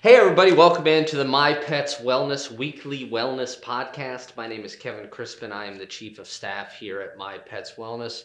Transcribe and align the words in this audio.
Hey, 0.00 0.14
everybody, 0.14 0.52
welcome 0.52 0.86
into 0.86 1.16
the 1.16 1.24
My 1.24 1.52
Pets 1.54 1.96
Wellness 1.96 2.52
Weekly 2.52 3.08
Wellness 3.10 3.60
Podcast. 3.60 4.36
My 4.36 4.46
name 4.46 4.64
is 4.64 4.76
Kevin 4.76 5.08
Crispin. 5.08 5.50
I 5.50 5.66
am 5.66 5.76
the 5.76 5.86
Chief 5.86 6.20
of 6.20 6.28
Staff 6.28 6.74
here 6.74 7.00
at 7.00 7.18
My 7.18 7.38
Pets 7.38 7.72
Wellness. 7.76 8.24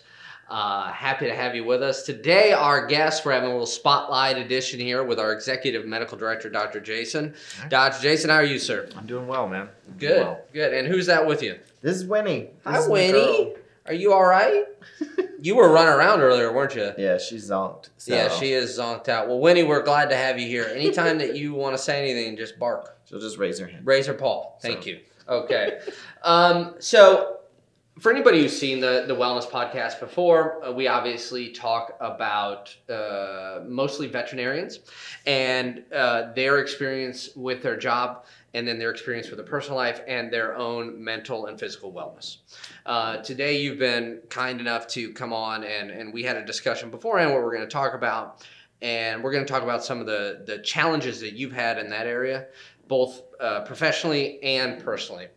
Uh, 0.50 0.92
happy 0.92 1.26
to 1.26 1.34
have 1.36 1.56
you 1.56 1.64
with 1.64 1.82
us. 1.82 2.04
Today, 2.04 2.52
our 2.54 2.86
guest, 2.86 3.26
we're 3.26 3.32
having 3.32 3.50
a 3.50 3.52
little 3.54 3.66
spotlight 3.66 4.38
edition 4.38 4.80
here 4.80 5.04
with 5.04 5.20
our 5.20 5.32
Executive 5.34 5.86
Medical 5.88 6.16
Director, 6.18 6.48
Dr. 6.50 6.80
Jason. 6.80 7.34
Right. 7.62 7.70
Dr. 7.70 8.02
Jason, 8.04 8.30
how 8.30 8.36
are 8.38 8.44
you, 8.44 8.60
sir? 8.60 8.88
I'm 8.96 9.08
doing 9.08 9.28
well, 9.28 9.48
man. 9.48 9.68
I'm 9.90 9.98
Good, 9.98 10.22
well. 10.22 10.42
good. 10.54 10.74
And 10.74 10.88
who's 10.88 11.08
that 11.08 11.26
with 11.26 11.42
you? 11.42 11.58
This 11.82 11.96
is 11.96 12.06
Winnie. 12.06 12.42
This 12.42 12.52
Hi, 12.66 12.80
is 12.82 12.88
Winnie. 12.88 13.54
Are 13.88 13.94
you 13.94 14.14
all 14.14 14.26
right? 14.26 14.66
you 15.44 15.56
were 15.56 15.70
running 15.70 15.94
around 15.94 16.22
earlier, 16.22 16.54
weren't 16.54 16.74
you? 16.76 16.92
Yeah, 16.98 17.18
she's 17.18 17.50
zonked. 17.50 17.90
So 17.98 18.14
Yeah, 18.16 18.30
she 18.30 18.54
is 18.54 18.78
zonked 18.80 19.10
out. 19.10 19.28
Well, 19.28 19.40
Winnie, 19.40 19.64
we're 19.64 19.84
glad 19.84 20.10
to 20.10 20.16
have 20.16 20.40
you 20.40 20.48
here. 20.48 20.66
Anytime 20.74 21.18
that 21.18 21.36
you 21.36 21.54
want 21.54 21.76
to 21.76 21.82
say 21.82 22.02
anything, 22.02 22.38
just 22.38 22.58
bark. 22.58 22.98
She'll 23.06 23.20
just 23.20 23.38
raise 23.38 23.60
her 23.60 23.68
hand. 23.68 23.86
Raise 23.86 24.08
her 24.08 24.14
paw. 24.14 24.54
Thank 24.62 24.84
So- 24.84 24.90
you. 24.90 25.00
Okay. 25.28 25.80
um, 26.24 26.76
so, 26.80 27.38
for 28.00 28.12
anybody 28.12 28.42
who's 28.42 28.58
seen 28.58 28.80
the, 28.80 29.06
the 29.08 29.16
wellness 29.16 29.48
podcast 29.48 30.00
before, 30.00 30.64
uh, 30.66 30.72
we 30.72 30.88
obviously 30.88 31.50
talk 31.50 31.96
about 32.00 32.76
uh, 32.90 33.60
mostly 33.68 34.08
veterinarians 34.08 34.80
and 35.28 35.84
uh, 35.94 36.34
their 36.34 36.60
experience 36.60 37.30
with 37.36 37.62
their 37.62 37.78
job, 37.78 38.26
and 38.56 38.68
then 38.68 38.80
their 38.80 38.90
experience 38.90 39.30
with 39.30 39.38
their 39.38 39.46
personal 39.46 39.78
life 39.78 40.02
and 40.08 40.32
their 40.34 40.56
own 40.58 41.04
mental 41.04 41.46
and 41.48 41.60
physical 41.60 41.92
wellness. 41.92 42.38
Uh, 42.86 43.18
today, 43.18 43.62
you've 43.62 43.80
been 43.80 44.20
kind 44.30 44.60
enough 44.60 44.88
to 44.88 45.12
come 45.14 45.32
on, 45.32 45.64
and, 45.64 45.92
and 45.92 46.12
we 46.12 46.24
had 46.24 46.36
a 46.36 46.46
discussion 46.46 46.90
beforehand 46.90 47.32
what 47.32 47.44
we're 47.44 47.56
going 47.56 47.68
to 47.68 47.74
talk 47.74 47.94
about. 47.94 48.46
And 48.82 49.24
we're 49.24 49.32
going 49.32 49.46
to 49.46 49.52
talk 49.52 49.64
about 49.64 49.84
some 49.84 50.02
of 50.02 50.08
the, 50.08 50.44
the 50.46 50.58
challenges 50.58 51.22
that 51.22 51.34
you've 51.34 51.54
had 51.54 51.78
in 51.78 51.90
that 51.92 52.06
area, 52.06 52.48
both 52.90 53.22
uh, 53.40 53.62
professionally 53.62 54.44
and 54.44 54.84
personally. 54.84 55.28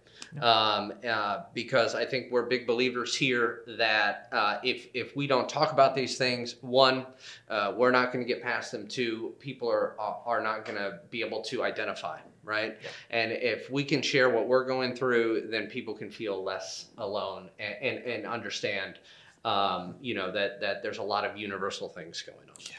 Um, 0.41 0.93
uh, 1.09 1.45
because 1.55 1.95
I 1.95 2.05
think 2.05 2.31
we're 2.31 2.45
big 2.47 2.67
believers 2.67 3.17
here 3.17 3.63
that 3.79 4.29
uh, 4.33 4.59
if, 4.63 4.89
if 4.93 5.17
we 5.17 5.27
don't 5.27 5.49
talk 5.49 5.73
about 5.73 5.95
these 5.95 6.19
things, 6.19 6.57
one, 6.61 7.07
uh, 7.49 7.73
we're 7.77 7.91
not 7.91 8.13
going 8.13 8.25
to 8.25 8.29
get 8.29 8.43
past 8.43 8.71
them. 8.73 8.87
Two, 8.87 9.35
people 9.39 9.71
are, 9.71 9.95
are 9.99 10.43
not 10.43 10.65
going 10.65 10.77
to 10.77 11.01
be 11.11 11.23
able 11.23 11.43
to 11.45 11.63
identify, 11.63 12.19
right? 12.45 12.77
Yeah. 12.83 12.89
And 13.11 13.33
if 13.33 13.71
we 13.71 13.83
can 13.83 14.03
share 14.03 14.29
what 14.29 14.47
we're 14.47 14.67
going 14.67 14.95
through, 14.95 15.49
then 15.51 15.69
people 15.69 15.95
can 15.95 16.11
feel 16.11 16.43
less 16.45 16.87
alone 16.99 17.49
and, 17.59 17.75
and, 17.81 18.05
and 18.05 18.27
understand, 18.27 18.99
um, 19.45 19.95
you 20.01 20.15
know, 20.15 20.31
that, 20.33 20.61
that 20.61 20.83
there's 20.83 20.99
a 20.99 21.03
lot 21.03 21.25
of 21.25 21.37
universal 21.37 21.89
things 21.89 22.21
going 22.23 22.49
on. 22.51 22.57
Yeah. 22.61 22.77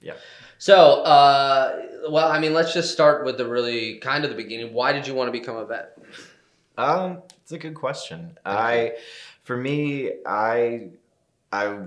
Yeah. 0.00 0.14
So, 0.58 1.02
uh, 1.02 1.82
well, 2.08 2.28
I 2.28 2.40
mean, 2.40 2.54
let's 2.54 2.74
just 2.74 2.92
start 2.92 3.24
with 3.24 3.36
the 3.36 3.46
really 3.46 3.98
kind 3.98 4.24
of 4.24 4.30
the 4.30 4.36
beginning. 4.36 4.72
Why 4.72 4.92
did 4.92 5.06
you 5.06 5.14
want 5.14 5.28
to 5.28 5.32
become 5.32 5.56
a 5.56 5.64
vet? 5.64 5.96
Um, 6.78 7.22
it's 7.42 7.52
a 7.52 7.58
good 7.58 7.74
question. 7.74 8.38
Thank 8.44 8.46
I, 8.46 8.92
for 9.44 9.56
me, 9.56 10.10
I, 10.26 10.88
I 11.52 11.78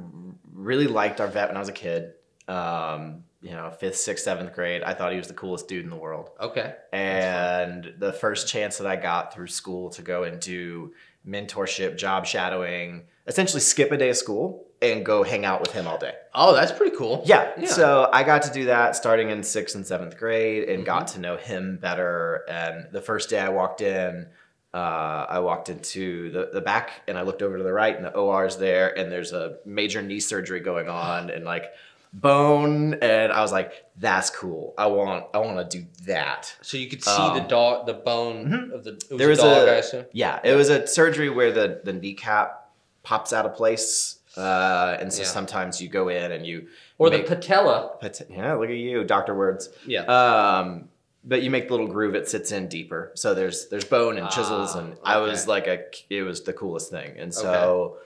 really 0.54 0.88
liked 0.88 1.20
our 1.22 1.28
vet 1.28 1.48
when 1.50 1.58
I 1.58 1.60
was 1.60 1.70
a 1.70 1.74
kid. 1.74 2.14
Um, 2.48 3.24
you 3.42 3.52
know, 3.52 3.70
fifth, 3.72 3.98
sixth, 3.98 4.24
seventh 4.24 4.54
grade. 4.54 4.82
I 4.84 4.94
thought 4.94 5.12
he 5.12 5.18
was 5.20 5.28
the 5.28 5.34
coolest 5.36 5.68
dude 5.68 5.84
in 5.84 5.90
the 5.92 5.96
world. 5.96 6.32
Okay. 6.40 6.74
And 6.92 7.94
the 8.00 8.12
first 8.14 8.48
chance 8.48 8.78
that 8.78 8.88
I 8.88 8.96
got 8.96 9.34
through 9.34 9.48
school 9.48 9.90
to 9.92 10.02
go 10.02 10.24
and 10.24 10.40
do 10.40 10.94
mentorship, 11.28 11.98
job 11.98 12.26
shadowing, 12.26 13.04
essentially 13.28 13.62
skip 13.62 13.92
a 13.92 13.98
day 13.98 14.10
of 14.10 14.18
school 14.18 14.66
and 14.82 15.06
go 15.06 15.24
hang 15.24 15.46
out 15.46 15.62
with 15.62 15.72
him 15.74 15.88
all 15.88 15.98
day. 15.98 16.14
Oh, 16.34 16.54
that's 16.56 16.72
pretty 16.72 16.96
cool. 16.96 17.22
Yeah. 17.26 17.52
Yeah. 17.58 17.68
So 17.70 18.10
I 18.12 18.24
got 18.24 18.42
to 18.44 18.52
do 18.52 18.66
that 18.66 18.96
starting 18.96 19.30
in 19.30 19.44
sixth 19.44 19.76
and 19.76 19.86
seventh 19.86 20.18
grade 20.18 20.68
and 20.70 20.86
got 20.86 21.06
Mm-hmm. 21.08 21.16
to 21.16 21.22
know 21.22 21.38
him 21.38 21.78
better. 21.78 22.44
And 22.50 22.88
the 22.92 23.02
first 23.02 23.30
day 23.30 23.40
I 23.40 23.50
walked 23.50 23.82
in, 23.82 24.28
uh, 24.76 25.26
I 25.30 25.40
walked 25.40 25.70
into 25.70 26.30
the, 26.32 26.50
the 26.54 26.62
back 26.62 27.02
and 27.08 27.18
I 27.18 27.22
looked 27.22 27.42
over 27.42 27.58
to 27.58 27.64
the 27.64 27.72
right 27.72 27.96
and 27.96 28.04
the 28.06 28.14
OR 28.14 28.46
is 28.46 28.58
there 28.58 28.88
and 28.98 29.10
there's 29.12 29.32
a 29.32 29.58
major 29.66 30.02
knee 30.02 30.20
surgery 30.20 30.60
going 30.60 30.90
on 30.90 31.30
and 31.30 31.46
like 31.46 31.66
bone 32.12 32.94
and 32.96 33.32
I 33.32 33.42
was 33.42 33.52
like, 33.52 33.72
that's 33.98 34.30
cool. 34.30 34.74
I 34.78 34.88
want 34.88 35.26
I 35.34 35.38
want 35.40 35.70
to 35.70 35.78
do 35.80 35.86
that. 36.06 36.54
So 36.62 36.78
you 36.78 36.88
could 36.90 37.04
see 37.04 37.12
the 37.38 37.42
Um, 37.42 37.48
dog, 37.48 37.86
the 37.88 37.94
bone 37.94 38.46
mhm. 38.48 38.74
of 38.74 38.84
the. 38.84 38.92
Was 39.10 39.18
There 39.20 39.28
a 39.28 39.30
was 39.32 39.40
dog, 39.40 39.68
a- 39.68 39.80
assume. 39.80 40.06
Yeah, 40.12 40.40
it 40.44 40.56
was 40.56 40.70
a 40.70 40.86
surgery 40.88 41.30
where 41.30 41.52
the, 41.52 41.82
the 41.84 41.94
kneecap 41.94 42.70
pops 43.04 43.32
out 43.34 43.46
of 43.46 43.54
place. 43.56 44.20
Uh, 44.38 44.98
and 45.00 45.14
so 45.14 45.22
Yeah. 45.22 45.28
sometimes 45.30 45.82
you 45.82 45.88
go 45.88 46.10
in 46.10 46.32
and 46.34 46.46
you 46.46 46.68
Or 46.98 47.10
the 47.10 47.20
make- 47.20 47.28
patella. 47.28 47.92
Pat- 48.02 48.22
yeah, 48.30 48.54
look 48.56 48.70
at 48.70 48.76
you, 48.76 49.04
Doctor 49.06 49.34
Words. 49.34 49.70
Yeah. 49.86 50.02
Um, 50.04 50.90
but 51.26 51.42
you 51.42 51.50
make 51.50 51.68
the 51.68 51.74
little 51.74 51.88
groove; 51.88 52.16
it 52.16 52.30
sits 52.30 52.52
in 52.52 52.68
deeper. 52.68 53.12
So 53.16 53.34
there's 53.34 53.68
there's 53.70 53.86
bone 53.86 54.18
and 54.18 54.30
chisels, 54.30 54.76
Ah, 54.76 54.80
and 54.80 54.98
I 55.04 55.18
was 55.18 55.48
like 55.48 55.68
a 55.68 55.84
it 56.10 56.22
was 56.22 56.44
the 56.44 56.54
coolest 56.54 56.92
thing, 56.92 57.18
and 57.18 57.34
so 57.34 57.98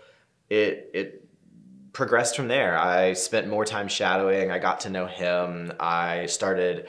it 0.50 0.90
it 0.94 1.26
progressed 1.92 2.36
from 2.36 2.48
there. 2.48 2.78
I 2.78 3.14
spent 3.14 3.48
more 3.48 3.66
time 3.66 3.88
shadowing. 3.88 4.52
I 4.52 4.60
got 4.60 4.82
to 4.82 4.90
know 4.90 5.06
him. 5.06 5.74
I 5.80 6.28
started 6.28 6.88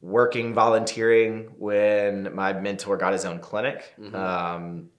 working 0.00 0.54
volunteering 0.54 1.54
when 1.56 2.34
my 2.34 2.52
mentor 2.52 2.96
got 2.96 3.12
his 3.12 3.24
own 3.24 3.38
clinic 3.38 3.94
Mhm. 3.98 4.14
um, 4.14 4.90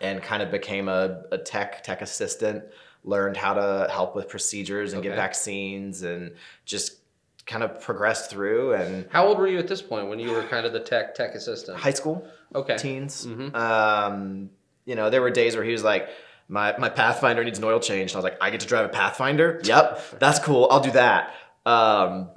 and 0.00 0.20
kind 0.22 0.42
of 0.42 0.50
became 0.50 0.88
a, 0.88 1.22
a 1.30 1.38
tech 1.38 1.84
tech 1.84 2.02
assistant 2.02 2.64
learned 3.04 3.36
how 3.36 3.54
to 3.54 3.88
help 3.90 4.14
with 4.16 4.28
procedures 4.28 4.92
and 4.92 5.00
Okay. 5.00 5.10
get 5.10 5.16
vaccines 5.16 6.02
and 6.02 6.34
just 6.64 6.98
kind 7.46 7.62
of 7.62 7.80
progressed 7.80 8.30
through 8.30 8.74
and 8.74 9.06
How 9.10 9.26
old 9.26 9.38
were 9.38 9.46
you 9.48 9.58
at 9.58 9.66
this 9.68 9.82
point 9.82 10.08
when 10.08 10.18
you 10.20 10.30
were 10.30 10.42
kind 10.44 10.64
of 10.66 10.72
the 10.72 10.80
tech 10.80 11.14
tech 11.14 11.34
assistant? 11.34 11.78
high 11.78 11.90
school 11.92 12.26
Okay. 12.54 12.76
teens 12.76 13.26
Mhm. 13.26 13.54
um, 13.54 14.50
you 14.84 14.94
know 14.94 15.10
there 15.10 15.20
were 15.22 15.30
days 15.30 15.56
where 15.56 15.64
he 15.64 15.72
was 15.72 15.82
like 15.82 16.08
my, 16.48 16.76
my 16.78 16.88
pathfinder 16.88 17.42
needs 17.42 17.58
an 17.58 17.64
oil 17.64 17.80
change 17.80 18.10
and 18.12 18.16
i 18.16 18.18
was 18.18 18.24
like 18.24 18.36
i 18.40 18.50
get 18.50 18.60
to 18.60 18.66
drive 18.66 18.84
a 18.84 18.88
pathfinder 18.90 19.60
yep 19.64 20.00
that's 20.18 20.38
cool 20.38 20.68
i'll 20.70 20.80
do 20.80 20.90
that 20.92 21.34
um, 21.66 22.30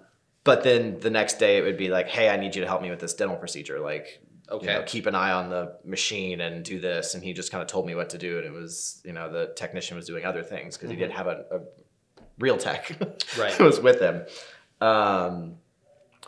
but 0.44 0.64
then 0.64 1.00
the 1.00 1.10
next 1.10 1.40
day 1.40 1.58
it 1.58 1.64
would 1.64 1.78
be 1.78 1.90
like 1.90 2.08
hey 2.08 2.30
i 2.30 2.38
need 2.38 2.56
you 2.56 2.62
to 2.62 2.68
help 2.68 2.82
me 2.82 2.90
with 2.90 3.00
this 3.00 3.14
dental 3.14 3.36
procedure 3.38 3.80
like 3.80 4.22
Okay. 4.48 4.68
you 4.68 4.74
know, 4.74 4.84
keep 4.86 5.08
an 5.08 5.16
eye 5.16 5.32
on 5.32 5.50
the 5.50 5.76
machine 5.84 6.40
and 6.40 6.64
do 6.64 6.80
this. 6.80 7.16
And 7.16 7.24
he 7.24 7.34
just 7.34 7.52
kind 7.52 7.64
of 7.64 7.68
told 7.68 7.88
me 7.88 7.96
what 7.96 8.12
to 8.12 8.20
do. 8.20 8.38
And 8.38 8.46
it 8.46 8.54
was, 8.54 9.02
you 9.04 9.12
know, 9.12 9.28
the 9.28 9.52
technician 9.56 9.98
was 9.98 10.06
doing 10.06 10.24
other 10.24 10.44
things 10.44 10.78
because 10.78 10.92
he 10.92 10.96
didn't 10.96 11.14
have 11.14 11.26
a, 11.26 11.46
a 11.52 11.60
real 12.38 12.56
tech 12.56 12.86
Mm-hmm. 12.90 13.42
Right. 13.42 13.54
who 13.58 13.64
was 13.64 13.80
with 13.80 14.00
him. 14.00 14.24
Um, 14.82 15.56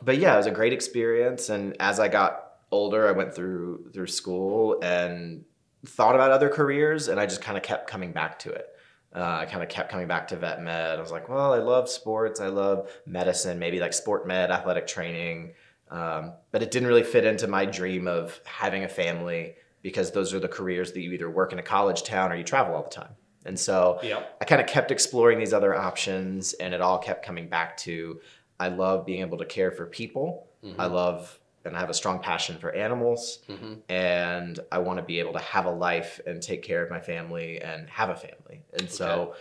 but 0.02 0.18
yeah, 0.18 0.34
it 0.34 0.38
was 0.38 0.46
a 0.46 0.52
great 0.52 0.74
experience. 0.74 1.50
And 1.50 1.75
as 1.80 2.00
I 2.00 2.08
got 2.08 2.53
older, 2.72 3.08
I 3.08 3.12
went 3.12 3.34
through 3.34 3.91
through 3.94 4.08
school 4.08 4.80
and 4.81 5.44
thought 5.85 6.16
about 6.16 6.31
other 6.31 6.50
careers, 6.50 7.08
and 7.08 7.19
I 7.19 7.25
just 7.25 7.41
kind 7.41 7.58
of 7.58 7.63
kept 7.63 7.90
coming 7.90 8.12
back 8.12 8.40
to 8.40 8.52
it. 8.52 8.68
Uh, 9.16 9.38
I 9.41 9.46
kind 9.46 9.63
of 9.63 9.69
kept 9.69 9.90
coming 9.90 10.08
back 10.08 10.28
to 10.30 10.35
vet 10.35 10.62
med. 10.62 10.97
I 10.97 11.02
was 11.02 11.12
like, 11.12 11.30
well, 11.30 11.53
I 11.53 11.59
love 11.59 11.90
sports. 11.90 12.40
I 12.40 12.47
love 12.47 12.91
medicine, 13.06 13.58
maybe 13.58 13.80
like 13.80 13.94
sport 13.94 14.28
med, 14.28 14.52
athletic 14.52 14.85
training. 14.85 15.53
Um, 15.90 16.34
but 16.52 16.62
it 16.62 16.72
didn't 16.72 16.88
really 16.88 17.03
fit 17.03 17.24
into 17.24 17.47
my 17.47 17.66
dream 17.66 18.08
of 18.08 18.40
having 18.46 18.84
a 18.84 18.90
family 18.90 19.56
because 19.81 20.12
those 20.12 20.34
are 20.34 20.40
the 20.40 20.47
careers 20.50 20.91
that 20.91 21.02
you 21.02 21.14
either 21.14 21.29
work 21.29 21.53
in 21.53 21.59
a 21.59 21.64
college 21.64 22.03
town 22.03 22.31
or 22.31 22.35
you 22.35 22.44
travel 22.44 22.75
all 22.75 22.84
the 22.84 22.90
time. 22.90 23.16
And 23.46 23.58
so 23.58 24.00
Yep. 24.03 24.38
I 24.41 24.46
kind 24.46 24.59
of 24.59 24.68
kept 24.68 24.91
exploring 24.91 25.40
these 25.40 25.53
other 25.53 25.74
options, 25.74 26.53
and 26.53 26.74
it 26.74 26.81
all 26.81 27.00
kept 27.00 27.25
coming 27.25 27.47
back 27.47 27.78
to 27.78 28.19
I 28.59 28.69
love 28.69 29.06
being 29.06 29.22
able 29.22 29.38
to 29.38 29.45
care 29.45 29.72
for 29.72 29.85
people. 29.85 30.47
Mhm. 30.63 30.75
I 30.79 30.85
love 30.88 31.40
and 31.66 31.75
I 31.75 31.79
have 31.79 31.90
a 31.90 31.94
strong 31.94 32.19
passion 32.19 32.57
for 32.57 32.72
animals, 32.72 33.40
hmm 33.47 33.73
and 33.90 34.59
I 34.72 34.79
want 34.79 35.00
to 35.00 35.03
be 35.03 35.19
able 35.19 35.34
to 35.34 35.40
have 35.40 35.66
a 35.66 35.72
life 35.72 36.19
and 36.25 36.41
take 36.41 36.62
care 36.62 36.84
of 36.84 36.90
my 36.90 37.00
family 37.00 37.62
and 37.62 37.90
have 37.90 38.09
a 38.09 38.16
family. 38.16 38.63
And 38.73 38.90
so, 38.90 39.35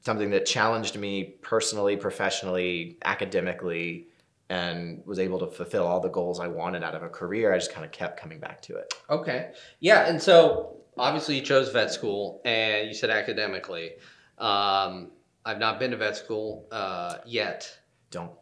something 0.00 0.30
that 0.30 0.44
challenged 0.46 0.98
me 0.98 1.36
personally, 1.40 1.96
professionally, 1.96 2.98
academically, 3.04 4.08
and 4.48 5.02
was 5.06 5.18
able 5.18 5.38
to 5.38 5.46
fulfill 5.46 5.86
all 5.86 6.00
the 6.00 6.08
goals 6.08 6.40
I 6.40 6.48
wanted 6.48 6.82
out 6.82 6.94
of 6.94 7.02
a 7.02 7.08
career, 7.08 7.52
I 7.52 7.58
just 7.58 7.72
kind 7.72 7.84
of 7.84 7.92
kept 7.92 8.18
coming 8.20 8.40
back 8.40 8.60
to 8.62 8.76
it. 8.76 8.92
Okay. 9.08 9.52
Yeah, 9.80 10.08
and 10.08 10.20
so 10.20 10.78
obviously 10.98 11.36
you 11.36 11.42
chose 11.42 11.70
vet 11.70 11.92
school, 11.92 12.40
and 12.44 12.88
you 12.88 12.94
said 12.94 13.10
academically. 13.10 13.92
Um, 14.38 15.12
I've 15.44 15.58
not 15.58 15.78
been 15.78 15.92
to 15.92 15.96
vet 15.96 16.16
school 16.16 16.66
uh, 16.70 17.18
yet, 17.24 17.70
Don't. 18.10 18.32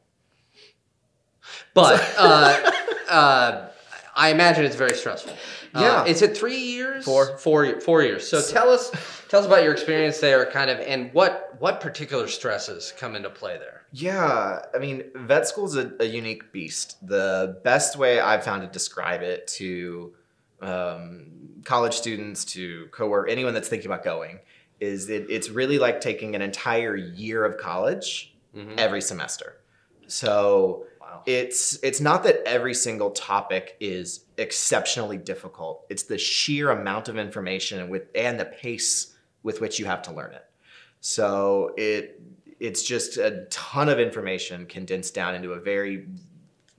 But 1.75 2.01
uh, 2.19 2.71
uh, 3.09 3.69
I 4.17 4.31
imagine 4.31 4.65
it's 4.65 4.77
very 4.77 4.95
stressful. 4.97 5.33
Uh, 5.75 5.81
Yeah. 5.81 6.05
is 6.05 6.21
it 6.23 6.37
three 6.37 6.59
years? 6.59 7.05
Four. 7.05 7.39
Four. 7.39 7.81
Four 7.81 8.03
years. 8.03 8.29
So 8.29 8.43
tell 8.43 8.71
us, 8.71 8.91
tell 9.29 9.41
us 9.41 9.47
about 9.47 9.63
your 9.63 9.73
experience 9.73 10.19
there, 10.19 10.45
kind 10.47 10.69
of, 10.71 10.79
and 10.81 11.13
what 11.15 11.55
what 11.61 11.81
particular 11.81 12.27
stresses 12.27 12.93
come 12.99 13.15
into 13.15 13.31
play 13.31 13.57
there. 13.59 13.83
Yeah, 13.93 14.61
I 14.75 14.79
mean, 14.79 15.05
vet 15.15 15.47
school's 15.49 15.77
a, 15.77 15.93
a 16.01 16.05
unique 16.05 16.53
beast. 16.53 16.97
The 17.07 17.61
best 17.65 17.97
way 17.97 18.19
I've 18.21 18.43
found 18.45 18.63
to 18.63 18.69
describe 18.69 19.23
it 19.23 19.47
to 19.59 20.15
um, 20.63 21.27
college 21.65 21.95
students, 21.95 22.45
to 22.47 22.87
cowork, 22.93 23.29
anyone 23.31 23.53
that's 23.55 23.69
thinking 23.69 23.91
about 23.91 24.05
going, 24.05 24.41
is 24.81 25.11
it, 25.11 25.27
it's 25.29 25.51
really 25.51 25.79
like 25.79 26.01
taking 26.01 26.35
an 26.35 26.43
entire 26.43 26.97
year 26.97 27.45
of 27.45 27.59
college 27.59 28.35
Mhm. 28.57 28.79
every 28.79 29.01
semester. 29.03 29.57
So 30.09 30.87
Wow. 31.11 31.23
it's 31.27 31.79
it's 31.83 32.01
not 32.01 32.23
that 32.25 32.41
every 32.47 32.75
single 32.75 33.11
topic 33.11 33.77
is 33.81 34.27
exceptionally 34.37 35.17
difficult. 35.17 35.87
It's 35.89 36.05
the 36.05 36.19
sheer 36.19 36.71
amount 36.71 37.09
of 37.09 37.19
information 37.19 37.81
and 37.81 37.91
with 37.91 38.05
and 38.15 38.39
the 38.39 38.45
pace 38.45 39.17
with 39.43 39.61
which 39.61 39.79
you 39.79 39.87
have 39.87 40.03
to 40.03 40.13
learn 40.13 40.35
it. 40.35 40.45
So 41.01 41.75
it 41.77 42.23
it's 42.61 42.83
just 42.83 43.17
a 43.17 43.47
ton 43.51 43.89
of 43.89 43.99
information 43.99 44.67
condensed 44.67 45.15
down 45.15 45.35
into 45.35 45.53
a 45.53 45.61
very 45.61 46.07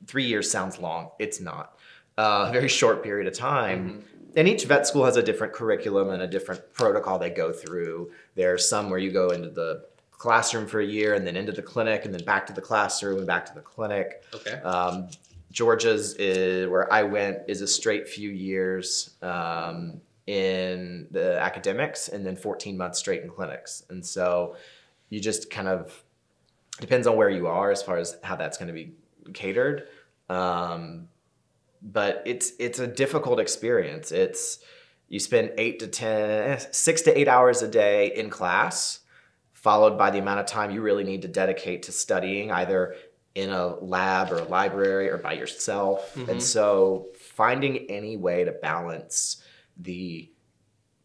three 0.07 0.25
years 0.25 0.49
sounds 0.49 0.79
long. 0.79 1.09
It's 1.19 1.41
not 1.41 1.77
uh, 2.17 2.45
a 2.49 2.51
very 2.51 2.69
short 2.69 3.03
period 3.03 3.27
of 3.27 3.33
time. 3.33 4.03
And 4.35 4.47
each 4.47 4.63
vet 4.63 4.87
school 4.87 5.03
has 5.03 5.17
a 5.17 5.23
different 5.23 5.51
curriculum 5.51 6.09
and 6.09 6.21
a 6.21 6.27
different 6.27 6.73
protocol 6.73 7.19
they 7.19 7.29
go 7.29 7.51
through. 7.51 8.11
There 8.35 8.53
are 8.53 8.57
some 8.57 8.89
where 8.89 8.99
you 8.99 9.11
go 9.11 9.31
into 9.31 9.49
the 9.49 9.85
classroom 10.21 10.68
for 10.68 10.79
a 10.79 10.85
year 10.85 11.15
and 11.15 11.25
then 11.25 11.35
into 11.35 11.51
the 11.51 11.63
clinic 11.63 12.06
and 12.06 12.13
then 12.13 12.23
back 12.23 12.45
to 12.45 12.53
the 12.53 12.62
classroom 12.62 13.18
and 13.18 13.25
back 13.25 13.44
to 13.44 13.56
the 13.56 13.62
clinic. 13.62 14.23
Okay. 14.35 14.53
Um, 14.62 15.07
Georgia's 15.51 16.13
is 16.13 16.69
where 16.69 16.94
I 16.94 17.01
went 17.01 17.39
is 17.47 17.62
a 17.62 17.68
straight 17.68 18.07
few 18.07 18.29
years 18.29 19.15
um, 19.23 20.00
in 20.27 21.07
the 21.09 21.39
academics 21.41 22.07
and 22.07 22.23
then 22.23 22.35
14 22.35 22.77
months 22.77 23.00
straight 23.00 23.23
in 23.23 23.31
clinics. 23.31 23.83
And 23.89 24.06
so 24.06 24.57
you 25.09 25.19
just 25.19 25.50
kind 25.50 25.68
of 25.68 26.03
depends 26.79 27.07
on 27.07 27.15
where 27.15 27.29
you 27.29 27.47
are 27.47 27.71
as 27.71 27.81
far 27.81 27.97
as 27.97 28.15
how 28.21 28.35
that's 28.35 28.59
going 28.59 28.67
to 28.67 28.75
be 28.75 28.94
catered. 29.33 29.88
Um, 30.29 31.07
but 31.81 32.21
it's 32.27 32.51
it's 32.59 32.77
a 32.77 32.85
difficult 32.85 33.39
experience. 33.39 34.12
It's 34.12 34.59
you 35.09 35.19
spend 35.19 35.53
eight 35.57 35.79
to 35.79 35.88
ten, 35.88 36.59
six 36.71 37.01
to 37.01 37.19
eight 37.19 37.27
hours 37.27 37.63
a 37.63 37.67
day 37.67 38.13
in 38.15 38.29
class, 38.29 39.00
followed 39.61 39.97
by 39.97 40.09
the 40.09 40.19
amount 40.19 40.39
of 40.39 40.45
time 40.47 40.71
you 40.71 40.81
really 40.81 41.03
need 41.03 41.21
to 41.21 41.27
dedicate 41.27 41.83
to 41.83 41.91
studying, 41.91 42.51
either 42.51 42.95
in 43.35 43.49
a 43.49 43.75
lab 43.75 44.31
or 44.31 44.39
a 44.39 44.43
library 44.43 45.09
or 45.09 45.17
by 45.17 45.33
yourself. 45.33 46.13
Mhm. 46.15 46.27
And 46.27 46.43
so 46.43 47.07
finding 47.17 47.89
any 47.89 48.17
way 48.17 48.43
to 48.43 48.51
balance 48.51 49.41
the 49.77 50.29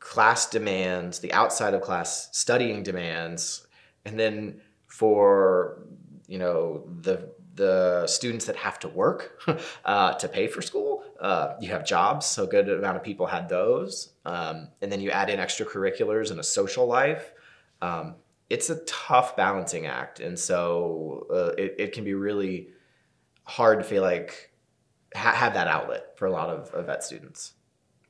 class 0.01 0.49
demands, 0.49 1.21
the 1.21 1.33
outside 1.33 1.75
of 1.75 1.83
class 1.83 2.29
studying 2.33 2.83
demands, 2.83 3.67
and 4.05 4.19
then 4.19 4.61
for 4.87 5.83
you 6.27 6.39
know 6.39 6.89
the 7.03 7.31
the 7.55 8.07
students 8.07 8.45
that 8.45 8.57
have 8.57 8.79
to 8.79 8.89
work 8.89 9.41
uh, 9.85 10.13
to 10.15 10.29
pay 10.29 10.47
for 10.47 10.61
school, 10.61 11.03
uh, 11.21 11.55
you 11.61 11.69
have 11.71 11.87
jobs. 11.87 12.27
So 12.27 12.45
a 12.45 12.47
good 12.47 12.69
amount 12.69 12.97
of 12.97 13.03
people 13.03 13.27
had 13.27 13.49
those, 13.49 14.13
um, 14.25 14.69
and 14.83 14.91
then 14.91 15.01
you 15.01 15.11
add 15.11 15.31
in 15.31 15.39
extracurriculars 15.39 16.31
and 16.31 16.41
a 16.41 16.43
social 16.43 16.87
life. 16.87 17.33
Um, 17.81 18.17
it's 18.49 18.71
a 18.71 18.77
tough 18.85 19.37
balancing 19.37 19.87
act, 19.87 20.21
and 20.21 20.39
so 20.39 21.27
uh, 21.31 21.61
it, 21.61 21.75
it 21.79 21.93
can 21.93 22.05
be 22.05 22.15
really 22.15 22.69
hard 23.45 23.79
to 23.79 23.85
feel 23.85 24.03
like 24.03 24.53
ha- 25.15 25.33
have 25.33 25.55
that 25.55 25.69
outlet 25.69 26.17
for 26.17 26.27
a 26.27 26.31
lot 26.31 26.49
of, 26.49 26.73
of 26.75 26.87
vet 26.87 27.03
students. 27.03 27.55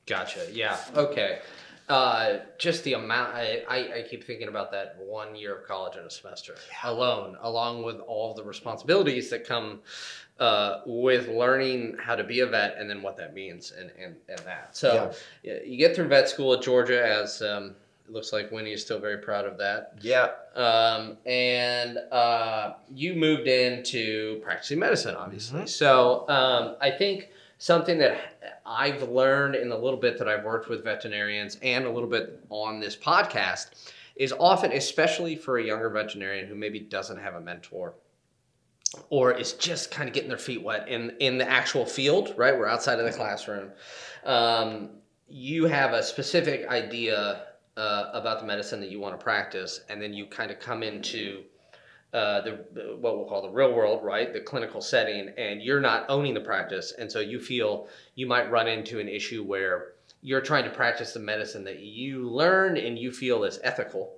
Gotcha. 0.05 0.47
Yeah. 0.51 0.77
Okay. 0.95 1.39
Uh, 1.89 2.39
just 2.57 2.83
the 2.83 2.93
amount. 2.93 3.33
I, 3.33 3.63
I, 3.69 4.05
keep 4.09 4.25
thinking 4.25 4.49
about 4.49 4.71
that 4.71 4.97
one 4.99 5.35
year 5.37 5.55
of 5.55 5.65
college 5.65 5.95
in 5.95 6.03
a 6.03 6.09
semester 6.09 6.55
alone, 6.83 7.37
along 7.41 7.83
with 7.83 7.99
all 8.01 8.33
the 8.33 8.43
responsibilities 8.43 9.29
that 9.29 9.47
come 9.47 9.79
uh, 10.37 10.81
with 10.85 11.29
learning 11.29 11.95
how 11.97 12.15
to 12.15 12.25
be 12.25 12.41
a 12.41 12.45
vet 12.45 12.75
and 12.77 12.89
then 12.89 13.01
what 13.01 13.15
that 13.17 13.33
means 13.33 13.71
and, 13.71 13.89
and, 13.97 14.17
and 14.27 14.39
that. 14.39 14.75
So 14.75 15.13
yeah, 15.43 15.59
you 15.65 15.77
get 15.77 15.95
through 15.95 16.09
vet 16.09 16.27
school 16.27 16.53
at 16.55 16.61
Georgia, 16.61 17.05
as 17.05 17.41
um, 17.41 17.75
it 18.07 18.13
looks 18.13 18.31
like 18.31 18.51
Winnie 18.51 18.71
is 18.71 18.81
still 18.81 18.99
very 18.99 19.17
proud 19.17 19.45
of 19.45 19.57
that. 19.57 19.93
Yeah. 20.01 20.29
Um, 20.55 21.17
and 21.25 21.97
uh, 22.11 22.73
you 22.93 23.15
moved 23.15 23.47
into 23.47 24.39
practicing 24.43 24.79
medicine, 24.79 25.15
obviously. 25.15 25.61
Mhm. 25.61 25.69
So 25.69 26.27
um, 26.29 26.77
I 26.79 26.89
think 26.91 27.29
something 27.57 27.97
that 27.97 28.59
I've 28.65 29.03
learned 29.09 29.55
in 29.55 29.67
the 29.67 29.77
little 29.77 29.99
bit 29.99 30.17
that 30.19 30.27
I've 30.29 30.43
worked 30.45 30.69
with 30.69 30.83
veterinarians 30.83 31.57
and 31.61 31.85
a 31.85 31.89
little 31.91 32.09
bit 32.09 32.43
on 32.49 32.79
this 32.79 32.95
podcast 32.95 33.71
is 34.15 34.33
often, 34.39 34.71
especially 34.71 35.35
for 35.35 35.57
a 35.57 35.63
younger 35.63 35.89
veterinarian 35.89 36.47
who 36.47 36.55
maybe 36.55 36.79
doesn't 36.79 37.17
have 37.17 37.35
a 37.35 37.41
mentor 37.41 37.93
or 39.09 39.33
is 39.33 39.53
just 39.53 39.91
kind 39.91 40.07
of 40.07 40.13
getting 40.13 40.29
their 40.29 40.37
feet 40.37 40.63
wet 40.63 40.87
in 40.87 41.09
in 41.19 41.37
the 41.37 41.47
actual 41.49 41.85
field, 41.85 42.33
right? 42.37 42.57
We're 42.57 42.67
outside 42.67 42.99
of 42.99 43.05
the 43.05 43.11
classroom. 43.11 43.71
Um, 44.23 44.89
you 45.27 45.65
have 45.65 45.91
a 45.91 46.01
specific 46.01 46.67
idea 46.67 47.46
uh, 47.77 48.09
about 48.13 48.39
the 48.39 48.45
medicine 48.45 48.79
that 48.81 48.89
you 48.89 48.99
want 48.99 49.17
to 49.17 49.23
practice, 49.23 49.81
and 49.89 50.01
then 50.01 50.11
you 50.13 50.25
kind 50.25 50.49
of 50.51 50.59
come 50.59 50.81
into 50.83 51.43
uh, 52.13 52.41
the 52.41 52.51
what 52.99 53.17
we'll 53.17 53.27
call 53.27 53.41
the 53.43 53.49
real 53.49 53.73
world, 53.73 54.03
right? 54.03 54.33
The 54.33 54.39
clinical 54.41 54.81
setting, 54.81 55.29
and 55.37 55.61
you're 55.61 55.79
not 55.81 56.05
owning 56.09 56.33
the 56.33 56.41
practice, 56.41 56.93
and 56.97 57.11
so 57.11 57.19
you 57.19 57.39
feel 57.39 57.87
you 58.15 58.25
might 58.27 58.49
run 58.51 58.67
into 58.67 58.99
an 58.99 59.07
issue 59.07 59.43
where 59.43 59.93
you're 60.23 60.41
trying 60.41 60.63
to 60.63 60.71
practice 60.71 61.13
the 61.13 61.19
medicine 61.19 61.63
that 61.65 61.79
you 61.79 62.27
learned 62.29 62.77
and 62.77 62.97
you 62.97 63.11
feel 63.11 63.43
is 63.43 63.59
ethical, 63.63 64.13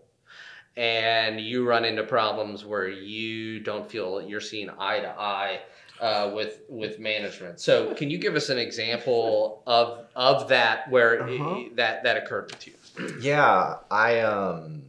and 0.77 1.41
you 1.41 1.67
run 1.67 1.83
into 1.83 2.03
problems 2.03 2.63
where 2.63 2.87
you 2.87 3.59
don't 3.59 3.89
feel 3.89 4.21
you're 4.21 4.39
seeing 4.39 4.69
eye 4.79 4.99
to 4.99 5.09
eye 5.09 5.59
uh, 5.99 6.31
with 6.33 6.61
with 6.69 6.99
management. 6.99 7.59
So, 7.59 7.93
can 7.95 8.09
you 8.09 8.17
give 8.17 8.35
us 8.35 8.49
an 8.49 8.57
example 8.59 9.61
of 9.67 10.05
of 10.15 10.47
that 10.49 10.89
where 10.89 11.21
Uh-huh. 11.23 11.63
that 11.75 12.03
that 12.03 12.15
occurred 12.17 12.49
with 12.51 12.65
you? 12.67 12.73
Yeah, 13.21 13.75
I 13.91 14.19
um 14.21 14.83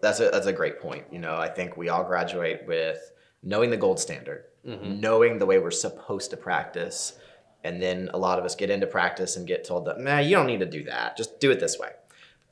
that's 0.00 0.20
a 0.20 0.30
that's 0.30 0.46
a 0.46 0.52
great 0.52 0.80
point. 0.80 1.04
You 1.10 1.18
know, 1.18 1.36
I 1.36 1.48
think 1.48 1.76
we 1.76 1.88
all 1.88 2.04
graduate 2.04 2.62
with 2.66 2.98
knowing 3.42 3.70
the 3.70 3.76
gold 3.76 3.98
standard, 4.00 4.44
Mhm. 4.66 5.00
knowing 5.00 5.38
the 5.38 5.46
way 5.46 5.58
we're 5.58 5.70
supposed 5.70 6.30
to 6.30 6.36
practice, 6.36 7.18
and 7.64 7.80
then 7.82 8.10
a 8.14 8.18
lot 8.18 8.38
of 8.38 8.44
us 8.44 8.54
get 8.54 8.70
into 8.70 8.86
practice 8.86 9.36
and 9.36 9.46
get 9.46 9.64
told 9.64 9.86
that, 9.86 9.98
nah, 9.98 10.18
you 10.18 10.36
don't 10.36 10.46
need 10.46 10.60
to 10.60 10.66
do 10.66 10.84
that. 10.84 11.16
Just 11.16 11.40
do 11.40 11.50
it 11.50 11.58
this 11.60 11.78
way. 11.78 11.90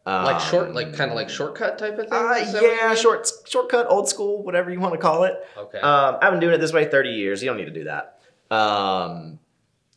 Like 0.06 0.40
short, 0.40 0.68
Um, 0.68 0.74
like 0.74 0.92
kind 0.94 1.10
of 1.12 1.16
like 1.16 1.28
shortcut 1.28 1.78
type 1.78 1.92
of 1.98 2.08
thing. 2.08 2.12
Uh, 2.12 2.32
Is 2.40 2.52
that 2.52 2.62
what 2.62 2.70
you 2.72 2.76
yeah, 2.78 2.94
short 2.94 3.30
shortcut, 3.46 3.86
old 3.88 4.08
school, 4.08 4.42
whatever 4.42 4.70
you 4.70 4.80
want 4.80 4.94
to 4.94 4.98
call 4.98 5.22
it. 5.24 5.34
Okay. 5.56 5.78
Um, 5.78 6.16
I've 6.20 6.32
been 6.32 6.40
doing 6.40 6.54
it 6.54 6.58
this 6.58 6.72
way 6.72 6.86
30 6.86 7.10
years. 7.10 7.42
You 7.42 7.48
don't 7.48 7.58
need 7.58 7.66
to 7.66 7.70
do 7.70 7.84
that. 7.84 8.18
Um, 8.50 9.38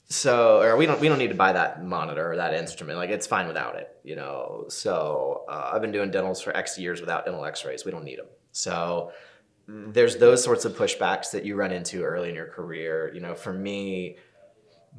so, 0.10 0.62
or 0.62 0.78
we 0.78 0.86
don't 0.86 1.00
we 1.00 1.08
don't 1.08 1.18
need 1.18 1.30
to 1.30 1.36
buy 1.36 1.54
that 1.54 1.84
monitor 1.84 2.32
or 2.32 2.36
that 2.36 2.54
instrument. 2.54 2.98
Like 2.98 3.10
it's 3.10 3.26
fine 3.26 3.48
without 3.48 3.76
it, 3.76 3.98
you 4.04 4.16
know. 4.16 4.66
So 4.70 5.44
uh, 5.50 5.72
I've 5.74 5.82
been 5.82 5.92
doing 5.92 6.12
dentals 6.12 6.42
for 6.42 6.56
X 6.56 6.78
years 6.78 7.02
without 7.02 7.26
dental 7.26 7.44
X-rays. 7.46 7.86
We 7.86 7.92
don't 7.92 8.04
need 8.04 8.20
them. 8.20 8.28
So 8.52 9.12
there's 9.68 10.18
those 10.18 10.44
sorts 10.44 10.66
of 10.66 10.74
pushbacks 10.74 11.32
that 11.32 11.46
you 11.46 11.56
run 11.56 11.72
into 11.72 12.04
early 12.04 12.30
in 12.30 12.36
your 12.36 12.48
career. 12.48 13.12
You 13.14 13.22
know, 13.22 13.34
for 13.34 13.54
me, 13.54 14.18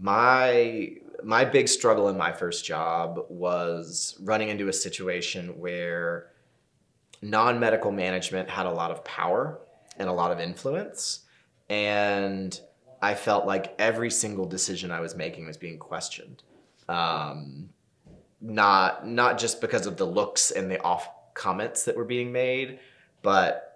my 0.01 0.97
my 1.23 1.45
big 1.45 1.69
struggle 1.69 2.09
in 2.09 2.17
my 2.17 2.33
first 2.33 2.65
job 2.65 3.21
was 3.29 4.19
running 4.23 4.49
into 4.49 4.69
a 4.69 4.73
situation 4.73 5.59
where 5.59 6.31
non-medical 7.23 7.93
management 7.93 8.51
had 8.51 8.67
a 8.67 8.71
lot 8.71 8.91
of 8.91 9.05
power 9.05 9.61
and 9.97 10.09
a 10.09 10.13
lot 10.13 10.33
of 10.33 10.41
influence 10.41 11.21
and 11.69 12.61
i 13.11 13.15
felt 13.15 13.43
like 13.47 13.67
every 13.79 14.11
single 14.11 14.47
decision 14.57 14.91
i 14.91 15.01
was 15.07 15.15
making 15.25 15.47
was 15.47 15.57
being 15.67 15.79
questioned 15.91 16.39
um, 16.89 17.69
not 18.41 19.07
not 19.07 19.33
just 19.39 19.61
because 19.61 19.87
of 19.87 19.97
the 19.97 20.05
looks 20.19 20.51
and 20.51 20.71
the 20.71 20.81
off 20.83 21.09
comments 21.35 21.85
that 21.87 21.97
were 21.97 22.05
being 22.17 22.31
made 22.33 22.79
but 23.23 23.71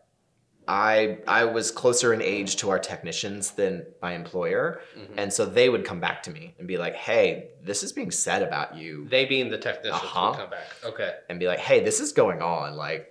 I 0.70 1.18
I 1.26 1.42
was 1.46 1.70
closer 1.70 2.12
in 2.12 2.20
age 2.20 2.56
to 2.56 2.68
our 2.72 2.78
technicians 2.78 3.52
than 3.52 3.86
my 4.02 4.12
employer, 4.12 4.82
Mhm. 4.98 5.14
and 5.20 5.32
so 5.32 5.46
they 5.46 5.70
would 5.70 5.82
come 5.90 5.98
back 5.98 6.22
to 6.24 6.30
me 6.30 6.54
and 6.58 6.68
be 6.68 6.76
like, 6.76 6.94
"Hey, 6.94 7.28
this 7.68 7.82
is 7.82 7.90
being 7.98 8.10
said 8.10 8.42
about 8.42 8.76
you," 8.76 9.06
They 9.08 9.24
being 9.24 9.48
the 9.48 9.56
technicians 9.56 10.02
Uh-huh. 10.02 10.26
will 10.26 10.34
come 10.42 10.50
back. 10.50 10.68
Okay. 10.84 11.12
and 11.30 11.40
be 11.40 11.46
like, 11.52 11.58
"Hey, 11.70 11.78
this 11.88 12.00
is 12.00 12.12
going 12.12 12.42
on. 12.42 12.76
Like, 12.76 13.02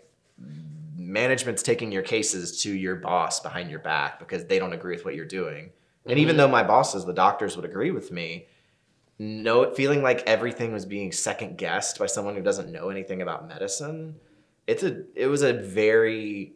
management's 0.96 1.64
taking 1.64 1.92
your 1.92 2.04
cases 2.04 2.62
to 2.62 2.72
your 2.72 2.96
boss 2.96 3.40
behind 3.40 3.72
your 3.72 3.80
back 3.80 4.20
because 4.20 4.46
they 4.46 4.60
don't 4.60 4.74
agree 4.74 4.96
with 4.96 5.06
what 5.06 5.16
you're 5.16 5.26
doing." 5.42 5.72
And 6.08 6.20
even 6.20 6.36
Mhm. 6.36 6.40
though 6.40 6.48
my 6.48 6.64
bosses, 6.64 7.06
the 7.06 7.14
doctors, 7.14 7.56
would 7.56 7.66
agree 7.66 7.92
with 7.92 8.12
me, 8.12 8.48
no, 9.20 9.74
feeling 9.74 10.02
like 10.04 10.22
everything 10.28 10.72
was 10.72 10.86
being 10.86 11.12
second 11.12 11.58
guessed 11.58 11.98
by 12.00 12.06
someone 12.06 12.36
who 12.36 12.42
doesn't 12.42 12.72
know 12.72 12.90
anything 12.90 13.22
about 13.22 13.48
medicine, 13.48 14.20
it's 14.68 14.84
a 14.84 15.04
it 15.16 15.28
was 15.28 15.42
a 15.42 15.54
very 15.54 16.54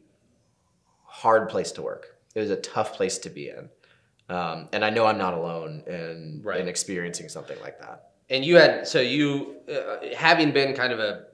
hard 1.06 1.50
place 1.50 1.72
to 1.74 1.82
work. 1.82 2.16
It 2.36 2.40
was 2.40 2.50
a 2.52 2.56
tough 2.58 2.94
place 2.94 3.18
to 3.20 3.30
be 3.30 3.50
in. 3.50 3.70
Um, 4.30 4.70
and 4.72 4.86
I 4.86 4.90
know 4.90 5.06
I'm 5.06 5.18
not 5.18 5.34
alone 5.34 5.84
in, 5.88 6.42
Right. 6.44 6.62
in 6.62 6.68
experiencing 6.68 7.28
something 7.28 7.60
like 7.60 7.80
that. 7.80 8.12
And 8.30 8.46
you 8.46 8.56
had 8.56 8.88
so 8.88 9.02
you 9.02 9.58
uh, 9.70 10.16
having 10.16 10.52
been 10.54 10.74
kind 10.74 10.94
of 10.94 11.00
a 11.00 11.26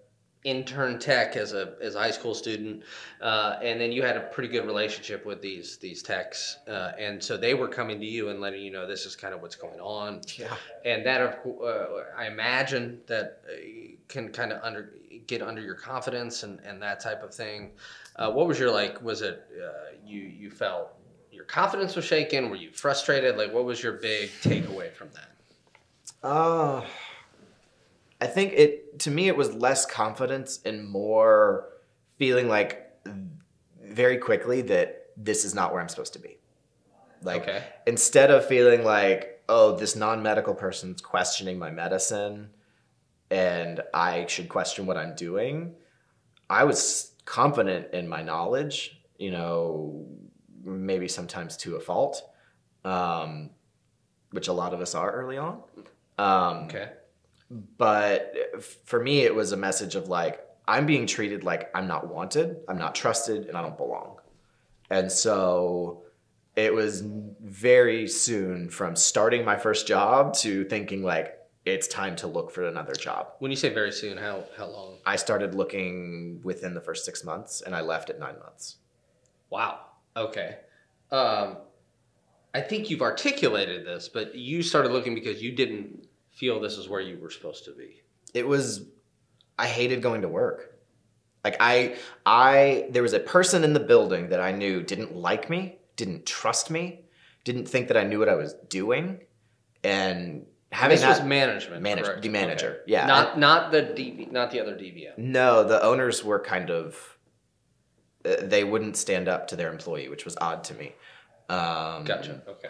intern 0.44 1.00
tech 1.00 1.36
as 1.36 1.53
a 1.53 1.74
as 1.82 1.96
a 1.96 2.00
high 2.00 2.12
school 2.12 2.34
student, 2.34 2.84
uh, 3.22 3.58
and 3.62 3.79
then 3.82 3.91
you 3.91 4.01
had 4.03 4.15
a 4.17 4.22
pretty 4.22 4.50
good 4.50 4.65
relationship 4.65 5.25
with 5.25 5.41
these 5.41 5.77
these 5.77 6.01
techs, 6.03 6.58
uh, 6.67 6.91
and 6.98 7.22
so 7.22 7.38
they 7.38 7.53
were 7.53 7.67
coming 7.67 8.00
to 8.00 8.06
you 8.06 8.29
and 8.29 8.39
letting 8.39 8.62
you 8.62 8.72
know 8.72 8.88
this 8.88 9.06
is 9.06 9.15
kind 9.15 9.34
of 9.34 9.41
what's 9.41 9.56
going 9.56 9.79
on, 9.79 10.22
Yeah. 10.38 10.56
and 10.86 11.06
that 11.06 11.22
of 11.22 11.62
uh, 11.62 12.03
I 12.17 12.27
imagine 12.27 13.01
that 13.08 13.41
uh, 13.50 13.56
can 14.08 14.29
kind 14.32 14.51
of 14.53 14.62
under 14.63 14.94
get 15.25 15.41
under 15.41 15.62
your 15.62 15.75
confidence 15.75 16.44
and 16.44 16.60
and 16.62 16.82
that 16.82 17.00
type 17.00 17.24
of 17.24 17.34
thing. 17.34 17.72
Uh, 18.15 18.32
what 18.32 18.48
was 18.48 18.58
your 18.60 18.72
like? 18.72 19.01
Was 19.01 19.22
it 19.22 19.46
uh, 19.62 19.96
you 20.06 20.22
you 20.22 20.50
felt 20.50 20.94
your 21.32 21.46
confidence 21.46 21.96
was 21.96 22.06
shaken? 22.06 22.50
Were 22.50 22.56
you 22.56 22.72
frustrated? 22.72 23.38
Like, 23.38 23.53
what 23.53 23.65
was 23.65 23.84
your 23.84 23.94
big 23.94 24.29
takeaway 24.41 24.91
from 24.91 25.10
that? 25.13 25.29
Uh, 26.27 26.84
I 28.19 28.27
think 28.27 28.53
it 28.53 29.00
to 29.00 29.12
me 29.12 29.27
it 29.27 29.38
was 29.38 29.53
less 29.53 29.86
confidence 29.86 30.59
and 30.65 30.88
more 30.88 31.69
feeling 32.17 32.47
like 32.47 32.83
very 33.81 34.17
quickly 34.17 34.62
that 34.63 35.07
this 35.15 35.45
is 35.45 35.53
not 35.53 35.71
where 35.71 35.81
I'm 35.81 35.89
supposed 35.89 36.13
to 36.13 36.19
be. 36.19 36.38
Like 37.21 37.43
okay. 37.43 37.63
instead 37.86 38.31
of 38.31 38.45
feeling 38.45 38.83
like 38.83 39.41
oh 39.50 39.75
this 39.75 39.95
non-medical 39.95 40.55
person's 40.55 41.01
questioning 41.01 41.57
my 41.57 41.71
medicine 41.71 42.50
and 43.29 43.81
I 43.93 44.25
should 44.27 44.50
question 44.50 44.86
what 44.86 44.97
I'm 44.97 45.15
doing, 45.15 45.75
I 46.50 46.63
was 46.63 47.12
confident 47.25 47.93
in 47.93 48.07
my 48.07 48.21
knowledge, 48.24 49.01
you 49.17 49.31
know, 49.31 50.05
maybe 50.63 51.07
sometimes 51.07 51.57
to 51.57 51.75
a 51.75 51.79
fault. 51.79 52.24
Um, 52.86 53.50
which 54.31 54.47
a 54.47 54.53
lot 54.53 54.74
of 54.74 54.81
us 54.81 54.95
are 54.95 55.12
early 55.12 55.38
on. 55.38 55.62
Um, 56.17 56.65
Okay. 56.65 56.89
But 57.49 58.33
for 58.85 59.01
me 59.01 59.21
it 59.21 59.33
was 59.33 59.51
a 59.51 59.57
message 59.57 59.95
of 59.95 60.07
like 60.09 60.45
i'm 60.67 60.85
being 60.85 61.05
treated 61.07 61.43
like 61.43 61.69
i'm 61.75 61.87
not 61.87 62.07
wanted 62.13 62.57
i'm 62.67 62.77
not 62.77 62.93
trusted 62.93 63.45
and 63.47 63.57
i 63.57 63.61
don't 63.61 63.77
belong 63.77 64.17
and 64.89 65.11
so 65.11 66.03
it 66.55 66.73
was 66.73 67.01
very 67.41 68.07
soon 68.07 68.69
from 68.69 68.95
starting 68.95 69.45
my 69.45 69.55
first 69.55 69.87
job 69.87 70.33
to 70.33 70.65
thinking 70.65 71.03
like 71.03 71.33
it's 71.65 71.87
time 71.87 72.15
to 72.15 72.27
look 72.27 72.49
for 72.51 72.67
another 72.67 72.93
job 72.93 73.27
When 73.39 73.51
you 73.51 73.57
say 73.57 73.69
very 73.73 73.91
soon, 73.91 74.17
how 74.17 74.43
how 74.57 74.67
long? 74.67 74.97
i 75.05 75.15
started 75.15 75.55
looking 75.55 76.41
within 76.43 76.73
the 76.73 76.81
first 76.81 77.05
six 77.05 77.23
months 77.23 77.61
and 77.61 77.73
i 77.75 77.81
left 77.81 78.09
at 78.09 78.19
nine 78.19 78.37
months 78.39 78.77
Wow. 79.49 79.79
Okay. 80.15 80.57
Um, 81.11 81.57
I 82.53 82.61
think 82.61 82.89
you've 82.89 83.01
articulated 83.01 83.85
this, 83.85 84.09
but 84.09 84.35
you 84.35 84.61
started 84.61 84.91
looking 84.91 85.15
because 85.15 85.41
you 85.41 85.53
didn't 85.53 86.06
feel 86.38 86.60
this 86.60 86.77
is 86.77 86.88
where 86.88 87.01
you 87.01 87.17
were 87.20 87.29
supposed 87.38 87.65
to 87.65 87.72
be. 87.72 87.89
it 88.34 88.48
was 88.48 88.65
i 89.58 89.67
hated 89.67 90.01
going 90.08 90.22
to 90.22 90.27
work 90.27 90.60
like 91.44 91.58
i 91.60 91.96
i 92.25 92.86
there 92.91 93.01
was 93.01 93.13
a 93.13 93.20
person 93.36 93.63
in 93.63 93.74
the 93.74 93.79
building 93.94 94.29
that 94.29 94.39
i 94.39 94.51
knew 94.51 94.75
didn't 94.84 95.15
like 95.15 95.50
me 95.50 95.62
didn't 95.96 96.25
trust 96.25 96.70
me 96.70 96.84
didn't 97.44 97.67
think 97.67 97.88
that 97.89 97.98
i 97.98 98.03
knew 98.03 98.20
what 98.20 98.29
i 98.29 98.36
was 98.36 98.53
doing 98.70 99.06
and 99.84 100.46
having 100.72 100.98
this 100.98 101.08
was 101.08 101.22
management. 101.24 101.82
Manage- 101.82 102.06
correct? 102.06 102.22
the 102.22 102.29
manager, 102.29 102.82
yeah. 102.88 103.06
Not 103.08 103.39
not 103.39 103.72
the 103.72 103.82
DB, 104.00 104.29
not 104.32 104.51
the 104.51 104.60
other 104.60 104.75
DVM. 104.75 105.17
no 105.17 105.63
the 105.63 105.82
owners 105.82 106.24
were 106.29 106.39
kind 106.39 106.70
of 106.70 107.17
uh, 108.25 108.36
they 108.44 108.63
wouldn't 108.65 108.98
stand 108.98 109.27
up 109.29 109.48
to 109.50 109.56
their 109.56 109.72
employee 109.72 110.10
which 110.10 110.25
was 110.25 110.36
odd 110.41 110.63
to 110.65 110.74
me 110.75 110.88
um 111.50 112.03
Gotcha. 112.03 112.41
Okay. 112.53 112.70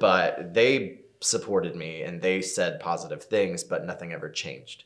but 0.00 0.54
they 0.54 1.00
supported 1.26 1.76
me 1.76 2.02
and 2.02 2.22
they 2.22 2.40
said 2.40 2.80
positive 2.80 3.22
things 3.22 3.64
but 3.64 3.84
nothing 3.84 4.12
ever 4.12 4.30
changed 4.30 4.84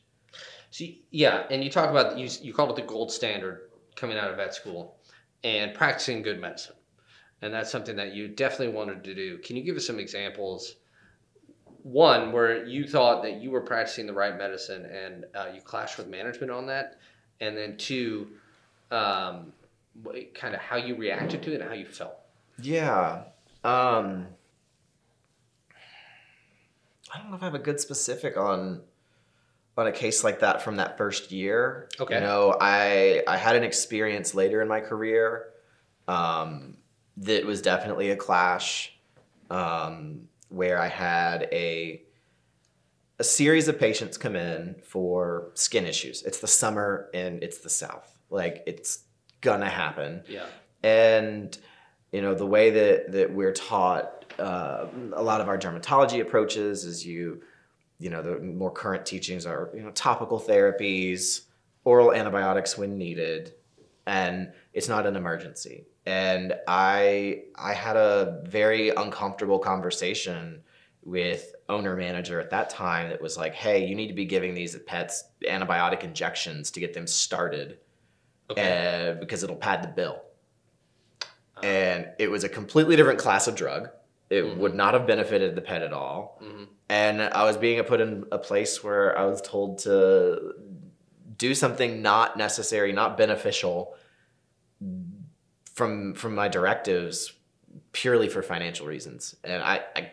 See, 0.71 1.03
yeah, 1.11 1.43
and 1.49 1.61
you 1.61 1.69
talk 1.69 1.89
about 1.89 2.17
you 2.17 2.29
you 2.41 2.53
called 2.53 2.69
it 2.71 2.75
the 2.77 2.87
gold 2.87 3.11
standard 3.11 3.69
coming 3.97 4.17
out 4.17 4.31
of 4.31 4.37
vet 4.37 4.55
school 4.55 4.95
and 5.43 5.73
practicing 5.73 6.21
good 6.21 6.39
medicine, 6.39 6.77
and 7.41 7.53
that's 7.53 7.69
something 7.69 7.97
that 7.97 8.13
you 8.13 8.29
definitely 8.29 8.73
wanted 8.73 9.03
to 9.03 9.13
do. 9.13 9.37
Can 9.39 9.57
you 9.57 9.63
give 9.63 9.75
us 9.75 9.85
some 9.85 9.99
examples? 9.99 10.77
One 11.83 12.31
where 12.31 12.65
you 12.65 12.87
thought 12.87 13.21
that 13.23 13.41
you 13.41 13.51
were 13.51 13.61
practicing 13.61 14.07
the 14.07 14.13
right 14.13 14.37
medicine 14.37 14.85
and 14.85 15.25
uh, 15.35 15.47
you 15.53 15.59
clashed 15.59 15.97
with 15.97 16.07
management 16.07 16.51
on 16.53 16.67
that, 16.67 16.99
and 17.41 17.57
then 17.57 17.75
two, 17.75 18.29
um, 18.91 19.51
kind 20.33 20.55
of 20.55 20.61
how 20.61 20.77
you 20.77 20.95
reacted 20.95 21.43
to 21.43 21.51
it 21.51 21.59
and 21.59 21.69
how 21.69 21.75
you 21.75 21.85
felt. 21.85 22.17
Yeah. 22.61 23.23
Um 23.65 24.27
I 27.13 27.17
don't 27.19 27.29
know 27.29 27.35
if 27.35 27.41
I 27.41 27.45
have 27.45 27.55
a 27.55 27.59
good 27.59 27.79
specific 27.79 28.37
on 28.37 28.81
on 29.77 29.87
a 29.87 29.91
case 29.91 30.23
like 30.23 30.39
that 30.41 30.61
from 30.61 30.77
that 30.77 30.97
first 30.97 31.31
year. 31.31 31.89
Okay. 31.99 32.15
You 32.15 32.21
know, 32.21 32.55
I 32.59 33.23
I 33.27 33.37
had 33.37 33.55
an 33.55 33.63
experience 33.63 34.33
later 34.35 34.61
in 34.61 34.67
my 34.67 34.79
career 34.81 35.47
um 36.07 36.77
that 37.17 37.45
was 37.45 37.61
definitely 37.61 38.09
a 38.11 38.15
clash 38.15 38.97
um 39.49 40.27
where 40.49 40.79
I 40.79 40.87
had 40.87 41.43
a 41.51 42.01
a 43.19 43.23
series 43.23 43.67
of 43.67 43.77
patients 43.79 44.17
come 44.17 44.35
in 44.35 44.75
for 44.83 45.51
skin 45.53 45.85
issues. 45.85 46.23
It's 46.23 46.39
the 46.39 46.47
summer 46.47 47.09
and 47.13 47.43
it's 47.43 47.59
the 47.59 47.69
south. 47.69 48.17
Like 48.29 48.63
it's 48.65 49.03
gonna 49.41 49.69
happen 49.69 50.23
Yeah. 50.27 50.45
and 50.83 51.55
you 52.11 52.21
know 52.21 52.33
the 52.35 52.45
way 52.45 52.69
that 52.71 53.11
that 53.11 53.31
we're 53.33 53.53
taught 53.53 54.20
uh, 54.41 54.87
a 55.13 55.23
lot 55.23 55.39
of 55.41 55.47
our 55.47 55.57
dermatology 55.57 56.19
approaches 56.21 56.83
is 56.85 57.05
you 57.05 57.41
you 57.99 58.09
know 58.09 58.21
the 58.21 58.39
more 58.39 58.71
current 58.71 59.05
teachings 59.05 59.45
are 59.45 59.69
you 59.75 59.83
know 59.83 59.91
topical 59.91 60.39
therapies 60.39 61.41
oral 61.83 62.13
antibiotics 62.13 62.77
when 62.77 62.97
needed 62.97 63.53
and 64.07 64.51
it's 64.73 64.89
not 64.89 65.05
an 65.05 65.15
emergency 65.15 65.85
and 66.07 66.53
i 66.67 67.43
i 67.55 67.73
had 67.73 67.95
a 67.95 68.41
very 68.45 68.89
uncomfortable 68.89 69.59
conversation 69.59 70.61
with 71.03 71.53
owner 71.69 71.95
manager 71.95 72.39
at 72.39 72.49
that 72.49 72.69
time 72.69 73.09
that 73.09 73.21
was 73.21 73.37
like 73.37 73.53
hey 73.53 73.85
you 73.85 73.95
need 73.95 74.07
to 74.07 74.13
be 74.13 74.25
giving 74.25 74.53
these 74.55 74.75
pets 74.87 75.25
antibiotic 75.47 76.03
injections 76.03 76.71
to 76.71 76.79
get 76.79 76.93
them 76.93 77.05
started 77.07 77.77
Okay. 78.49 79.11
uh, 79.15 79.19
because 79.19 79.43
it'll 79.43 79.55
pad 79.55 79.81
the 79.83 79.87
bill 79.87 80.21
Uh, 81.57 81.61
and 81.65 82.07
it 82.19 82.29
was 82.29 82.43
a 82.43 82.49
completely 82.49 82.95
different 82.97 83.19
class 83.19 83.47
of 83.47 83.55
drug. 83.55 83.89
It 84.31 84.45
Mhm. 84.45 84.57
would 84.57 84.73
not 84.73 84.93
have 84.93 85.05
benefited 85.05 85.55
the 85.55 85.61
pet 85.61 85.81
at 85.83 85.91
all. 85.91 86.39
mhm. 86.41 86.67
And 86.89 87.21
I 87.21 87.43
was 87.43 87.57
being 87.57 87.83
put 87.83 87.99
in 88.01 88.25
a 88.31 88.37
place 88.37 88.81
where 88.83 89.17
I 89.17 89.25
was 89.25 89.41
told 89.41 89.79
to 89.79 90.53
do 91.37 91.53
something 91.53 92.01
not 92.01 92.37
necessary, 92.37 92.91
not 92.93 93.17
beneficial 93.17 93.95
from 95.73 96.13
from 96.13 96.35
my 96.35 96.47
directives 96.47 97.33
purely 97.93 98.27
for 98.29 98.41
financial 98.41 98.85
reasons. 98.87 99.35
And 99.43 99.61
I, 99.63 99.81
I 99.95 100.11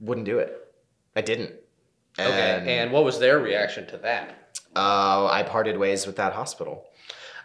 wouldn't 0.00 0.26
do 0.26 0.38
it. 0.38 0.52
I 1.16 1.20
didn't. 1.20 1.52
Okay. 2.18 2.78
And 2.78 2.92
what 2.92 3.04
was 3.04 3.18
their 3.18 3.38
reaction 3.38 3.86
to 3.88 3.96
that? 3.98 4.40
uh, 4.76 5.26
I 5.30 5.44
parted 5.44 5.76
ways 5.78 6.04
with 6.06 6.16
that 6.16 6.32
hospital. 6.32 6.84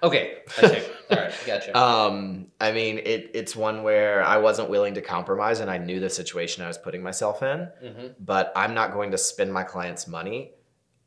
Okay. 0.01 0.39
I 0.57 0.67
see. 0.67 0.83
All 1.11 1.17
right. 1.17 1.33
Gotcha. 1.45 1.77
Um, 1.77 2.47
I 2.61 2.71
mean, 2.71 2.99
it, 2.99 3.31
it's 3.33 3.55
one 3.55 3.83
where 3.83 4.23
I 4.23 4.37
wasn't 4.37 4.69
willing 4.69 4.93
to 4.95 5.01
compromise, 5.01 5.59
and 5.59 5.69
I 5.69 5.77
knew 5.77 5.99
the 5.99 6.09
situation 6.09 6.63
I 6.63 6.67
was 6.67 6.77
putting 6.77 7.03
myself 7.03 7.43
in. 7.43 7.69
hmm 7.81 8.07
But 8.19 8.51
I'm 8.55 8.73
not 8.73 8.93
going 8.93 9.11
to 9.11 9.17
spend 9.17 9.51
my 9.53 9.63
clients' 9.63 10.07
money 10.07 10.51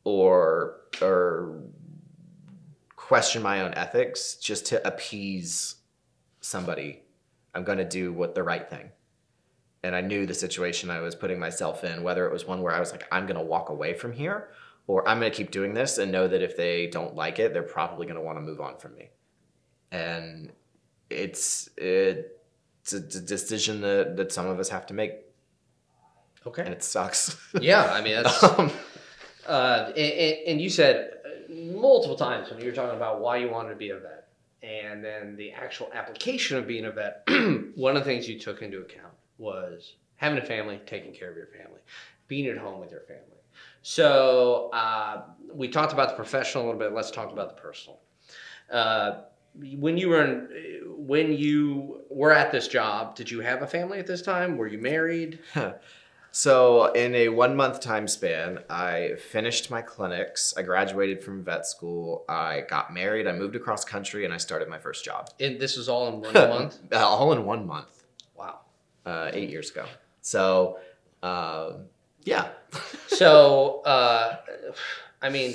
or 0.04 0.76
or 1.00 1.62
question 2.96 3.42
my 3.42 3.60
own 3.62 3.74
ethics 3.74 4.36
just 4.36 4.66
to 4.66 4.86
appease 4.86 5.76
somebody. 6.40 7.02
I'm 7.54 7.64
going 7.64 7.78
to 7.78 7.84
do 7.84 8.12
what 8.12 8.34
the 8.34 8.42
right 8.42 8.68
thing. 8.68 8.90
And 9.82 9.94
I 9.96 10.00
knew 10.00 10.26
the 10.26 10.34
situation 10.34 10.90
I 10.90 11.00
was 11.00 11.14
putting 11.14 11.38
myself 11.40 11.82
in, 11.84 12.02
whether 12.02 12.26
it 12.26 12.32
was 12.32 12.46
one 12.46 12.62
where 12.62 12.72
I 12.72 12.80
was 12.80 12.92
like, 12.92 13.06
I'm 13.10 13.26
going 13.26 13.36
to 13.38 13.44
walk 13.44 13.68
away 13.68 13.94
from 13.94 14.12
here, 14.12 14.48
or 14.86 15.06
I'm 15.08 15.20
going 15.20 15.30
to 15.30 15.36
keep 15.36 15.50
doing 15.50 15.74
this 15.74 15.98
and 15.98 16.10
know 16.12 16.26
that 16.28 16.42
if 16.42 16.56
they 16.56 16.86
don't 16.88 17.14
like 17.14 17.38
it, 17.38 17.52
they're 17.52 17.62
probably 17.62 18.06
going 18.06 18.16
to 18.16 18.22
want 18.22 18.36
to 18.38 18.42
move 18.42 18.60
on 18.60 18.76
from 18.78 18.94
me. 18.94 19.10
And 19.90 20.52
it's 21.10 21.68
it's 21.76 22.92
a 22.92 23.00
d- 23.00 23.20
decision 23.26 23.80
that, 23.82 24.16
that 24.16 24.32
some 24.32 24.46
of 24.46 24.58
us 24.58 24.68
have 24.70 24.86
to 24.86 24.94
make, 24.94 25.12
Okay. 26.46 26.62
and 26.62 26.72
it 26.72 26.82
sucks. 26.82 27.36
Yeah. 27.60 27.84
I 27.92 28.00
mean, 28.00 28.22
that's. 28.22 28.42
Um, 28.42 28.70
Uh, 29.46 29.88
and, 29.96 30.12
and- 30.12 30.38
and 30.46 30.60
you 30.60 30.70
said 30.70 31.10
uh, 31.26 31.52
multiple 31.76 32.16
times 32.16 32.48
when 32.48 32.60
you 32.60 32.66
were 32.66 32.72
talking 32.72 32.96
about 32.96 33.20
why 33.20 33.36
you 33.38 33.50
wanted 33.50 33.70
to 33.70 33.74
be 33.76 33.90
a 33.90 33.98
vet, 33.98 34.28
and 34.62 35.04
then 35.04 35.34
the 35.36 35.50
actual 35.52 35.90
application 35.92 36.56
of 36.58 36.66
being 36.66 36.84
a 36.84 36.92
vet. 36.92 37.24
one 37.74 37.96
of 37.96 38.04
the 38.04 38.08
things 38.08 38.28
you 38.28 38.38
took 38.38 38.62
into 38.62 38.78
account 38.80 39.12
was 39.38 39.94
having 40.16 40.38
a 40.38 40.44
family, 40.46 40.80
taking 40.86 41.12
care 41.12 41.28
of 41.28 41.36
your 41.36 41.48
family, 41.48 41.80
being 42.32 42.46
at 42.46 42.56
home 42.56 42.80
with 42.80 42.90
your 42.90 43.02
family. 43.02 43.40
So 43.82 44.70
uh, 44.72 45.22
we 45.52 45.68
talked 45.68 45.92
about 45.92 46.08
the 46.08 46.14
professional 46.14 46.64
a 46.64 46.66
little 46.66 46.78
bit. 46.80 46.92
Let's 46.94 47.10
talk 47.10 47.30
about 47.30 47.48
the 47.54 47.60
personal. 47.60 48.00
Uh, 48.72 49.08
when 49.78 49.98
you 49.98 50.08
were 50.08 50.24
in, 50.24 50.48
when 50.96 51.32
you 51.34 52.00
were 52.08 52.32
at 52.32 52.50
this 52.50 52.68
job, 52.68 53.14
did 53.16 53.30
you 53.30 53.40
have 53.40 53.60
a 53.60 53.66
family 53.66 53.98
at 53.98 54.06
this 54.06 54.22
time? 54.22 54.56
Were 54.56 54.66
you 54.66 54.78
married? 54.78 55.40
So, 56.34 56.86
in 56.94 57.14
a 57.14 57.28
one 57.28 57.54
month 57.54 57.80
time 57.80 58.08
span, 58.08 58.60
I 58.70 59.16
finished 59.30 59.70
my 59.70 59.82
clinics. 59.82 60.54
I 60.56 60.62
graduated 60.62 61.22
from 61.22 61.44
vet 61.44 61.66
school. 61.66 62.24
I 62.26 62.62
got 62.70 62.90
married. 62.94 63.26
I 63.26 63.32
moved 63.32 63.54
across 63.54 63.84
country, 63.84 64.24
and 64.24 64.32
I 64.32 64.38
started 64.38 64.66
my 64.70 64.78
first 64.78 65.04
job. 65.04 65.28
And 65.40 65.60
this 65.60 65.76
was 65.76 65.90
all 65.90 66.08
in 66.08 66.22
one 66.22 66.32
month. 66.54 66.78
All 66.90 67.34
in 67.34 67.44
one 67.44 67.66
month, 67.66 68.04
Wow. 68.34 68.60
uh, 69.04 69.30
eight 69.34 69.50
years 69.50 69.70
ago. 69.72 69.84
So, 70.22 70.78
um, 71.22 71.84
yeah. 72.24 72.48
So, 73.08 73.82
uh, 73.82 74.36
I 75.20 75.28
mean, 75.28 75.54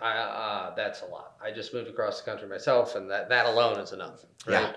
I, 0.00 0.12
uh, 0.16 0.74
that's 0.74 1.02
a 1.02 1.04
lot. 1.06 1.34
I 1.44 1.52
just 1.52 1.74
moved 1.74 1.88
across 1.88 2.20
the 2.20 2.30
country 2.30 2.48
myself, 2.48 2.96
and 2.96 3.10
that, 3.10 3.28
that 3.28 3.46
alone 3.46 3.78
is 3.78 3.92
enough. 3.92 4.24
Right? 4.46 4.74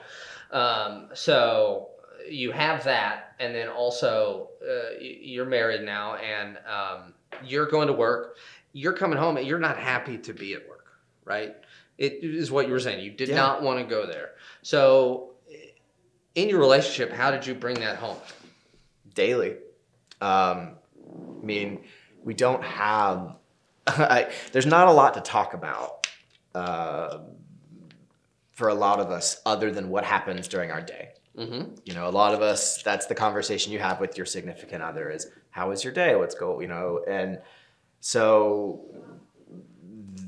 Um, 0.51 1.07
so 1.13 1.89
you 2.29 2.51
have 2.51 2.83
that, 2.83 3.35
and 3.39 3.55
then 3.55 3.69
also 3.69 4.49
uh, 4.61 4.99
you're 4.99 5.45
married 5.45 5.81
now, 5.83 6.15
and 6.15 6.57
um, 6.67 7.13
you're 7.43 7.67
going 7.67 7.87
to 7.87 7.93
work. 7.93 8.35
You're 8.73 8.93
coming 8.93 9.17
home, 9.17 9.37
and 9.37 9.47
you're 9.47 9.59
not 9.59 9.77
happy 9.77 10.17
to 10.17 10.33
be 10.33 10.53
at 10.53 10.67
work, 10.67 10.87
right? 11.23 11.55
It 11.97 12.19
is 12.21 12.51
what 12.51 12.67
you 12.67 12.73
were 12.73 12.79
saying. 12.81 13.03
You 13.03 13.11
did 13.11 13.29
Yeah. 13.29 13.35
not 13.35 13.63
want 13.63 13.79
to 13.79 13.85
go 13.85 14.05
there. 14.05 14.31
So, 14.61 15.31
in 16.35 16.49
your 16.49 16.59
relationship, 16.59 17.11
how 17.11 17.31
did 17.31 17.47
you 17.47 17.55
bring 17.55 17.79
that 17.79 17.95
home? 17.95 18.17
daily. 19.15 19.55
Um, 20.21 20.75
I 21.41 21.45
mean, 21.45 21.83
we 22.23 22.33
don't 22.33 22.63
have. 22.63 23.35
I, 23.87 24.31
there's 24.51 24.65
not 24.65 24.87
a 24.87 24.91
lot 24.91 25.15
to 25.15 25.21
talk 25.21 25.53
about 25.53 26.07
uh, 26.53 27.19
for 28.51 28.69
a 28.69 28.73
lot 28.73 28.99
of 28.99 29.09
us, 29.09 29.41
other 29.45 29.71
than 29.71 29.89
what 29.89 30.03
happens 30.03 30.47
during 30.47 30.71
our 30.71 30.81
day. 30.81 31.09
Mm-hmm. 31.37 31.75
You 31.85 31.93
know, 31.93 32.07
a 32.07 32.11
lot 32.11 32.33
of 32.33 32.41
us. 32.41 32.81
That's 32.83 33.05
the 33.05 33.15
conversation 33.15 33.71
you 33.71 33.79
have 33.79 33.99
with 33.99 34.17
your 34.17 34.25
significant 34.25 34.83
other: 34.83 35.09
is 35.09 35.27
how 35.51 35.69
was 35.69 35.83
your 35.83 35.93
day? 35.93 36.15
What's 36.15 36.35
go? 36.35 36.59
You 36.59 36.67
know, 36.67 37.03
and 37.07 37.39
so 37.99 38.81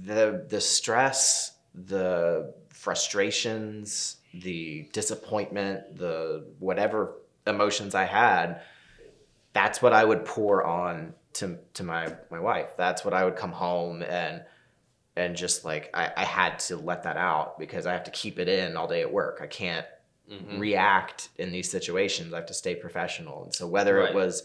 the 0.05 0.45
the 0.47 0.61
stress, 0.61 1.53
the 1.73 2.53
frustrations, 2.69 4.17
the 4.33 4.87
disappointment, 4.93 5.97
the 5.97 6.45
whatever 6.59 7.15
emotions 7.45 7.95
I 7.95 8.05
had, 8.05 8.61
that's 9.53 9.81
what 9.81 9.93
I 9.93 10.03
would 10.03 10.25
pour 10.25 10.65
on 10.65 11.13
to 11.33 11.57
to 11.75 11.83
my 11.83 12.13
my 12.29 12.39
wife. 12.39 12.75
That's 12.77 13.03
what 13.05 13.13
I 13.13 13.25
would 13.25 13.35
come 13.35 13.51
home 13.51 14.03
and 14.03 14.43
and 15.15 15.35
just 15.35 15.65
like 15.65 15.89
I, 15.93 16.11
I 16.15 16.23
had 16.25 16.59
to 16.59 16.77
let 16.77 17.03
that 17.03 17.17
out 17.17 17.59
because 17.59 17.85
I 17.85 17.93
have 17.93 18.05
to 18.05 18.11
keep 18.11 18.39
it 18.39 18.47
in 18.47 18.77
all 18.77 18.87
day 18.87 19.01
at 19.01 19.11
work. 19.11 19.39
I 19.41 19.47
can't 19.47 19.85
Mm-hmm. 20.31 20.59
react 20.59 21.27
in 21.37 21.51
these 21.51 21.69
situations. 21.69 22.31
I 22.31 22.37
have 22.37 22.45
to 22.45 22.53
stay 22.53 22.75
professional. 22.75 23.43
And 23.43 23.53
so 23.53 23.67
whether 23.67 23.97
Right. 23.97 24.11
it 24.11 24.15
was 24.15 24.43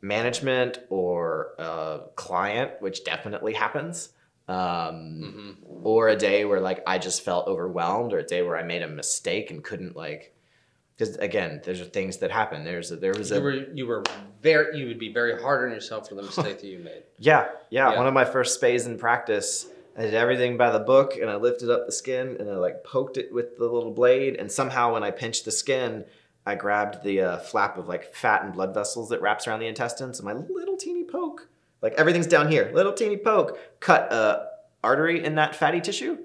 management 0.00 0.78
or 0.88 1.52
a 1.58 2.00
client, 2.16 2.72
which 2.80 3.04
definitely 3.04 3.52
happens, 3.52 4.10
um, 4.48 5.20
Mm-hmm. 5.22 5.50
or 5.86 6.08
a 6.08 6.16
day 6.16 6.44
where 6.46 6.60
like 6.60 6.82
I 6.86 6.98
just 6.98 7.22
felt 7.22 7.48
overwhelmed, 7.48 8.12
or 8.14 8.18
a 8.18 8.24
day 8.26 8.42
where 8.42 8.56
I 8.56 8.62
made 8.62 8.82
a 8.82 8.88
mistake 8.88 9.50
and 9.50 9.62
couldn't 9.62 9.94
like, 9.96 10.34
because 11.00 11.16
again, 11.16 11.62
there's 11.64 11.80
things 11.88 12.18
that 12.18 12.30
happen. 12.30 12.62
There's 12.62 12.90
a, 12.90 12.96
there 12.96 13.14
was 13.14 13.30
You 13.30 13.36
a 13.38 13.40
were 13.40 13.52
you 13.52 13.86
were 13.86 14.04
very 14.42 14.78
you 14.78 14.86
would 14.88 14.98
be 14.98 15.10
very 15.10 15.40
hard 15.40 15.66
on 15.66 15.74
yourself 15.74 16.10
for 16.10 16.14
the 16.14 16.22
mistake 16.22 16.60
that 16.60 16.66
you 16.66 16.78
made. 16.78 17.04
yeah, 17.18 17.48
yeah 17.70 17.90
Yeah. 17.92 17.96
one 17.96 18.06
of 18.06 18.12
my 18.12 18.26
first 18.26 18.60
spays 18.60 18.84
in 18.86 18.98
practice. 18.98 19.66
I 19.96 20.02
did 20.02 20.14
everything 20.14 20.56
by 20.58 20.70
the 20.70 20.78
book, 20.78 21.16
and 21.16 21.30
I 21.30 21.36
lifted 21.36 21.70
up 21.70 21.86
the 21.86 21.92
skin 21.92 22.36
and 22.38 22.50
I 22.50 22.56
like 22.56 22.84
poked 22.84 23.16
it 23.16 23.32
with 23.32 23.56
the 23.56 23.64
little 23.64 23.92
blade, 23.92 24.36
and 24.36 24.52
somehow 24.52 24.92
when 24.92 25.02
I 25.02 25.10
pinched 25.10 25.46
the 25.46 25.50
skin, 25.50 26.04
I 26.46 26.54
grabbed 26.54 27.02
the 27.02 27.22
uh, 27.22 27.38
flap 27.38 27.78
of 27.78 27.88
like 27.88 28.14
fat 28.14 28.44
and 28.44 28.52
blood 28.52 28.74
vessels 28.74 29.08
that 29.08 29.22
wraps 29.22 29.48
around 29.48 29.60
the 29.60 29.66
intestines, 29.68 30.20
and 30.20 30.26
my 30.26 30.34
little 30.34 30.76
teeny 30.76 31.04
poke, 31.04 31.48
like 31.80 31.94
everything's 31.94 32.26
down 32.26 32.50
here, 32.50 32.70
little 32.74 32.92
teeny 32.92 33.16
poke, 33.16 33.58
cut 33.80 34.12
a 34.12 34.48
artery 34.84 35.24
in 35.24 35.34
that 35.36 35.56
fatty 35.56 35.80
tissue, 35.80 36.18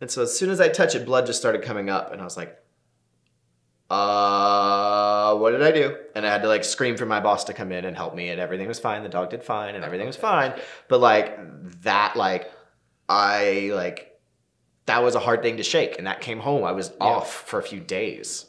and 0.00 0.10
so 0.10 0.22
as 0.22 0.36
soon 0.36 0.48
as 0.50 0.60
I 0.60 0.68
touch 0.68 0.94
it, 0.94 1.04
blood 1.04 1.26
just 1.26 1.38
started 1.38 1.62
coming 1.62 1.90
up, 1.90 2.12
and 2.12 2.20
I 2.20 2.24
was 2.24 2.36
like, 2.38 2.58
uh, 3.90 5.34
what 5.36 5.50
did 5.52 5.62
I 5.62 5.70
do? 5.70 5.96
And 6.14 6.26
I 6.26 6.30
had 6.30 6.42
to 6.42 6.48
like 6.48 6.64
scream 6.64 6.96
for 6.96 7.06
my 7.06 7.20
boss 7.20 7.44
to 7.44 7.52
come 7.52 7.72
in 7.72 7.84
and 7.84 7.96
help 7.96 8.14
me, 8.14 8.28
and 8.30 8.40
everything 8.40 8.68
was 8.68 8.78
fine. 8.78 9.02
The 9.02 9.08
dog 9.08 9.30
did 9.30 9.42
fine, 9.44 9.74
and 9.74 9.84
everything 9.84 10.06
was 10.06 10.16
fine. 10.16 10.54
But 10.88 11.00
like 11.00 11.38
that, 11.82 12.16
like 12.16 12.50
I 13.08 13.70
like 13.74 14.18
that 14.86 15.02
was 15.02 15.14
a 15.14 15.20
hard 15.20 15.42
thing 15.42 15.58
to 15.58 15.62
shake, 15.62 15.98
and 15.98 16.06
that 16.06 16.20
came 16.20 16.40
home. 16.40 16.64
I 16.64 16.72
was 16.72 16.92
off 17.00 17.32
for 17.32 17.58
a 17.58 17.62
few 17.62 17.80
days 17.80 18.46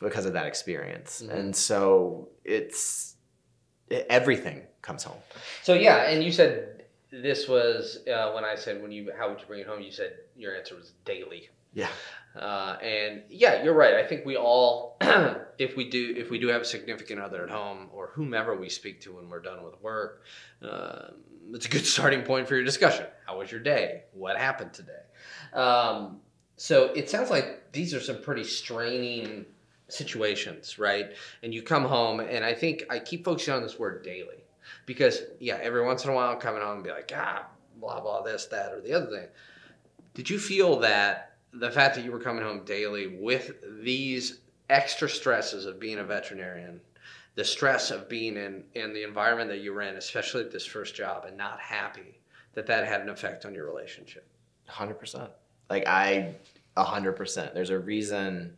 because 0.00 0.26
of 0.26 0.32
that 0.32 0.46
experience, 0.46 1.22
Mhm. 1.24 1.34
and 1.34 1.56
so 1.56 2.28
it's 2.44 3.14
it, 3.88 4.06
everything 4.10 4.62
comes 4.82 5.04
home. 5.04 5.20
So 5.62 5.74
yeah, 5.74 6.08
and 6.10 6.24
you 6.24 6.32
said 6.32 6.84
this 7.12 7.46
was 7.46 7.98
uh, 8.08 8.32
when 8.32 8.44
I 8.44 8.54
said 8.56 8.82
when 8.82 8.90
you 8.90 9.12
how 9.16 9.28
would 9.28 9.40
you 9.40 9.46
bring 9.46 9.60
it 9.60 9.66
home? 9.66 9.80
You 9.80 9.92
said 9.92 10.14
your 10.36 10.56
answer 10.56 10.74
was 10.74 10.92
daily. 11.04 11.50
Yeah. 11.74 11.88
Uh, 12.34 12.76
and 12.82 13.22
yeah, 13.28 13.62
you're 13.62 13.74
right. 13.74 13.94
I 13.94 14.06
think 14.06 14.24
we 14.24 14.36
all, 14.36 14.96
if 15.58 15.76
we 15.76 15.88
do, 15.88 16.14
if 16.16 16.30
we 16.30 16.38
do 16.38 16.48
have 16.48 16.62
a 16.62 16.64
significant 16.64 17.20
other 17.20 17.44
at 17.44 17.50
home 17.50 17.88
or 17.92 18.08
whomever 18.14 18.56
we 18.56 18.68
speak 18.68 19.02
to 19.02 19.16
when 19.16 19.28
we're 19.28 19.40
done 19.40 19.62
with 19.62 19.80
work, 19.82 20.22
um, 20.62 21.14
it's 21.52 21.66
a 21.66 21.68
good 21.68 21.86
starting 21.86 22.22
point 22.22 22.48
for 22.48 22.54
your 22.54 22.64
discussion. 22.64 23.06
How 23.26 23.38
was 23.38 23.50
your 23.50 23.60
day? 23.60 24.04
What 24.12 24.38
happened 24.38 24.72
today? 24.72 25.02
Um, 25.52 26.20
so 26.56 26.84
it 26.94 27.10
sounds 27.10 27.30
like 27.30 27.72
these 27.72 27.92
are 27.92 28.00
some 28.00 28.22
pretty 28.22 28.44
straining 28.44 29.44
situations, 29.88 30.78
right? 30.78 31.12
And 31.42 31.52
you 31.52 31.62
come 31.62 31.84
home, 31.84 32.20
and 32.20 32.44
I 32.44 32.54
think 32.54 32.84
I 32.88 32.98
keep 32.98 33.24
focusing 33.24 33.54
on 33.54 33.62
this 33.62 33.78
word 33.78 34.02
daily 34.02 34.44
because 34.86 35.22
yeah, 35.38 35.58
every 35.60 35.84
once 35.84 36.04
in 36.04 36.10
a 36.10 36.14
while, 36.14 36.30
I'm 36.30 36.40
coming 36.40 36.62
home 36.62 36.76
and 36.76 36.84
be 36.84 36.90
like, 36.90 37.12
ah, 37.14 37.46
blah 37.78 38.00
blah, 38.00 38.22
this, 38.22 38.46
that, 38.46 38.72
or 38.72 38.80
the 38.80 38.94
other 38.94 39.06
thing. 39.06 39.28
Did 40.14 40.30
you 40.30 40.38
feel 40.38 40.80
that 40.80 41.31
the 41.52 41.70
fact 41.70 41.94
that 41.96 42.04
you 42.04 42.12
were 42.12 42.20
coming 42.20 42.42
home 42.42 42.64
daily 42.64 43.06
with 43.06 43.52
these 43.82 44.40
extra 44.70 45.08
stresses 45.08 45.66
of 45.66 45.78
being 45.78 45.98
a 45.98 46.04
veterinarian, 46.04 46.80
the 47.34 47.44
stress 47.44 47.90
of 47.90 48.08
being 48.08 48.36
in 48.36 48.64
in 48.74 48.92
the 48.92 49.02
environment 49.02 49.50
that 49.50 49.60
you 49.60 49.72
were 49.72 49.82
in, 49.82 49.96
especially 49.96 50.42
at 50.42 50.50
this 50.50 50.64
first 50.64 50.94
job, 50.94 51.24
and 51.26 51.36
not 51.36 51.60
happy, 51.60 52.18
that 52.54 52.66
that 52.66 52.86
had 52.86 53.02
an 53.02 53.08
effect 53.08 53.44
on 53.44 53.54
your 53.54 53.66
relationship? 53.66 54.26
Hundred 54.66 54.98
percent. 54.98 55.30
Like 55.68 55.86
I, 55.86 56.34
a 56.76 56.84
hundred 56.84 57.12
percent. 57.12 57.54
There's 57.54 57.70
a 57.70 57.78
reason 57.78 58.56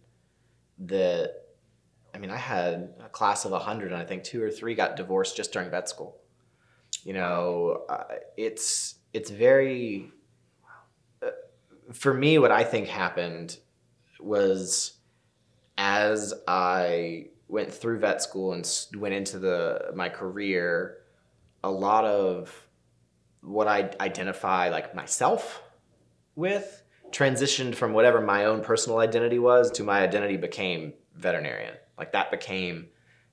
that, 0.80 1.42
I 2.14 2.18
mean, 2.18 2.30
I 2.30 2.36
had 2.36 2.94
a 3.04 3.08
class 3.08 3.44
of 3.44 3.52
a 3.52 3.58
hundred, 3.58 3.92
and 3.92 4.00
I 4.00 4.04
think 4.04 4.24
two 4.24 4.42
or 4.42 4.50
three 4.50 4.74
got 4.74 4.96
divorced 4.96 5.36
just 5.36 5.52
during 5.52 5.70
vet 5.70 5.88
school. 5.88 6.16
You 7.04 7.12
know, 7.14 7.82
uh, 7.88 8.04
it's 8.36 8.96
it's 9.12 9.30
very. 9.30 10.10
For 11.92 12.14
me, 12.14 12.38
what 12.38 12.50
I 12.50 12.64
think 12.64 12.88
happened 12.88 13.58
was, 14.20 14.94
as 15.76 16.32
I 16.48 17.26
went 17.48 17.72
through 17.72 17.98
vet 17.98 18.22
school 18.22 18.52
and 18.52 18.66
went 18.96 19.14
into 19.14 19.38
the 19.38 19.92
my 19.94 20.08
career, 20.08 20.98
a 21.62 21.70
lot 21.70 22.04
of 22.04 22.66
what 23.42 23.68
I 23.68 23.90
identify 24.00 24.70
like 24.70 24.94
myself 24.94 25.62
with 26.34 26.82
transitioned 27.10 27.74
from 27.74 27.92
whatever 27.92 28.20
my 28.20 28.46
own 28.46 28.60
personal 28.60 28.98
identity 28.98 29.38
was 29.38 29.70
to 29.72 29.84
my 29.84 30.00
identity 30.00 30.36
became 30.36 30.94
veterinarian. 31.14 31.74
Like 31.96 32.12
that 32.12 32.30
became 32.30 32.88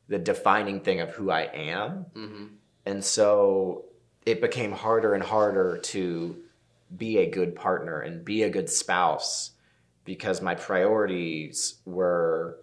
the 0.07 0.19
defining 0.19 0.81
thing 0.81 0.99
of 0.99 1.09
who 1.11 1.31
I 1.31 1.43
am. 1.43 2.05
Mm-hmm. 2.13 2.45
And 2.85 3.03
so 3.03 3.85
it 4.25 4.41
became 4.41 4.71
harder 4.71 5.13
and 5.13 5.23
harder 5.23 5.77
to 5.77 6.37
be 6.97 7.17
a 7.19 7.29
good 7.29 7.55
partner 7.55 8.01
and 8.01 8.23
be 8.25 8.43
a 8.43 8.49
good 8.49 8.69
spouse 8.69 9.51
because 10.05 10.41
my 10.41 10.55
priorities 10.55 11.75
were 11.85 12.57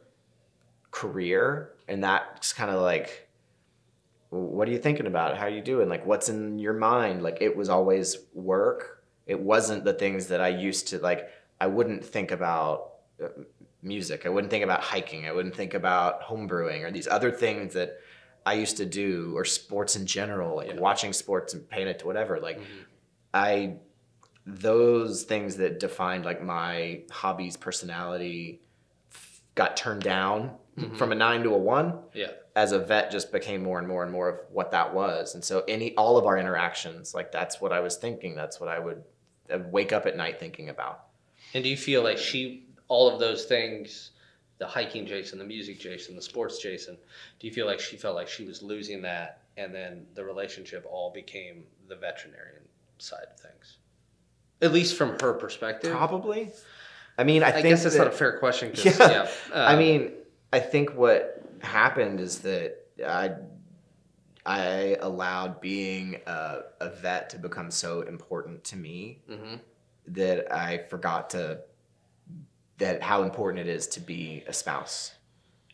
career 0.90 1.70
and 1.86 2.02
that's 2.02 2.52
kind 2.52 2.70
of 2.70 2.80
like 2.82 3.28
what 4.30 4.68
are 4.68 4.70
you 4.70 4.78
thinking 4.78 5.06
about? 5.06 5.38
How 5.38 5.46
are 5.46 5.50
you 5.50 5.62
doing? 5.62 5.88
Like 5.88 6.04
what's 6.04 6.28
in 6.28 6.58
your 6.58 6.74
mind? 6.74 7.22
Like 7.22 7.38
it 7.40 7.56
was 7.56 7.70
always 7.70 8.18
work. 8.34 9.02
It 9.26 9.40
wasn't 9.40 9.84
the 9.84 9.94
things 9.94 10.26
that 10.28 10.40
i 10.40 10.48
used 10.48 10.88
to 10.88 10.98
like 10.98 11.28
i 11.60 11.66
wouldn't 11.66 12.04
think 12.04 12.30
about 12.30 12.92
uh, 13.22 13.28
music. 13.82 14.26
I 14.26 14.28
wouldn't 14.28 14.50
think 14.50 14.64
about 14.64 14.80
hiking. 14.82 15.26
I 15.26 15.32
wouldn't 15.32 15.54
think 15.56 15.72
about 15.74 16.22
homebrewing 16.22 16.82
or 16.82 16.90
these 16.90 17.08
other 17.08 17.30
things 17.30 17.74
that 17.74 17.98
i 18.46 18.54
used 18.54 18.76
to 18.78 18.86
do 18.86 19.32
or 19.36 19.44
sports 19.44 19.96
in 19.96 20.06
general 20.06 20.56
like 20.56 20.68
Yeah. 20.68 20.80
watching 20.80 21.12
sports 21.12 21.54
and 21.54 21.68
paying 21.68 21.88
it 21.88 21.98
to 22.00 22.06
whatever 22.06 22.38
like 22.40 22.58
Mhm. 22.58 22.64
I 23.34 23.76
those 24.48 25.24
things 25.24 25.56
that 25.56 25.78
defined 25.78 26.24
like 26.24 26.42
my 26.42 27.02
hobbies, 27.10 27.56
personality, 27.56 28.60
f- 29.12 29.42
got 29.54 29.76
turned 29.76 30.02
down 30.02 30.56
Mhm. 30.78 30.96
from 30.96 31.12
a 31.12 31.14
nine 31.14 31.42
to 31.42 31.50
a 31.50 31.58
one. 31.58 32.02
Yeah. 32.14 32.32
As 32.56 32.72
a 32.72 32.78
vet, 32.78 33.10
just 33.10 33.30
became 33.30 33.62
more 33.62 33.78
and 33.78 33.86
more 33.86 34.02
and 34.02 34.10
more 34.10 34.28
of 34.30 34.40
what 34.50 34.70
that 34.72 34.92
was, 34.94 35.34
and 35.34 35.44
so 35.44 35.64
any 35.68 35.94
all 35.96 36.16
of 36.16 36.24
our 36.26 36.36
interactions, 36.38 37.14
like 37.14 37.30
that's 37.30 37.60
what 37.60 37.72
I 37.72 37.80
was 37.80 37.96
thinking. 37.96 38.34
That's 38.34 38.58
what 38.58 38.68
I 38.68 38.78
would 38.78 39.04
uh, 39.52 39.58
wake 39.70 39.92
up 39.92 40.06
at 40.06 40.16
night 40.16 40.40
thinking 40.40 40.68
about. 40.70 41.06
And 41.54 41.62
do 41.62 41.70
you 41.70 41.76
feel 41.76 42.02
like 42.02 42.18
she, 42.18 42.66
all 42.88 43.08
of 43.08 43.20
those 43.20 43.44
things, 43.44 44.10
the 44.58 44.66
hiking 44.66 45.06
Jason, 45.06 45.38
the 45.38 45.44
music 45.44 45.78
Jason, 45.78 46.16
the 46.16 46.22
sports 46.22 46.58
Jason, 46.58 46.96
do 47.38 47.46
you 47.46 47.52
feel 47.52 47.66
like 47.66 47.80
she 47.80 47.96
felt 47.96 48.16
like 48.16 48.28
she 48.28 48.44
was 48.44 48.62
losing 48.62 49.02
that 49.02 49.42
and 49.56 49.72
then 49.74 50.06
the 50.14 50.24
relationship 50.24 50.84
all 50.90 51.10
became 51.12 51.64
the 51.86 51.94
veterinarian 51.96 52.62
side 52.98 53.26
of 53.32 53.38
things? 53.38 53.78
At 54.60 54.72
least 54.72 54.96
from 54.96 55.18
her 55.20 55.34
perspective. 55.34 55.92
Probably. 55.92 56.50
I 57.16 57.24
mean, 57.24 57.42
I, 57.42 57.48
I, 57.48 57.52
think 57.52 57.66
guess 57.68 57.82
that's 57.82 57.96
that- 57.96 58.04
not 58.04 58.12
a 58.14 58.16
fair 58.16 58.38
question. 58.38 58.70
'cause, 58.72 58.84
Yeah. 58.98 59.10
yeah. 59.10 59.28
I 59.54 59.72
um, 59.74 59.78
mean, 59.78 60.12
I 60.52 60.60
think 60.60 60.94
what 60.94 61.42
happened 61.60 62.20
is 62.20 62.40
that 62.40 62.76
I 63.06 63.32
I 64.46 64.96
allowed 65.00 65.60
being 65.60 66.20
a, 66.26 66.60
a 66.80 66.90
vet 66.90 67.30
to 67.30 67.38
become 67.38 67.70
so 67.70 68.00
important 68.02 68.64
to 68.64 68.76
me 68.76 69.20
mhm. 69.28 69.60
that 70.08 70.52
I 70.54 70.78
forgot 70.88 71.30
to 71.30 71.60
that 72.78 73.02
how 73.02 73.24
important 73.24 73.68
it 73.68 73.70
is 73.70 73.86
to 73.88 74.00
be 74.00 74.44
a 74.46 74.52
spouse. 74.52 75.12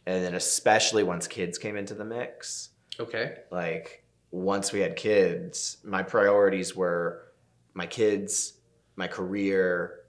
And 0.07 0.25
then 0.25 0.35
especially 0.35 1.03
once 1.03 1.27
kids 1.29 1.57
came 1.59 1.77
into 1.77 1.95
the 1.95 2.05
mix, 2.05 2.71
Okay. 2.99 3.37
like 3.51 4.05
once 4.31 4.73
we 4.73 4.81
had 4.81 4.97
kids, 4.97 5.77
my 5.85 6.03
priorities 6.03 6.75
were 6.75 7.27
my 7.75 7.87
kids, 7.87 8.54
my 8.97 9.07
career. 9.07 10.01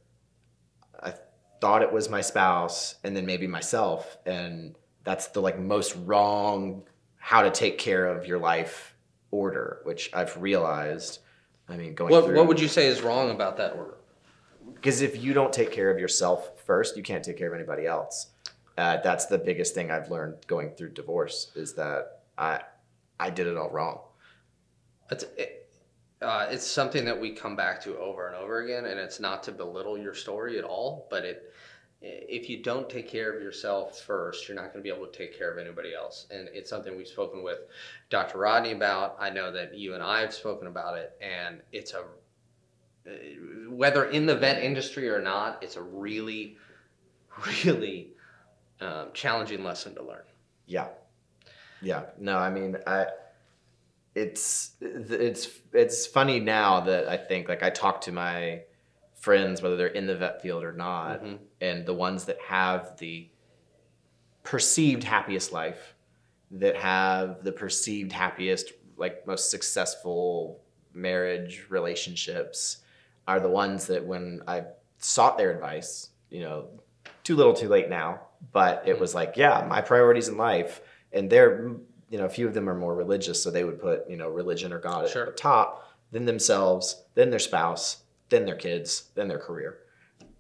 I 1.02 1.14
thought 1.62 1.82
it 1.82 1.92
was 1.92 2.10
my 2.10 2.22
spouse, 2.22 2.96
and 3.04 3.16
then 3.16 3.26
maybe 3.26 3.48
myself, 3.48 4.18
and 4.26 4.76
that's 5.04 5.28
the 5.28 5.42
like 5.42 5.60
most 5.60 5.96
wrong 6.06 6.84
how 7.18 7.42
to 7.42 7.52
take 7.52 7.78
care 7.78 8.06
of 8.06 8.26
your 8.26 8.40
life 8.40 8.96
order, 9.32 9.80
which 9.84 10.12
I've 10.14 10.36
realized. 10.38 11.20
I 11.68 11.78
mean, 11.78 11.96
going 11.96 12.12
What 12.12 12.26
through 12.26 12.38
What 12.38 12.48
would 12.48 12.60
you 12.60 12.68
say 12.68 12.88
is 12.88 13.02
wrong 13.02 13.32
about 13.32 13.58
that 13.58 13.74
order? 13.74 13.96
because 14.74 15.02
if 15.02 15.24
you 15.24 15.34
don't 15.34 15.54
take 15.54 15.72
care 15.72 15.90
of 15.90 16.00
yourself 16.00 16.60
first, 16.66 16.96
you 16.98 17.04
can't 17.04 17.24
take 17.24 17.38
care 17.38 17.48
of 17.48 17.54
anybody 17.54 17.86
else. 17.88 18.28
Uh, 18.78 18.98
that's 19.04 19.26
the 19.26 19.38
biggest 19.38 19.74
thing 19.74 19.90
I've 19.90 20.12
learned 20.12 20.46
going 20.48 20.72
through 20.72 20.90
divorce 20.90 21.52
is 21.56 21.74
that 21.74 22.22
I 22.38 22.62
I 23.20 23.30
did 23.30 23.48
it 23.48 23.58
all 23.58 23.70
wrong. 23.70 24.00
It's 25.10 25.24
it, 25.38 25.65
uh, 26.26 26.48
it's 26.50 26.66
something 26.66 27.06
that 27.06 27.20
we 27.20 27.32
come 27.32 27.56
back 27.56 27.82
to 27.84 27.98
over 27.98 28.28
and 28.28 28.36
over 28.36 28.62
again, 28.62 28.86
and 28.86 29.00
it's 29.00 29.20
not 29.20 29.44
to 29.44 29.52
belittle 29.52 29.98
your 29.98 30.14
story 30.14 30.58
at 30.58 30.64
all, 30.64 31.08
but 31.10 31.24
it 31.24 31.54
if 32.02 32.50
you 32.50 32.62
don't 32.62 32.90
take 32.90 33.08
care 33.08 33.34
of 33.34 33.42
yourself 33.42 34.00
first, 34.00 34.48
you're 34.48 34.56
not 34.56 34.74
going 34.74 34.78
to 34.78 34.82
be 34.82 34.94
able 34.94 35.08
to 35.08 35.18
take 35.18 35.38
care 35.38 35.52
of 35.52 35.58
anybody 35.58 35.96
else. 35.96 36.28
And 36.30 36.48
it's 36.54 36.70
something 36.70 36.96
we've 36.96 37.08
spoken 37.08 37.42
with 37.42 37.60
Dr. 38.10 38.38
Rodney 38.38 38.74
about. 38.74 39.16
I 39.20 39.30
know 39.30 39.52
that 39.52 39.76
you 39.76 39.96
and 39.96 40.04
I 40.04 40.22
have 40.22 40.34
spoken 40.34 40.68
about 40.68 40.98
it, 40.98 41.18
and 41.22 41.62
it's 41.72 41.94
a 41.94 42.04
whether 43.70 44.06
in 44.06 44.26
the 44.26 44.36
vet 44.36 44.64
industry 44.64 45.10
or 45.10 45.22
not, 45.22 45.62
it's 45.62 45.76
a 45.76 45.82
really, 45.82 46.58
really 47.64 48.10
um, 48.82 49.10
challenging 49.14 49.64
lesson 49.64 49.94
to 49.96 50.04
learn. 50.04 50.24
Yeah, 50.66 50.88
yeah. 51.82 52.04
No, 52.20 52.38
I 52.38 52.50
mean, 52.50 52.78
I. 52.88 53.08
It's 54.16 54.72
it's 54.80 55.50
it's 55.74 56.08
funny 56.08 56.40
now 56.40 56.80
that 56.82 57.08
I 57.10 57.18
think 57.18 57.50
like 57.50 57.64
I 57.64 57.70
talk 57.70 58.02
to 58.02 58.12
my 58.14 58.62
friends 59.16 59.62
whether 59.62 59.76
they're 59.76 59.88
in 59.88 60.08
the 60.08 60.16
vet 60.16 60.42
field 60.42 60.64
or 60.64 60.72
not, 60.72 61.22
Mhm. 61.22 61.40
and 61.60 61.86
the 61.86 61.94
ones 61.94 62.26
that 62.26 62.40
have 62.40 62.98
the 62.98 63.28
perceived 64.44 65.04
happiest 65.04 65.52
life, 65.52 65.96
that 66.52 66.78
have 66.78 67.44
the 67.44 67.52
perceived 67.52 68.12
happiest 68.14 68.72
like 68.98 69.28
most 69.28 69.50
successful 69.50 70.62
marriage 70.94 71.66
relationships, 71.70 72.78
are 73.28 73.40
the 73.42 73.50
ones 73.50 73.88
that 73.88 74.06
when 74.06 74.42
I 74.48 74.64
sought 75.00 75.38
their 75.38 75.52
advice, 75.52 76.12
you 76.30 76.40
know, 76.42 76.70
too 77.24 77.36
little, 77.36 77.54
too 77.54 77.68
late 77.68 77.90
now, 77.90 78.22
but 78.54 78.84
it 78.88 78.98
was 78.98 79.14
like, 79.14 79.36
yeah, 79.36 79.66
my 79.68 79.82
priorities 79.82 80.30
in 80.30 80.38
life, 80.38 80.82
and 81.12 81.30
they're, 81.30 81.72
you 82.10 82.18
know, 82.18 82.26
a 82.26 82.30
few 82.30 82.48
of 82.48 82.54
them 82.54 82.70
are 82.70 82.76
more 82.76 82.96
religious, 82.96 83.42
so 83.42 83.50
they 83.52 83.64
would 83.64 83.80
put, 83.80 84.10
you 84.10 84.18
know, 84.18 84.30
religion 84.30 84.72
or 84.72 84.80
God 84.80 85.10
Sure. 85.10 85.24
at 85.24 85.36
the 85.36 85.42
top, 85.42 85.90
then 86.12 86.26
themselves, 86.26 87.04
then 87.16 87.30
their 87.30 87.40
spouse, 87.40 88.04
then 88.30 88.46
their 88.46 88.56
kids, 88.56 89.10
then 89.16 89.28
their 89.28 89.40
career, 89.40 89.80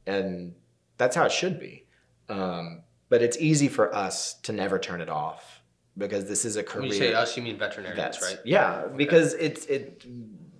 and 0.05 0.53
that's 0.97 1.15
how 1.15 1.25
it 1.25 1.31
should 1.31 1.59
be. 1.59 1.85
Um, 2.29 2.83
but 3.09 3.21
it's 3.21 3.37
easy 3.37 3.67
for 3.67 3.93
us 3.93 4.35
to 4.41 4.51
never 4.51 4.79
turn 4.79 5.01
it 5.01 5.09
off 5.09 5.61
because 5.97 6.27
this 6.27 6.45
is 6.45 6.55
a 6.55 6.63
career. 6.63 6.81
When 6.83 6.91
you 6.91 6.97
say 6.97 7.13
us, 7.13 7.37
you 7.37 7.43
mean 7.43 7.57
veterinarians, 7.57 8.17
vets, 8.17 8.21
right? 8.21 8.39
Yeah, 8.45 8.87
because 8.95 9.33
it's 9.33 9.65
it. 9.65 10.05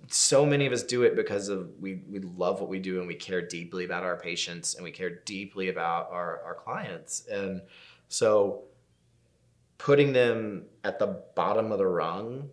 So 0.08 0.46
many 0.46 0.66
of 0.66 0.72
us 0.72 0.84
do 0.84 1.02
it 1.02 1.16
because 1.16 1.48
of 1.48 1.70
we 1.80 2.02
we 2.08 2.20
love 2.20 2.60
what 2.60 2.68
we 2.68 2.78
do 2.78 2.98
and 3.00 3.08
we 3.08 3.16
care 3.16 3.42
deeply 3.42 3.84
about 3.84 4.04
our 4.04 4.16
patients 4.16 4.76
and 4.76 4.84
we 4.84 4.92
care 4.92 5.10
deeply 5.10 5.68
about 5.68 6.10
our 6.12 6.40
our 6.44 6.54
clients 6.54 7.26
and 7.26 7.60
so 8.08 8.62
putting 9.78 10.12
them 10.12 10.64
at 10.84 10.98
the 10.98 11.22
bottom 11.34 11.72
of 11.72 11.78
the 11.78 11.86
rung 11.86 12.48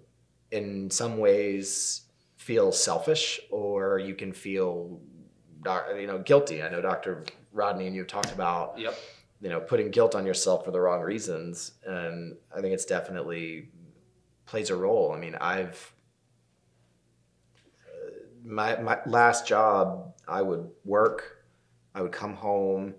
in 0.52 0.90
some 0.92 1.18
ways 1.18 2.02
feels 2.38 2.82
selfish 2.82 3.40
or 3.50 4.00
you 4.00 4.14
can 4.16 4.34
feel 4.34 5.00
you 5.98 6.08
know 6.08 6.20
guilty. 6.20 6.62
I 6.62 6.70
know 6.70 6.82
Dr. 6.82 7.24
Rodney 7.54 7.88
and 7.88 7.96
you 7.96 8.04
talked 8.04 8.32
about 8.34 8.78
Yep. 8.78 8.96
you 9.42 9.50
know 9.50 9.60
putting 9.62 9.90
guilt 9.92 10.14
on 10.16 10.26
yourself 10.26 10.66
for 10.66 10.72
the 10.72 10.80
wrong 10.80 11.02
reasons 11.02 11.72
and 11.86 12.36
i 12.56 12.60
think 12.62 12.74
it's 12.74 12.86
definitely 12.86 13.70
plays 14.46 14.70
a 14.70 14.76
role 14.76 15.12
i 15.14 15.18
mean 15.20 15.36
i've 15.36 15.94
uh, 17.88 18.10
my 18.44 18.76
my 18.82 18.98
last 19.06 19.48
job 19.48 20.14
i 20.28 20.42
would 20.42 20.70
work 20.86 21.46
i 21.96 22.02
would 22.02 22.12
come 22.12 22.34
home 22.36 22.94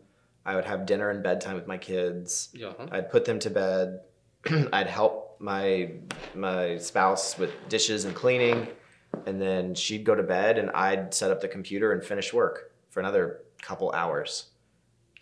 i 0.47 0.55
would 0.55 0.65
have 0.65 0.87
dinner 0.87 1.11
and 1.11 1.23
bedtime 1.23 1.55
with 1.55 1.67
my 1.67 1.79
kids 1.79 2.51
Yeah. 2.55 2.73
huh? 2.79 2.87
i'd 2.93 3.11
put 3.11 3.25
them 3.25 3.39
to 3.41 3.51
bed 3.51 4.01
i'd 4.73 4.87
help 4.87 5.37
my 5.41 5.91
my 6.35 6.77
spouse 6.79 7.39
with 7.39 7.51
dishes 7.69 8.05
and 8.05 8.15
cleaning 8.15 8.67
and 9.27 9.41
then 9.41 9.75
she'd 9.75 10.05
go 10.05 10.15
to 10.15 10.23
bed 10.23 10.59
and 10.59 10.71
i'd 10.71 11.13
set 11.15 11.31
up 11.31 11.41
the 11.41 11.49
computer 11.49 11.93
and 11.93 12.05
finish 12.05 12.33
work 12.33 12.73
for 12.91 13.01
another 13.01 13.41
couple 13.63 13.91
hours 13.93 14.47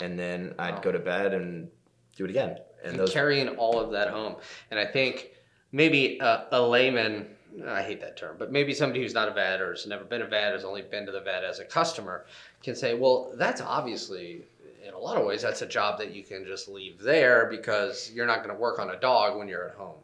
and 0.00 0.18
then 0.18 0.54
I'd 0.58 0.74
Wow. 0.76 0.80
go 0.80 0.92
to 0.92 0.98
bed 0.98 1.32
and 1.35 1.68
do 2.16 2.24
it 2.24 2.30
again. 2.30 2.56
And 2.82 2.92
and 2.92 2.98
those 2.98 3.12
carrying 3.12 3.48
all 3.50 3.78
of 3.78 3.92
that 3.92 4.08
home. 4.08 4.37
And 4.70 4.80
I 4.80 4.87
think 4.87 5.30
maybe 5.70 6.18
a, 6.18 6.46
a 6.50 6.61
layman, 6.61 7.28
I 7.66 7.82
hate 7.82 8.00
that 8.00 8.16
term, 8.16 8.37
but 8.38 8.50
maybe 8.50 8.74
somebody 8.74 9.00
who's 9.00 9.14
not 9.14 9.28
a 9.28 9.32
vet 9.32 9.61
or 9.61 9.70
has 9.70 9.87
never 9.87 10.02
been 10.02 10.22
a 10.22 10.26
vet, 10.26 10.52
has 10.54 10.64
only 10.64 10.82
been 10.82 11.06
to 11.06 11.12
the 11.12 11.20
vet 11.20 11.44
as 11.44 11.61
a 11.61 11.64
customer, 11.64 12.24
can 12.64 12.74
say, 12.74 12.94
well, 12.94 13.32
that's 13.37 13.61
obviously, 13.61 14.44
in 14.87 14.95
a 14.95 14.99
lot 14.99 15.16
of 15.16 15.27
ways, 15.27 15.42
that's 15.42 15.62
a 15.62 15.66
job 15.66 15.99
that 15.99 16.14
you 16.14 16.23
can 16.23 16.45
just 16.45 16.68
leave 16.68 17.01
there 17.01 17.47
because 17.51 18.11
you're 18.14 18.27
not 18.27 18.38
going 18.45 18.55
to 18.55 18.61
work 18.61 18.79
on 18.79 18.90
a 18.90 18.99
dog 18.99 19.38
when 19.38 19.49
you're 19.49 19.68
at 19.68 19.75
home. 19.75 19.97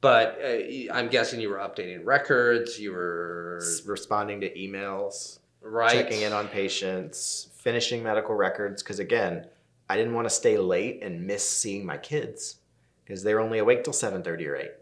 But 0.00 0.38
uh, 0.44 0.92
I'm 0.92 1.08
guessing 1.08 1.40
you 1.40 1.48
were 1.48 1.56
updating 1.56 2.04
records, 2.04 2.78
you 2.78 2.92
were 2.92 3.60
responding 3.84 4.40
to 4.42 4.54
emails, 4.56 5.40
right, 5.60 5.92
checking 5.92 6.22
in 6.22 6.32
on 6.32 6.46
patients, 6.48 7.48
finishing 7.54 8.02
medical 8.02 8.34
records. 8.34 8.82
Because 8.82 9.00
again, 9.00 9.46
I 9.88 9.96
didn't 9.96 10.14
want 10.14 10.26
to 10.28 10.34
stay 10.34 10.56
late 10.56 11.02
and 11.02 11.26
miss 11.26 11.48
seeing 11.48 11.84
my 11.84 11.96
kids 11.96 12.56
because 13.04 13.22
they 13.22 13.34
were 13.34 13.40
only 13.40 13.58
awake 13.58 13.82
till 13.82 13.92
seven 13.92 14.22
thirty 14.22 14.46
or 14.46 14.54
eight, 14.54 14.72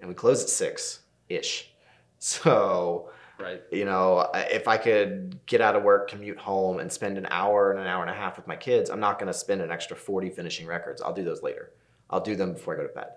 and 0.00 0.08
we 0.08 0.14
close 0.14 0.42
at 0.42 0.50
six 0.50 1.00
ish. 1.30 1.72
So 2.18 3.10
right. 3.38 3.62
you 3.70 3.84
know, 3.84 4.30
if 4.34 4.68
I 4.68 4.76
could 4.76 5.38
get 5.46 5.60
out 5.60 5.76
of 5.76 5.82
work, 5.82 6.10
commute 6.10 6.38
home, 6.38 6.78
and 6.80 6.92
spend 6.92 7.18
an 7.18 7.26
hour 7.30 7.70
and 7.70 7.80
an 7.80 7.86
hour 7.86 8.02
and 8.02 8.10
a 8.10 8.14
half 8.14 8.36
with 8.36 8.46
my 8.46 8.56
kids, 8.56 8.90
I'm 8.90 9.00
not 9.00 9.18
going 9.18 9.32
to 9.32 9.38
spend 9.38 9.60
an 9.60 9.70
extra 9.70 9.96
40 9.96 10.30
finishing 10.30 10.66
records. 10.66 11.02
I'll 11.02 11.14
do 11.14 11.24
those 11.24 11.42
later. 11.42 11.72
I'll 12.10 12.20
do 12.20 12.36
them 12.36 12.52
before 12.52 12.74
I 12.74 12.76
go 12.78 12.86
to 12.86 12.94
bed. 12.94 13.08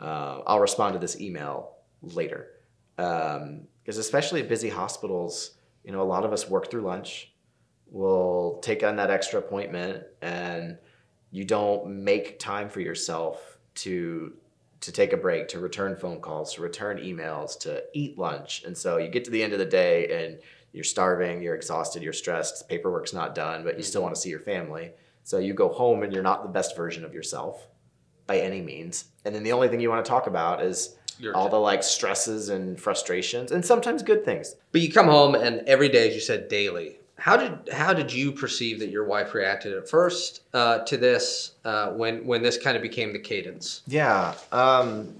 Uh, 0.00 0.40
I'll 0.46 0.60
respond 0.60 0.94
to 0.94 0.98
this 0.98 1.20
email 1.20 1.76
later. 2.02 2.48
Because 2.96 3.98
especially 3.98 4.42
at 4.42 4.48
busy 4.48 4.68
hospitals, 4.68 5.52
you 5.84 5.92
know, 5.92 6.02
a 6.02 6.04
lot 6.04 6.24
of 6.24 6.32
us 6.32 6.48
work 6.48 6.70
through 6.70 6.82
lunch. 6.82 7.32
We'll 7.90 8.58
take 8.62 8.82
on 8.82 8.96
that 8.96 9.10
extra 9.10 9.38
appointment, 9.38 10.04
and 10.22 10.78
you 11.30 11.44
don't 11.44 12.04
make 12.04 12.38
time 12.38 12.68
for 12.68 12.80
yourself 12.80 13.58
to 13.74 14.32
to 14.82 14.92
take 14.92 15.12
a 15.12 15.16
break, 15.16 15.48
to 15.48 15.60
return 15.60 15.96
phone 15.96 16.20
calls, 16.20 16.54
to 16.54 16.62
return 16.62 16.98
emails, 16.98 17.58
to 17.60 17.82
eat 17.94 18.18
lunch. 18.18 18.64
And 18.64 18.76
so 18.76 18.98
you 18.98 19.08
get 19.08 19.24
to 19.24 19.30
the 19.30 19.42
end 19.42 19.52
of 19.52 19.58
the 19.58 19.64
day 19.64 20.24
and 20.24 20.38
you're 20.72 20.84
starving, 20.84 21.42
you're 21.42 21.54
exhausted, 21.54 22.02
you're 22.02 22.12
stressed, 22.12 22.68
paperwork's 22.68 23.12
not 23.12 23.34
done, 23.34 23.64
but 23.64 23.76
you 23.76 23.82
still 23.82 24.00
mm-hmm. 24.00 24.06
want 24.06 24.16
to 24.16 24.20
see 24.20 24.30
your 24.30 24.40
family. 24.40 24.92
So 25.22 25.38
you 25.38 25.54
go 25.54 25.68
home 25.68 26.02
and 26.02 26.12
you're 26.12 26.22
not 26.22 26.42
the 26.42 26.48
best 26.48 26.76
version 26.76 27.04
of 27.04 27.14
yourself 27.14 27.68
by 28.26 28.38
any 28.38 28.60
means. 28.60 29.04
And 29.24 29.34
then 29.34 29.44
the 29.44 29.52
only 29.52 29.68
thing 29.68 29.80
you 29.80 29.90
want 29.90 30.04
to 30.04 30.08
talk 30.08 30.26
about 30.26 30.62
is 30.62 30.96
You're 31.18 31.36
all 31.36 31.48
the 31.48 31.58
like 31.58 31.82
stresses 31.82 32.48
and 32.48 32.80
frustrations 32.80 33.52
and 33.52 33.64
sometimes 33.64 34.02
good 34.02 34.24
things. 34.24 34.56
But 34.72 34.80
you 34.80 34.92
come 34.92 35.06
home 35.06 35.34
and 35.34 35.60
every 35.68 35.88
day, 35.88 36.08
as 36.08 36.14
you 36.14 36.20
said, 36.20 36.48
daily. 36.48 36.98
How 37.22 37.36
did 37.36 37.72
how 37.72 37.92
did 37.92 38.12
you 38.12 38.32
perceive 38.32 38.80
that 38.80 38.88
your 38.88 39.04
wife 39.04 39.32
reacted 39.32 39.72
at 39.74 39.88
first 39.88 40.42
uh, 40.52 40.80
to 40.80 40.96
this 40.96 41.52
uh, 41.64 41.90
when 41.90 42.26
when 42.26 42.42
this 42.42 42.58
kind 42.58 42.76
of 42.76 42.82
became 42.82 43.12
the 43.12 43.20
cadence? 43.20 43.82
Yeah. 43.86 44.34
Um, 44.50 45.14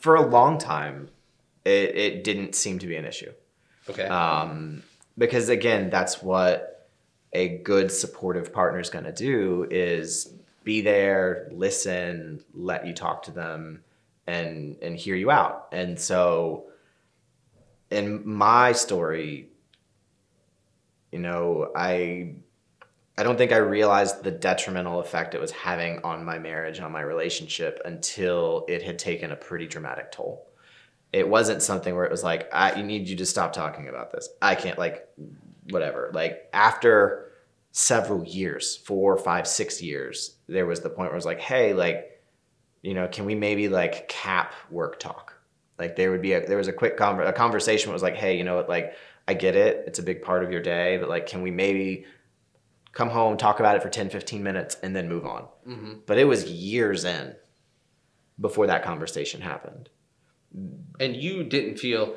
for 0.00 0.16
a 0.16 0.20
long 0.20 0.58
time, 0.58 1.08
it, 1.64 1.96
it 1.96 2.24
didn't 2.24 2.54
seem 2.54 2.78
to 2.80 2.86
be 2.86 2.96
an 2.96 3.06
issue. 3.06 3.32
Okay. 3.88 4.04
um, 4.04 4.82
because 5.16 5.48
again 5.48 5.88
that's 5.88 6.22
what 6.22 6.88
a 7.32 7.58
good 7.58 7.90
supportive 7.90 8.52
partner 8.52 8.80
is 8.80 8.90
going 8.90 9.06
to 9.06 9.12
do 9.12 9.66
is 9.70 10.34
be 10.62 10.82
there 10.82 11.48
listen 11.52 12.44
let 12.54 12.86
you 12.86 12.92
talk 12.92 13.22
to 13.22 13.30
them 13.30 13.82
and 14.26 14.76
and 14.82 14.96
hear 14.96 15.16
you 15.16 15.30
out 15.30 15.68
and 15.72 15.98
so 15.98 16.64
in 17.90 18.22
my 18.24 18.72
story 18.72 19.49
you 21.12 21.18
know 21.18 21.70
i 21.76 22.34
i 23.18 23.22
don't 23.22 23.36
think 23.36 23.52
i 23.52 23.56
realized 23.56 24.22
the 24.22 24.30
detrimental 24.30 25.00
effect 25.00 25.34
it 25.34 25.40
was 25.40 25.50
having 25.50 26.00
on 26.04 26.24
my 26.24 26.38
marriage 26.38 26.80
on 26.80 26.92
my 26.92 27.00
relationship 27.00 27.80
until 27.84 28.64
it 28.68 28.82
had 28.82 28.98
taken 28.98 29.32
a 29.32 29.36
pretty 29.36 29.66
dramatic 29.66 30.12
toll 30.12 30.50
it 31.12 31.28
wasn't 31.28 31.62
something 31.62 31.94
where 31.94 32.04
it 32.04 32.10
was 32.10 32.22
like 32.22 32.48
I 32.52 32.80
need 32.82 33.08
you 33.08 33.16
to 33.16 33.26
stop 33.26 33.52
talking 33.52 33.88
about 33.88 34.12
this. 34.12 34.28
I 34.40 34.54
can't 34.54 34.78
like 34.78 35.08
whatever. 35.70 36.10
Like 36.14 36.48
after 36.52 37.32
several 37.72 38.24
years, 38.24 38.76
four, 38.76 39.16
five, 39.16 39.46
six 39.46 39.82
years, 39.82 40.36
there 40.48 40.66
was 40.66 40.80
the 40.80 40.88
point 40.88 41.08
where 41.08 41.12
it 41.12 41.14
was 41.14 41.24
like, 41.24 41.40
hey, 41.40 41.72
like, 41.72 42.22
you 42.82 42.94
know, 42.94 43.08
can 43.08 43.24
we 43.24 43.34
maybe 43.34 43.68
like 43.68 44.08
cap 44.08 44.54
work 44.70 44.98
talk? 44.98 45.34
Like 45.78 45.96
there 45.96 46.10
would 46.10 46.22
be 46.22 46.34
a 46.34 46.46
there 46.46 46.58
was 46.58 46.68
a 46.68 46.72
quick 46.72 46.96
conver- 46.96 47.26
a 47.26 47.32
conversation 47.32 47.92
was 47.92 48.02
like, 48.02 48.16
hey, 48.16 48.36
you 48.36 48.44
know 48.44 48.56
what, 48.56 48.68
like 48.68 48.94
I 49.28 49.34
get 49.34 49.56
it, 49.56 49.84
it's 49.86 49.98
a 49.98 50.02
big 50.02 50.22
part 50.22 50.42
of 50.44 50.50
your 50.50 50.62
day, 50.62 50.96
but 50.98 51.08
like 51.08 51.26
can 51.26 51.42
we 51.42 51.50
maybe 51.50 52.04
come 52.92 53.08
home, 53.10 53.36
talk 53.36 53.60
about 53.60 53.76
it 53.76 53.82
for 53.82 53.88
10, 53.88 54.10
15 54.10 54.42
minutes, 54.42 54.76
and 54.82 54.94
then 54.96 55.08
move 55.08 55.24
on? 55.26 55.42
hmm 55.64 55.92
But 56.06 56.18
it 56.18 56.24
was 56.24 56.44
years 56.50 57.04
in 57.04 57.36
before 58.40 58.66
that 58.66 58.82
conversation 58.82 59.40
happened. 59.40 59.88
And 60.98 61.14
you 61.14 61.44
didn't 61.44 61.78
feel, 61.78 62.16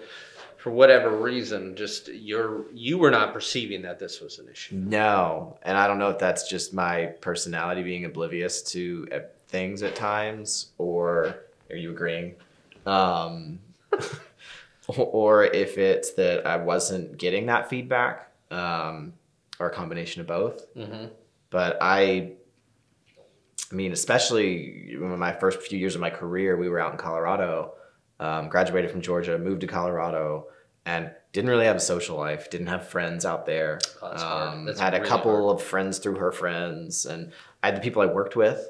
for 0.58 0.72
whatever 0.72 1.16
reason, 1.16 1.76
just 1.76 2.08
you're 2.08 2.66
you 2.74 2.98
were 2.98 3.12
not 3.12 3.34
perceiving 3.34 3.84
that 3.84 4.00
this 4.00 4.22
was 4.22 4.39
an 4.39 4.48
issue. 4.50 4.76
No, 4.76 5.60
and 5.62 5.78
I 5.78 5.86
don't 5.88 6.00
know 6.00 6.10
if 6.10 6.18
that's 6.18 6.50
just 6.50 6.74
my 6.74 7.08
personality 7.22 7.84
being 7.84 8.06
oblivious 8.06 8.63
to 8.72 9.08
things 9.48 9.84
at 9.84 9.96
times, 9.96 10.72
or 10.80 11.36
are 11.70 11.76
you 11.76 11.92
agreeing? 11.92 12.34
Um, 12.88 13.60
or 14.98 15.43
if 15.46 15.78
it's 15.78 16.13
that 16.13 16.46
I 16.46 16.58
wasn't 16.58 17.17
getting 17.17 17.48
that 17.48 17.69
feedback, 17.69 18.32
um, 18.52 19.13
or 19.60 19.67
a 19.67 19.74
combination 19.74 20.22
of 20.22 20.28
both. 20.28 20.65
hmm 20.76 21.06
But 21.50 21.78
I, 21.82 22.34
I 23.72 23.76
mean, 23.76 23.91
especially 23.91 24.93
in 24.93 25.17
my 25.19 25.34
first 25.34 25.62
few 25.62 25.80
years 25.80 25.96
of 25.96 26.02
my 26.02 26.10
career, 26.10 26.58
we 26.58 26.69
were 26.69 26.80
out 26.80 26.91
in 26.91 26.98
Colorado, 26.98 27.74
um, 28.19 28.50
graduated 28.50 28.91
from 28.91 29.02
Georgia, 29.02 29.38
moved 29.38 29.62
to 29.62 29.67
Colorado, 29.67 30.48
and 30.86 31.12
didn't 31.32 31.50
really 31.50 31.65
have 31.65 31.78
a 31.78 31.82
social 31.82 32.17
life. 32.17 32.50
Didn't 32.50 32.67
have 32.67 32.88
friends 32.88 33.26
out 33.26 33.46
there. 33.46 33.80
Oh. 34.02 34.08
Um, 34.08 34.67
had 34.67 34.93
a 34.93 34.98
really 34.98 35.10
couple 35.10 35.50
of 35.50 35.62
friends 35.62 35.98
through 36.00 36.15
her 36.15 36.32
friends, 36.32 37.06
and 37.06 37.32
I 37.62 37.67
had 37.67 37.78
the 37.78 37.82
people 37.82 38.02
I 38.02 38.08
worked 38.08 38.36
with. 38.36 38.69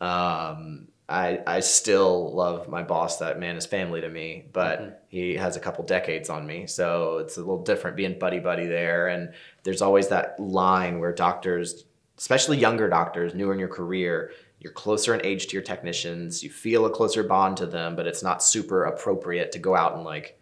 Um, 0.00 0.88
I 1.12 1.42
I 1.46 1.60
still 1.60 2.32
love 2.34 2.68
my 2.68 2.82
boss. 2.82 3.18
That 3.18 3.38
man 3.38 3.56
is 3.56 3.66
family 3.66 4.00
to 4.00 4.08
me, 4.08 4.44
but 4.52 4.80
Mhm. 4.80 4.94
he 5.08 5.34
has 5.36 5.56
a 5.56 5.60
couple 5.60 5.84
decades 5.84 6.30
on 6.30 6.46
me, 6.46 6.66
so 6.66 7.18
it's 7.18 7.36
a 7.36 7.40
little 7.40 7.62
different 7.62 7.96
being 7.96 8.18
buddy 8.18 8.40
buddy 8.40 8.66
there. 8.66 9.08
And 9.08 9.32
there's 9.62 9.82
always 9.82 10.08
that 10.08 10.40
line 10.40 10.98
where 11.00 11.12
doctors, 11.12 11.84
especially 12.18 12.58
younger 12.58 12.88
doctors, 12.88 13.34
newer 13.34 13.52
in 13.52 13.58
your 13.58 13.68
career, 13.68 14.32
you're 14.58 14.72
closer 14.72 15.12
in 15.14 15.24
age 15.26 15.48
to 15.48 15.52
your 15.52 15.62
technicians. 15.62 16.42
You 16.42 16.50
feel 16.50 16.86
a 16.86 16.90
closer 16.90 17.22
bond 17.22 17.56
to 17.58 17.66
them, 17.66 17.94
but 17.96 18.06
it's 18.06 18.22
not 18.22 18.42
super 18.42 18.84
appropriate 18.84 19.52
to 19.52 19.58
go 19.58 19.74
out 19.76 19.94
and 19.94 20.04
like. 20.04 20.38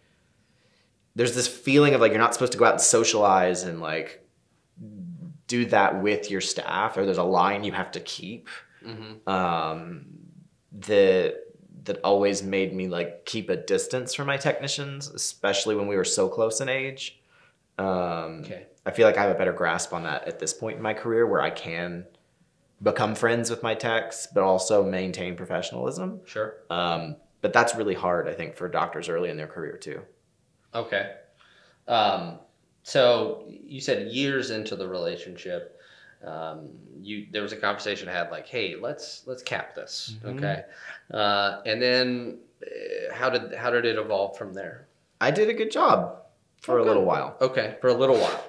There's 1.15 1.35
this 1.35 1.47
feeling 1.47 1.93
of 1.93 1.99
like 1.99 2.11
you're 2.11 2.21
not 2.21 2.33
supposed 2.33 2.53
to 2.53 2.57
go 2.57 2.65
out 2.65 2.73
and 2.73 2.81
socialize 2.81 3.63
and 3.63 3.81
like 3.81 4.25
do 5.47 5.65
that 5.65 6.01
with 6.01 6.31
your 6.31 6.39
staff, 6.39 6.95
or 6.95 7.05
there's 7.05 7.17
a 7.17 7.23
line 7.23 7.63
you 7.65 7.73
have 7.73 7.91
to 7.91 7.99
keep 7.99 8.47
hmm 8.83 9.13
um, 9.27 10.05
that 10.71 11.35
that 11.83 11.99
always 12.03 12.43
made 12.43 12.73
me 12.73 12.87
like 12.87 13.25
keep 13.25 13.49
a 13.49 13.55
distance 13.55 14.13
from 14.13 14.27
my 14.27 14.37
technicians, 14.37 15.07
especially 15.09 15.75
when 15.75 15.87
we 15.87 15.95
were 15.95 16.03
so 16.05 16.29
close 16.29 16.61
in 16.61 16.69
age. 16.69 17.19
Um, 17.77 18.41
Okay. 18.43 18.67
I 18.85 18.91
feel 18.91 19.05
like 19.05 19.17
I 19.17 19.23
have 19.23 19.35
a 19.35 19.37
better 19.37 19.53
grasp 19.53 19.93
on 19.93 20.03
that 20.03 20.27
at 20.27 20.39
this 20.39 20.53
point 20.53 20.77
in 20.77 20.83
my 20.83 20.93
career, 20.93 21.27
where 21.27 21.41
I 21.41 21.49
can 21.51 22.05
become 22.81 23.13
friends 23.13 23.49
with 23.49 23.61
my 23.61 23.75
techs, 23.75 24.27
but 24.33 24.43
also 24.43 24.83
maintain 24.83 25.35
professionalism. 25.35 26.21
Sure. 26.25 26.55
Um, 26.69 27.15
but 27.41 27.53
that's 27.53 27.75
really 27.75 27.93
hard, 27.93 28.27
I 28.27 28.33
think, 28.33 28.55
for 28.55 28.67
doctors 28.67 29.09
early 29.09 29.29
in 29.29 29.37
their 29.37 29.47
career 29.47 29.77
too. 29.77 30.01
Okay. 30.73 31.13
Um, 31.87 32.39
so 32.83 33.43
you 33.47 33.81
said 33.81 34.11
years 34.11 34.49
into 34.49 34.75
the 34.75 34.87
relationship, 34.87 35.79
um, 36.25 36.69
you 37.01 37.27
there 37.31 37.41
was 37.41 37.51
a 37.51 37.57
conversation 37.57 38.07
I 38.09 38.13
had 38.13 38.31
like, 38.31 38.47
hey, 38.47 38.75
let's 38.79 39.23
let's 39.25 39.43
cap 39.43 39.75
this, 39.75 40.15
Mhm. 40.23 40.37
okay? 40.37 40.63
Uh, 41.11 41.61
and 41.65 41.81
then 41.81 42.39
uh, 42.63 43.13
how 43.13 43.29
did 43.29 43.53
how 43.55 43.69
did 43.71 43.85
it 43.85 43.97
evolve 43.97 44.37
from 44.37 44.53
there? 44.53 44.87
I 45.19 45.31
did 45.31 45.49
a 45.49 45.53
good 45.53 45.71
job 45.71 46.21
for 46.61 46.77
a 46.77 46.83
little 46.83 47.05
while. 47.05 47.37
Okay, 47.41 47.75
for 47.81 47.87
a 47.87 47.93
little 47.93 48.17
while. 48.17 48.43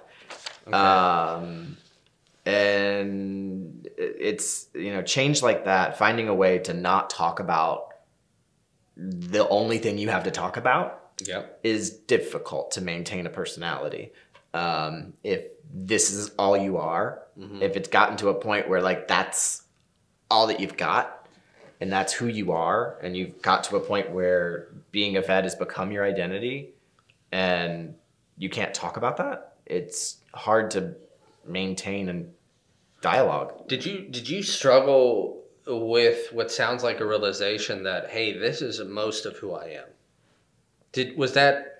Okay. 0.66 0.76
um, 0.76 1.76
and 2.44 3.88
it's 3.96 4.68
you 4.74 4.92
know 4.92 5.02
change 5.02 5.42
like 5.42 5.64
that 5.64 5.96
finding 5.98 6.28
a 6.28 6.34
way 6.34 6.58
to 6.58 6.74
not 6.74 7.10
talk 7.10 7.40
about 7.40 7.88
the 8.96 9.48
only 9.48 9.78
thing 9.78 9.98
you 9.98 10.08
have 10.08 10.24
to 10.24 10.30
talk 10.30 10.56
about 10.56 11.12
yep. 11.26 11.58
is 11.62 11.90
difficult 11.90 12.70
to 12.72 12.80
maintain 12.80 13.26
a 13.26 13.30
personality 13.30 14.12
um, 14.54 15.14
if 15.24 15.44
this 15.72 16.10
is 16.10 16.30
all 16.38 16.56
you 16.56 16.76
are 16.76 17.22
Mhm. 17.38 17.62
if 17.62 17.76
it's 17.76 17.88
gotten 17.88 18.16
to 18.18 18.28
a 18.28 18.34
point 18.34 18.68
where 18.68 18.82
like 18.82 19.08
that's 19.08 19.62
all 20.30 20.46
that 20.48 20.60
you've 20.60 20.76
got 20.76 21.26
and 21.80 21.90
that's 21.90 22.12
who 22.12 22.26
you 22.26 22.52
are 22.52 22.98
and 23.02 23.16
you've 23.16 23.40
got 23.40 23.64
to 23.64 23.76
a 23.76 23.80
point 23.80 24.10
where 24.10 24.68
being 24.90 25.16
a 25.16 25.22
vet 25.22 25.44
has 25.44 25.54
become 25.54 25.90
your 25.90 26.04
identity 26.04 26.74
and 27.32 27.94
you 28.36 28.50
can't 28.50 28.74
talk 28.74 28.98
about 28.98 29.16
that 29.16 29.54
it's 29.64 30.18
hard 30.34 30.70
to 30.72 30.94
maintain 31.46 32.08
a 32.10 32.24
dialogue 33.00 33.66
Did 33.68 33.86
you 33.86 34.00
did 34.10 34.28
you 34.28 34.42
struggle 34.42 35.42
with 35.66 36.32
what 36.32 36.50
sounds 36.50 36.82
like 36.82 37.00
a 37.00 37.06
realization 37.06 37.84
that 37.84 38.10
hey, 38.10 38.36
this 38.36 38.60
is 38.60 38.80
most 38.80 39.24
of 39.26 39.36
who 39.38 39.52
I 39.54 39.68
am? 39.68 39.88
Did 40.92 41.16
was 41.16 41.32
that 41.34 41.71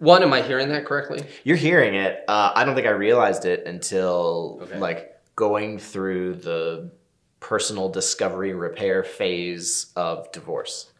one? 0.00 0.22
Am 0.22 0.32
I 0.32 0.42
hearing 0.42 0.68
that 0.70 0.84
correctly? 0.86 1.24
you're 1.44 1.56
hearing 1.56 1.94
it 1.94 2.24
uh, 2.28 2.52
i 2.56 2.64
don't 2.64 2.74
think 2.74 2.86
i 2.86 2.90
realized 2.90 3.44
it 3.44 3.66
until 3.66 4.58
Okay. 4.62 4.78
like 4.78 5.16
going 5.36 5.78
through 5.78 6.34
the 6.34 6.90
personal 7.38 7.88
discovery 7.88 8.52
repair 8.52 9.02
phase 9.04 9.92
of 9.96 10.30
divorce 10.32 10.90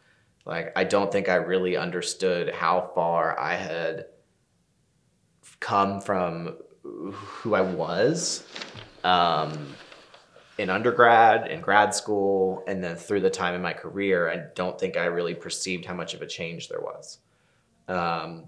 like 0.45 0.71
i 0.75 0.83
don't 0.83 1.11
think 1.11 1.29
i 1.29 1.35
really 1.35 1.77
understood 1.77 2.53
how 2.53 2.89
far 2.95 3.37
i 3.39 3.55
had 3.55 4.05
come 5.59 6.01
from 6.01 6.57
who 6.83 7.53
i 7.53 7.61
was 7.61 8.43
um, 9.03 9.75
in 10.57 10.69
undergrad 10.69 11.49
in 11.51 11.61
grad 11.61 11.93
school 11.93 12.63
and 12.67 12.83
then 12.83 12.95
through 12.95 13.19
the 13.19 13.29
time 13.29 13.53
in 13.53 13.61
my 13.61 13.73
career 13.73 14.29
i 14.29 14.37
don't 14.55 14.79
think 14.79 14.97
i 14.97 15.05
really 15.05 15.35
perceived 15.35 15.85
how 15.85 15.93
much 15.93 16.13
of 16.13 16.21
a 16.21 16.27
change 16.27 16.69
there 16.69 16.81
was 16.81 17.19
um, 17.87 18.45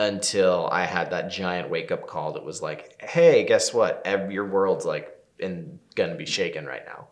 until 0.00 0.66
I 0.72 0.84
had 0.86 1.10
that 1.10 1.30
giant 1.30 1.68
wake 1.68 1.92
up 1.92 2.06
call 2.06 2.32
that 2.32 2.44
was 2.44 2.62
like, 2.62 3.00
"Hey, 3.02 3.44
guess 3.44 3.74
what? 3.74 4.00
Ev- 4.06 4.32
your 4.32 4.46
world's 4.46 4.86
like 4.86 5.14
in 5.38 5.78
gonna 5.94 6.14
be 6.14 6.24
shaken 6.26 6.64
right 6.64 6.82
now." 6.86 7.08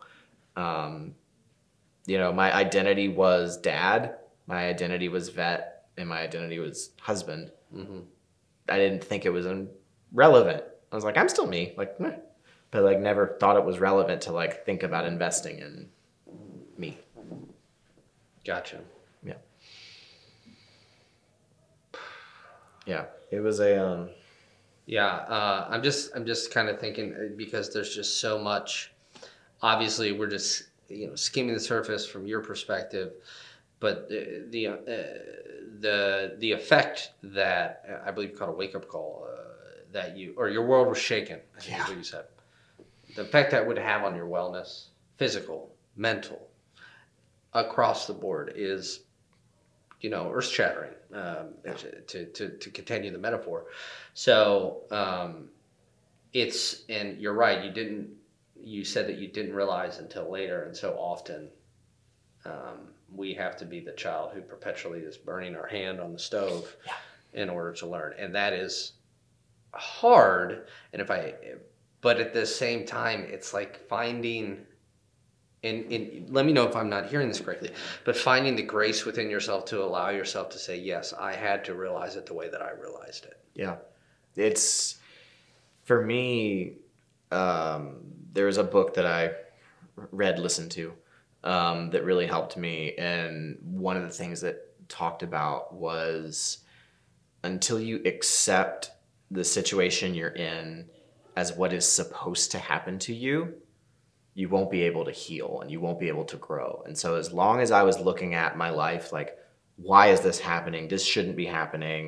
Um, 0.61 1.15
you 2.07 2.17
know, 2.17 2.33
my 2.33 2.53
identity 2.53 3.07
was 3.07 3.57
dad, 3.57 4.15
my 4.47 4.67
identity 4.67 5.07
was 5.07 5.29
vet, 5.29 5.85
and 5.97 6.09
my 6.09 6.19
identity 6.21 6.57
was 6.59 6.89
husband. 6.99 7.51
hmm 7.71 7.99
I 8.67 8.77
didn't 8.77 9.03
think 9.03 9.25
it 9.25 9.29
was 9.31 9.47
relevant. 10.11 10.63
I 10.91 10.95
was 10.95 11.03
like, 11.03 11.17
I'm 11.17 11.29
still 11.29 11.47
me, 11.47 11.73
like, 11.77 11.99
meh. 11.99 12.17
but 12.71 12.83
like 12.83 12.99
never 12.99 13.37
thought 13.39 13.57
it 13.57 13.65
was 13.65 13.79
relevant 13.79 14.21
to 14.23 14.31
like 14.31 14.65
think 14.65 14.83
about 14.83 15.05
investing 15.05 15.59
in 15.59 15.89
me. 16.77 16.97
Gotcha. 18.45 18.79
Yeah, 22.85 23.05
it 23.31 23.39
was 23.41 23.59
a 23.59 23.83
um, 23.83 24.09
Yeah, 24.85 25.07
uh, 25.07 25.67
I'm 25.69 25.83
just 25.83 26.15
I'm 26.15 26.25
just 26.25 26.51
kind 26.53 26.69
of 26.69 26.79
thinking 26.79 27.13
uh, 27.13 27.35
because 27.37 27.73
there's 27.73 27.93
just 27.93 28.19
so 28.19 28.39
much. 28.39 28.91
Obviously, 29.61 30.11
we're 30.11 30.29
just 30.29 30.63
you 30.87 31.07
know 31.07 31.15
skimming 31.15 31.53
the 31.53 31.59
surface 31.59 32.05
from 32.07 32.25
your 32.25 32.41
perspective, 32.41 33.13
but 33.79 34.09
the 34.09 34.45
the 34.49 34.67
uh, 34.67 34.73
the 35.79 36.35
the 36.39 36.51
effect 36.51 37.11
that 37.23 37.83
uh, 37.89 38.07
I 38.07 38.11
believe 38.11 38.35
called 38.37 38.51
a 38.51 38.57
wake 38.57 38.75
up 38.75 38.87
call 38.87 39.27
uh, 39.31 39.43
that 39.91 40.17
you 40.17 40.33
or 40.37 40.49
your 40.49 40.65
world 40.65 40.87
was 40.87 40.97
shaken. 40.97 41.39
I 41.57 41.61
think 41.61 41.73
is 41.73 41.83
Yeah. 41.83 41.87
what 41.89 41.97
you 41.97 42.03
said. 42.03 42.25
The 43.15 43.23
effect 43.23 43.51
that 43.51 43.65
would 43.67 43.77
have 43.77 44.03
on 44.03 44.15
your 44.15 44.27
wellness, 44.27 44.87
physical, 45.17 45.75
mental, 45.95 46.47
across 47.53 48.07
the 48.07 48.13
board 48.13 48.53
is 48.55 49.01
you 50.01 50.09
know, 50.09 50.31
earth 50.31 50.47
shattering, 50.47 50.93
um, 51.13 51.49
Yeah. 51.65 51.73
to, 52.07 52.25
to, 52.25 52.49
to 52.57 52.69
continue 52.69 53.11
the 53.11 53.17
metaphor. 53.17 53.65
So 54.13 54.81
um, 54.91 55.49
it's, 56.33 56.83
and 56.89 57.19
you're 57.19 57.33
right, 57.33 57.63
you 57.63 57.71
didn't, 57.71 58.09
you 58.61 58.83
said 58.85 59.07
that 59.07 59.17
you 59.17 59.27
didn't 59.27 59.53
realize 59.53 59.99
until 59.99 60.29
later. 60.31 60.63
And 60.63 60.75
so 60.75 60.93
often 60.93 61.49
um, 62.45 62.89
we 63.13 63.33
have 63.33 63.57
to 63.57 63.65
be 63.65 63.79
the 63.79 63.91
child 63.93 64.31
who 64.33 64.41
perpetually 64.41 64.99
is 64.99 65.17
burning 65.17 65.55
our 65.55 65.67
hand 65.67 65.99
on 65.99 66.13
the 66.13 66.19
stove 66.19 66.75
Yeah. 66.85 66.93
in 67.41 67.49
order 67.49 67.73
to 67.73 67.85
learn. 67.87 68.13
And 68.17 68.33
that 68.35 68.53
is 68.53 68.93
hard. 69.73 70.67
And 70.93 71.01
if 71.01 71.11
I, 71.11 71.33
but 72.01 72.19
at 72.19 72.33
the 72.33 72.45
same 72.45 72.85
time, 72.85 73.25
it's 73.29 73.53
like 73.53 73.87
finding, 73.87 74.65
and, 75.63 75.91
and 75.91 76.29
let 76.29 76.45
me 76.45 76.53
know 76.53 76.67
if 76.67 76.75
I'm 76.75 76.89
not 76.89 77.07
hearing 77.07 77.27
this 77.27 77.41
correctly, 77.41 77.71
but 78.05 78.15
finding 78.15 78.55
the 78.55 78.63
grace 78.63 79.05
within 79.05 79.29
yourself 79.29 79.65
to 79.65 79.83
allow 79.83 80.09
yourself 80.09 80.49
to 80.51 80.57
say, 80.57 80.77
yes, 80.77 81.13
I 81.13 81.33
had 81.33 81.65
to 81.65 81.73
realize 81.73 82.15
it 82.15 82.25
the 82.25 82.33
way 82.33 82.49
that 82.49 82.61
I 82.61 82.71
realized 82.71 83.25
it. 83.25 83.39
Yeah. 83.53 83.75
It's 84.35 84.99
for 85.83 86.01
me 86.01 86.77
um, 87.31 87.97
was 88.35 88.57
a 88.57 88.63
book 88.63 88.93
that 88.93 89.05
I 89.05 89.31
read, 90.11 90.39
listened 90.39 90.71
to, 90.71 90.93
um, 91.43 91.89
that 91.91 92.05
really 92.05 92.25
helped 92.25 92.57
me. 92.57 92.93
And 92.97 93.57
one 93.61 93.97
of 93.97 94.03
the 94.03 94.09
things 94.09 94.41
that 94.41 94.65
talked 94.87 95.23
about 95.23 95.73
was 95.73 96.59
until 97.43 97.79
you 97.79 98.01
accept 98.05 98.91
the 99.31 99.43
situation 99.43 100.13
you're 100.13 100.29
in 100.29 100.89
as 101.35 101.53
what 101.53 101.73
is 101.73 101.89
supposed 101.89 102.51
to 102.51 102.59
happen 102.59 102.99
to 102.99 103.13
you, 103.13 103.53
you 104.39 104.47
won't 104.49 104.71
be 104.77 104.83
able 104.89 105.03
to 105.05 105.11
heal 105.23 105.59
and 105.61 105.69
you 105.73 105.79
won't 105.85 105.99
be 105.99 106.07
able 106.13 106.25
to 106.33 106.37
grow. 106.37 106.71
And 106.87 106.95
so, 106.97 107.15
as 107.15 107.27
long 107.41 107.59
as 107.65 107.71
I 107.71 107.83
was 107.89 107.99
looking 107.99 108.31
at 108.43 108.57
my 108.57 108.69
life 108.85 109.05
like, 109.17 109.37
why 109.89 110.03
is 110.13 110.21
this 110.21 110.39
happening? 110.39 110.87
This 110.87 111.03
shouldn't 111.11 111.35
be 111.35 111.45
happening. 111.59 112.03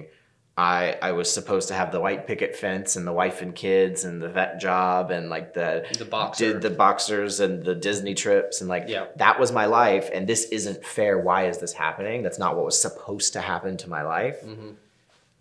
I, 0.58 0.98
I 1.02 1.12
was 1.14 1.32
supposed 1.34 1.68
to 1.70 1.74
have 1.74 1.92
the 1.92 2.00
white 2.06 2.28
picket 2.28 2.56
fence 2.56 2.96
and 2.98 3.08
the 3.08 3.14
wife 3.24 3.42
and 3.42 3.56
kids 3.56 4.04
and 4.04 4.22
the 4.22 4.28
vet 4.30 4.60
job 4.60 5.10
and 5.10 5.30
like 5.30 5.54
the 5.54 5.86
The 5.98 6.06
boxer. 6.06 6.54
did 6.54 6.62
the 6.62 6.70
boxers 6.86 7.40
and 7.40 7.64
the 7.64 7.74
Disney 7.76 8.14
trips 8.14 8.60
and 8.62 8.70
like 8.70 8.86
Yeah. 8.88 9.06
that 9.16 9.40
was 9.40 9.52
my 9.52 9.66
life 9.66 10.10
and 10.14 10.28
this 10.28 10.44
isn't 10.58 10.86
fair. 10.86 11.18
Why 11.20 11.48
is 11.48 11.58
this 11.60 11.74
happening? 11.74 12.22
That's 12.24 12.38
not 12.40 12.56
what 12.58 12.66
was 12.66 12.80
supposed 12.88 13.34
to 13.34 13.42
happen 13.42 13.78
to 13.78 13.90
my 13.90 14.04
life. 14.04 14.40
Mhm. 14.46 14.76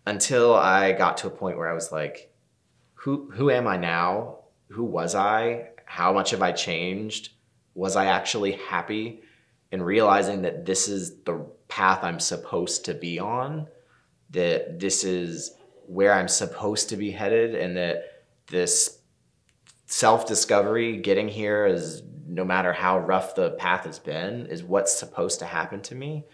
Until 0.06 0.54
I 0.54 0.92
got 0.92 1.18
to 1.18 1.26
a 1.26 1.30
point 1.30 1.58
where 1.58 1.68
I 1.68 1.74
was 1.74 1.92
like, 1.92 2.32
who 2.94 3.30
who 3.36 3.50
am 3.50 3.66
I 3.66 3.76
now? 3.76 4.36
Who 4.68 4.84
was 4.84 5.14
I? 5.16 5.69
How 5.90 6.12
much 6.12 6.30
have 6.30 6.40
I 6.40 6.52
changed? 6.52 7.30
Was 7.74 7.96
I 7.96 8.06
actually 8.06 8.52
happy? 8.52 9.22
And 9.72 9.84
realizing 9.84 10.42
that 10.42 10.64
this 10.64 10.86
is 10.86 11.16
the 11.24 11.44
path 11.66 12.04
I'm 12.04 12.20
supposed 12.20 12.84
to 12.84 12.94
be 12.94 13.18
on, 13.18 13.66
that 14.30 14.78
this 14.78 15.02
is 15.02 15.56
where 15.88 16.12
I'm 16.12 16.28
supposed 16.28 16.90
to 16.90 16.96
be 16.96 17.10
headed, 17.10 17.56
and 17.56 17.76
that 17.76 18.04
this 18.46 19.00
self 19.86 20.28
discovery, 20.28 20.98
getting 20.98 21.26
here 21.26 21.66
is 21.66 22.04
no 22.24 22.44
matter 22.44 22.72
how 22.72 23.00
rough 23.00 23.34
the 23.34 23.50
path 23.50 23.84
has 23.84 23.98
been, 23.98 24.46
is 24.46 24.62
what's 24.62 24.96
supposed 24.96 25.40
to 25.40 25.44
happen 25.44 25.82
to 25.82 25.96
me. 25.96 26.24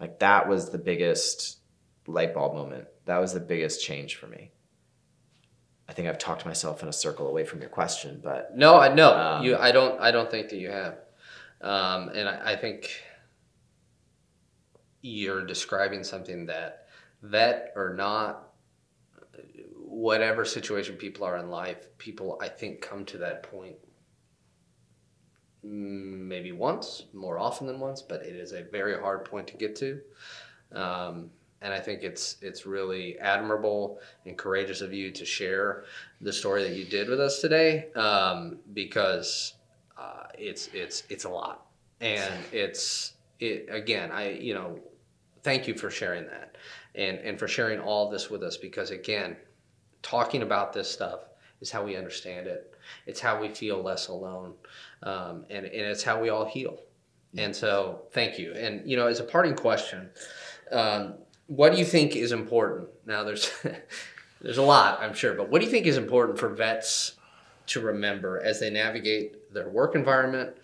Like 0.00 0.20
that 0.20 0.48
was 0.48 0.70
the 0.70 0.78
biggest 0.78 1.58
light 2.06 2.32
bulb 2.32 2.54
moment. 2.54 2.86
That 3.04 3.18
was 3.18 3.34
the 3.34 3.40
biggest 3.40 3.84
change 3.84 4.16
for 4.16 4.26
me. 4.26 4.52
I 5.92 5.94
think 5.94 6.08
I've 6.08 6.16
talked 6.16 6.46
myself 6.46 6.82
in 6.82 6.88
a 6.88 6.92
circle 6.92 7.28
away 7.28 7.44
from 7.44 7.60
your 7.60 7.68
question, 7.68 8.18
but 8.24 8.56
No, 8.56 8.80
I 8.80 8.94
no. 8.94 9.14
Um, 9.14 9.44
you 9.44 9.58
I 9.58 9.72
don't 9.72 10.00
I 10.00 10.10
don't 10.10 10.30
think 10.30 10.48
that 10.48 10.56
you 10.56 10.70
have. 10.70 10.96
Um, 11.60 12.08
and 12.08 12.26
I, 12.26 12.52
I 12.52 12.56
think 12.56 12.88
you're 15.02 15.44
describing 15.44 16.02
something 16.02 16.46
that 16.46 16.86
vet 17.20 17.74
or 17.76 17.92
not 17.92 18.54
whatever 19.76 20.46
situation 20.46 20.96
people 20.96 21.26
are 21.26 21.36
in 21.36 21.50
life, 21.50 21.86
people 21.98 22.38
I 22.40 22.48
think 22.48 22.80
come 22.80 23.04
to 23.04 23.18
that 23.18 23.42
point 23.42 23.76
maybe 25.62 26.52
once, 26.52 27.04
more 27.12 27.38
often 27.38 27.66
than 27.66 27.78
once, 27.78 28.00
but 28.00 28.22
it 28.22 28.34
is 28.34 28.52
a 28.52 28.62
very 28.62 28.98
hard 28.98 29.26
point 29.26 29.46
to 29.48 29.58
get 29.58 29.76
to. 29.76 30.00
Um, 30.74 31.28
and 31.62 31.72
I 31.72 31.80
think 31.80 32.02
it's 32.02 32.36
it's 32.42 32.66
really 32.66 33.18
admirable 33.18 34.00
and 34.26 34.36
courageous 34.36 34.80
of 34.80 34.92
you 34.92 35.10
to 35.12 35.24
share 35.24 35.84
the 36.20 36.32
story 36.32 36.62
that 36.64 36.74
you 36.74 36.84
did 36.84 37.08
with 37.08 37.20
us 37.20 37.40
today, 37.40 37.90
um, 37.94 38.58
because 38.74 39.54
uh, 39.96 40.24
it's 40.36 40.68
it's 40.74 41.04
it's 41.08 41.24
a 41.24 41.28
lot, 41.28 41.66
and 42.00 42.32
it's 42.52 43.14
it 43.40 43.68
again. 43.70 44.10
I 44.10 44.32
you 44.32 44.54
know, 44.54 44.78
thank 45.42 45.68
you 45.68 45.74
for 45.74 45.90
sharing 45.90 46.26
that, 46.26 46.56
and 46.94 47.18
and 47.18 47.38
for 47.38 47.48
sharing 47.48 47.78
all 47.78 48.10
this 48.10 48.28
with 48.28 48.42
us, 48.42 48.56
because 48.56 48.90
again, 48.90 49.36
talking 50.02 50.42
about 50.42 50.72
this 50.72 50.90
stuff 50.90 51.20
is 51.60 51.70
how 51.70 51.84
we 51.84 51.96
understand 51.96 52.48
it. 52.48 52.74
It's 53.06 53.20
how 53.20 53.40
we 53.40 53.48
feel 53.48 53.80
less 53.80 54.08
alone, 54.08 54.54
um, 55.04 55.46
and 55.48 55.64
and 55.64 55.86
it's 55.86 56.02
how 56.02 56.20
we 56.20 56.28
all 56.28 56.44
heal. 56.44 56.78
And 57.38 57.56
so, 57.56 58.02
thank 58.10 58.38
you. 58.38 58.52
And 58.52 58.88
you 58.88 58.96
know, 58.96 59.06
as 59.06 59.20
a 59.20 59.24
parting 59.24 59.54
question, 59.54 60.10
um, 60.70 61.14
what 61.46 61.72
do 61.72 61.78
you 61.78 61.84
think 61.84 62.16
is 62.16 62.32
important? 62.32 62.88
Now, 63.06 63.24
there's 63.24 63.50
there's 64.40 64.58
a 64.58 64.62
lot, 64.62 65.00
I'm 65.00 65.14
sure, 65.14 65.34
but 65.34 65.48
what 65.48 65.60
do 65.60 65.64
you 65.64 65.70
think 65.70 65.86
is 65.86 65.96
important 65.96 66.38
for 66.38 66.48
vets 66.48 67.12
to 67.68 67.80
remember 67.80 68.40
as 68.40 68.60
they 68.60 68.70
navigate 68.70 69.52
their 69.52 69.68
work 69.68 69.94
environment 69.94 70.56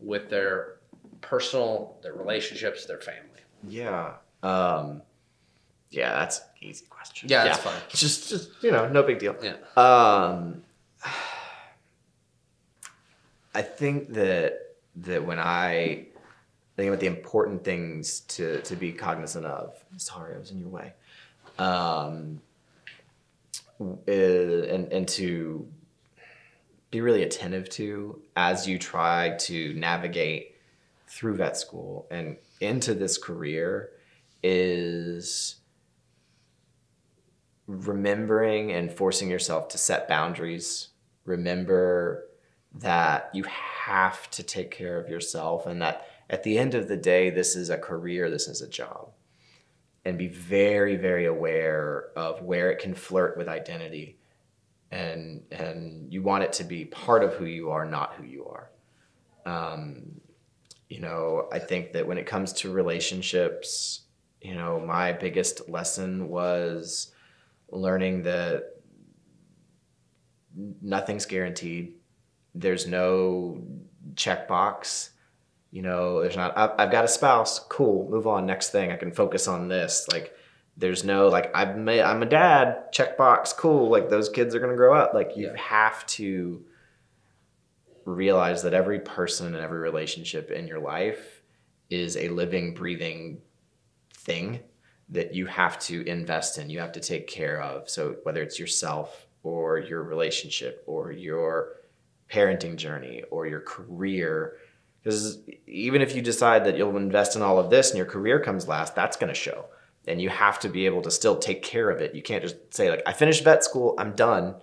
with 0.00 0.30
their 0.30 0.76
personal, 1.20 1.96
their 2.02 2.14
relationships, 2.14 2.86
their 2.86 3.00
family? 3.00 3.26
yeah. 3.68 4.14
Um 4.42 5.02
yeah, 5.90 6.12
that's 6.20 6.38
an 6.38 6.44
easy 6.60 6.86
question. 6.88 7.28
Yeah, 7.28 7.44
that's 7.44 7.58
fine. 7.58 7.80
Just 7.88 8.28
just 8.28 8.50
you 8.62 8.70
know, 8.70 8.88
no 8.88 9.02
big 9.02 9.18
deal. 9.18 9.36
Yeah. 9.42 9.56
Um, 9.76 10.62
I 13.54 13.62
think 13.62 14.12
that 14.14 14.76
that 14.96 15.24
when 15.24 15.40
I 15.40 16.06
about 16.88 17.00
the 17.00 17.06
important 17.06 17.64
things 17.64 18.20
to 18.20 18.60
to 18.62 18.76
be 18.76 18.92
cognizant 18.92 19.46
of. 19.46 19.82
Sorry, 19.96 20.34
I 20.34 20.38
was 20.38 20.50
in 20.50 20.60
your 20.60 20.68
way. 20.68 20.92
Um, 21.58 22.40
uh, 23.80 24.12
and 24.12 24.92
and 24.92 25.08
to 25.08 25.66
be 26.90 27.00
really 27.00 27.22
attentive 27.22 27.68
to 27.70 28.20
as 28.36 28.66
you 28.66 28.78
try 28.78 29.36
to 29.38 29.72
navigate 29.74 30.56
through 31.06 31.36
vet 31.36 31.56
school 31.56 32.06
and 32.10 32.36
into 32.60 32.94
this 32.94 33.16
career 33.16 33.90
is 34.42 35.56
remembering 37.66 38.72
and 38.72 38.92
forcing 38.92 39.30
yourself 39.30 39.68
to 39.68 39.78
set 39.78 40.08
boundaries. 40.08 40.88
Remember 41.24 42.26
that 42.74 43.30
you 43.32 43.44
have 43.44 44.30
to 44.30 44.42
take 44.42 44.70
care 44.70 44.98
of 44.98 45.08
yourself 45.08 45.66
and 45.66 45.80
that 45.82 46.06
at 46.30 46.44
the 46.44 46.58
end 46.58 46.74
of 46.74 46.88
the 46.88 46.96
day, 46.96 47.28
this 47.28 47.56
is 47.56 47.70
a 47.70 47.76
career, 47.76 48.30
this 48.30 48.46
is 48.46 48.62
a 48.62 48.68
job. 48.68 49.10
And 50.04 50.16
be 50.16 50.28
very, 50.28 50.96
very 50.96 51.26
aware 51.26 52.06
of 52.16 52.40
where 52.42 52.70
it 52.70 52.78
can 52.78 52.94
flirt 52.94 53.36
with 53.36 53.48
identity. 53.48 54.16
And, 54.90 55.42
and 55.50 56.10
you 56.10 56.22
want 56.22 56.44
it 56.44 56.52
to 56.54 56.64
be 56.64 56.84
part 56.86 57.22
of 57.22 57.34
who 57.34 57.44
you 57.44 57.70
are, 57.70 57.84
not 57.84 58.14
who 58.14 58.24
you 58.24 58.46
are. 58.46 58.70
Um, 59.44 60.20
you 60.88 61.00
know, 61.00 61.48
I 61.52 61.58
think 61.58 61.92
that 61.92 62.06
when 62.06 62.16
it 62.16 62.26
comes 62.26 62.52
to 62.54 62.72
relationships, 62.72 64.02
you 64.40 64.54
know, 64.54 64.80
my 64.80 65.12
biggest 65.12 65.68
lesson 65.68 66.28
was 66.28 67.12
learning 67.70 68.22
that 68.22 68.76
nothing's 70.80 71.26
guaranteed. 71.26 71.96
There's 72.54 72.86
no 72.86 73.62
checkbox. 74.14 75.10
You 75.70 75.82
know, 75.82 76.20
there's 76.20 76.36
not, 76.36 76.56
I've, 76.58 76.70
I've 76.78 76.90
got 76.90 77.04
a 77.04 77.08
spouse. 77.08 77.60
Cool. 77.68 78.08
Move 78.10 78.26
on. 78.26 78.46
Next 78.46 78.70
thing. 78.70 78.90
I 78.90 78.96
can 78.96 79.12
focus 79.12 79.46
on 79.46 79.68
this. 79.68 80.06
Like, 80.10 80.34
there's 80.76 81.04
no, 81.04 81.28
like, 81.28 81.50
I'm 81.54 81.88
a, 81.88 82.02
I'm 82.02 82.22
a 82.22 82.26
dad. 82.26 82.92
Checkbox. 82.92 83.56
Cool. 83.56 83.88
Like, 83.88 84.08
those 84.08 84.28
kids 84.28 84.54
are 84.54 84.58
going 84.58 84.70
to 84.72 84.76
grow 84.76 84.94
up. 84.94 85.14
Like, 85.14 85.36
you 85.36 85.46
Yeah. 85.48 85.56
have 85.56 86.04
to 86.06 86.64
realize 88.04 88.62
that 88.62 88.74
every 88.74 89.00
person 89.00 89.54
and 89.54 89.62
every 89.62 89.78
relationship 89.78 90.50
in 90.50 90.66
your 90.66 90.80
life 90.80 91.42
is 91.88 92.16
a 92.16 92.28
living, 92.28 92.74
breathing 92.74 93.40
thing 94.14 94.60
that 95.10 95.34
you 95.34 95.46
have 95.46 95.78
to 95.80 96.02
invest 96.06 96.58
in, 96.58 96.70
you 96.70 96.78
have 96.80 96.92
to 96.92 97.00
take 97.00 97.26
care 97.26 97.60
of. 97.60 97.88
So 97.90 98.16
whether 98.22 98.42
it's 98.42 98.58
yourself 98.58 99.26
or 99.42 99.78
your 99.78 100.02
relationship 100.02 100.82
or 100.86 101.12
your 101.12 101.76
parenting 102.30 102.76
journey 102.76 103.22
or 103.30 103.46
your 103.46 103.60
career, 103.60 104.56
because 105.02 105.38
even 105.66 106.02
if 106.02 106.14
you 106.14 106.22
decide 106.22 106.64
that 106.64 106.76
you'll 106.76 106.96
invest 106.96 107.36
in 107.36 107.42
all 107.42 107.58
of 107.58 107.70
this 107.70 107.90
and 107.90 107.96
your 107.96 108.06
career 108.06 108.40
comes 108.40 108.68
last, 108.68 108.94
that's 108.94 109.16
going 109.16 109.32
to 109.32 109.38
show. 109.38 109.66
And 110.06 110.20
you 110.20 110.28
have 110.28 110.58
to 110.60 110.68
be 110.68 110.86
able 110.86 111.02
to 111.02 111.10
still 111.10 111.36
take 111.36 111.62
care 111.62 111.90
of 111.90 112.00
it. 112.00 112.14
You 112.14 112.22
can't 112.22 112.42
just 112.42 112.56
say 112.74 112.90
like, 112.90 113.02
I 113.06 113.12
finished 113.12 113.44
vet 113.44 113.64
school, 113.64 113.94
I'm 113.98 114.12
done. 114.12 114.56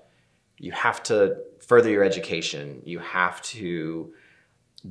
You 0.59 0.71
have 0.71 1.01
to 1.03 1.37
further 1.65 1.89
your 1.89 2.03
education. 2.03 2.81
You 2.85 2.99
have 2.99 3.41
to 3.43 4.13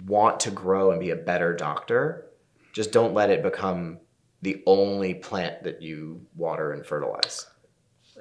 want 0.06 0.40
to 0.40 0.50
grow 0.50 0.90
and 0.90 1.00
be 1.00 1.10
a 1.10 1.16
better 1.16 1.54
doctor. 1.54 2.26
Just 2.72 2.92
don't 2.92 3.14
let 3.14 3.30
it 3.30 3.42
become 3.42 3.98
the 4.42 4.62
only 4.66 5.14
plant 5.14 5.64
that 5.64 5.82
you 5.82 6.20
water 6.36 6.72
and 6.72 6.84
fertilize. 6.84 7.46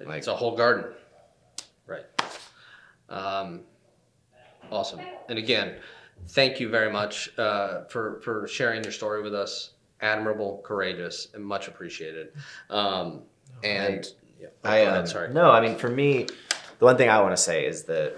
Like- 0.05 0.19
it's 0.19 0.27
a 0.27 0.35
whole 0.35 0.55
garden. 0.55 0.85
Right. 1.87 2.05
Um, 3.09 3.61
awesome. 4.71 5.01
And 5.29 5.37
again, 5.37 5.75
thank 6.27 6.59
you 6.59 6.69
very 6.69 6.91
much 6.91 7.37
uh, 7.37 7.83
for, 7.85 8.19
for 8.21 8.47
sharing 8.47 8.83
your 8.83 8.91
story 8.91 9.21
with 9.21 9.33
us. 9.35 9.71
Admirable, 10.01 10.61
courageous, 10.63 11.29
and 11.33 11.43
much 11.45 11.67
appreciated. 11.67 12.33
Um, 12.69 13.21
and 13.63 14.05
yeah, 14.39 14.47
I 14.63 14.83
go 14.83 14.99
um, 14.99 15.07
sorry. 15.07 15.33
no, 15.33 15.49
I 15.49 15.61
mean 15.61 15.77
for 15.77 15.89
me, 15.89 16.27
the 16.79 16.85
one 16.85 16.97
thing 16.97 17.09
I 17.09 17.21
want 17.21 17.35
to 17.35 17.41
say 17.41 17.65
is 17.65 17.83
that 17.83 18.13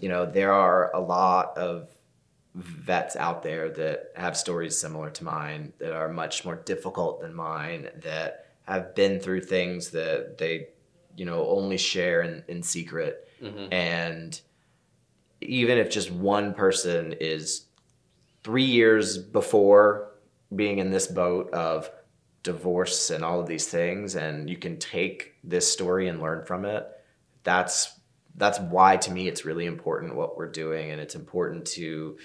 you 0.00 0.08
know 0.08 0.24
there 0.26 0.52
are 0.52 0.90
a 0.94 1.00
lot 1.00 1.56
of 1.58 1.88
vets 2.54 3.14
out 3.16 3.42
there 3.42 3.68
that 3.68 4.12
have 4.16 4.36
stories 4.36 4.78
similar 4.78 5.10
to 5.10 5.24
mine 5.24 5.72
that 5.78 5.92
are 5.92 6.08
much 6.08 6.44
more 6.44 6.56
difficult 6.56 7.20
than 7.20 7.34
mine 7.34 7.90
that 8.02 8.46
have 8.62 8.94
been 8.94 9.20
through 9.20 9.42
things 9.42 9.90
that 9.90 10.38
they 10.38 10.68
you 11.16 11.26
know 11.26 11.46
only 11.48 11.76
share 11.76 12.22
in, 12.22 12.42
in 12.48 12.62
secret 12.62 13.28
Mhm. 13.42 13.68
and 13.72 14.40
even 15.44 15.78
if 15.78 15.90
just 15.90 16.10
one 16.10 16.54
person 16.54 17.14
is 17.20 17.66
three 18.42 18.64
years 18.64 19.18
before 19.18 20.12
being 20.54 20.78
in 20.78 20.90
this 20.90 21.06
boat 21.06 21.52
of 21.52 21.90
divorce 22.42 23.10
and 23.10 23.24
all 23.24 23.40
of 23.40 23.46
these 23.46 23.66
things 23.66 24.16
and 24.16 24.50
you 24.50 24.56
can 24.56 24.78
take 24.78 25.34
this 25.42 25.70
story 25.70 26.08
and 26.08 26.20
learn 26.20 26.44
from 26.44 26.64
it 26.64 26.86
that's 27.42 27.98
that's 28.36 28.58
why 28.58 28.96
to 28.96 29.12
me 29.12 29.28
it's 29.28 29.44
really 29.44 29.66
important 29.66 30.16
what 30.16 30.36
we're 30.36 30.50
doing. 30.50 30.90
And 30.90 31.00
it's 31.00 31.14
important 31.14 31.66
to 31.66 32.18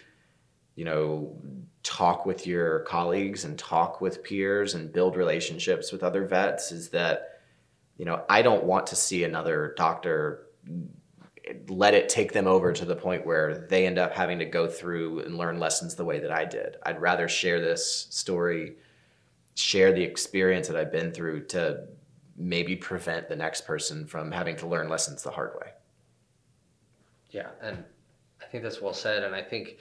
you 0.76 0.86
know 0.86 1.38
talk 1.84 2.26
with 2.26 2.48
your 2.48 2.80
colleagues 2.82 3.46
and 3.46 3.58
talk 3.58 4.02
with 4.02 4.24
peers 4.24 4.74
and 4.74 4.92
build 4.92 5.16
relationships 5.16 5.92
with 5.92 6.04
other 6.04 6.26
vets 6.26 6.72
is 6.72 6.90
that 6.90 7.42
you 7.98 8.06
know 8.06 8.24
i 8.30 8.42
don't 8.42 8.64
want 8.64 8.88
to 8.88 8.96
see 8.96 9.24
another 9.24 9.74
doctor 9.76 10.48
let 11.68 11.94
it 11.94 12.10
take 12.10 12.32
them 12.32 12.48
over 12.48 12.72
to 12.72 12.86
the 12.86 12.96
point 12.96 13.26
where 13.26 13.68
they 13.70 13.86
end 13.86 13.98
up 13.98 14.14
having 14.14 14.40
to 14.40 14.46
go 14.46 14.68
through 14.68 15.20
and 15.22 15.38
learn 15.38 15.60
lessons 15.60 15.96
the 15.96 16.06
way 16.06 16.20
that 16.20 16.32
i 16.32 16.46
did 16.46 16.78
i'd 16.84 17.02
rather 17.02 17.28
share 17.28 17.60
this 17.60 18.08
story 18.10 18.76
share 19.56 19.92
the 19.92 20.04
experience 20.04 20.68
that 20.68 20.78
i've 20.78 20.92
been 20.92 21.12
through 21.12 21.44
to 21.44 21.86
maybe 22.38 22.76
prevent 22.76 23.28
the 23.28 23.36
next 23.36 23.62
person 23.68 24.06
from 24.06 24.32
having 24.32 24.56
to 24.56 24.68
learn 24.68 24.88
lessons 24.88 25.24
the 25.24 25.32
hard 25.32 25.52
way 25.60 25.72
Yeah, 27.32 27.50
and 27.62 27.84
I 28.42 28.46
think 28.46 28.64
that's 28.64 28.82
well 28.82 28.94
said. 28.94 29.24
And 29.24 29.36
I 29.36 29.44
think, 29.44 29.78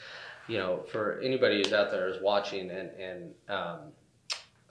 you 0.48 0.58
know, 0.58 0.82
for 0.90 1.20
anybody 1.20 1.56
who's 1.58 1.72
out 1.72 1.90
there 1.90 2.08
is 2.08 2.20
watching 2.22 2.70
and 2.70 2.90
and 2.98 3.34
um, 3.48 3.78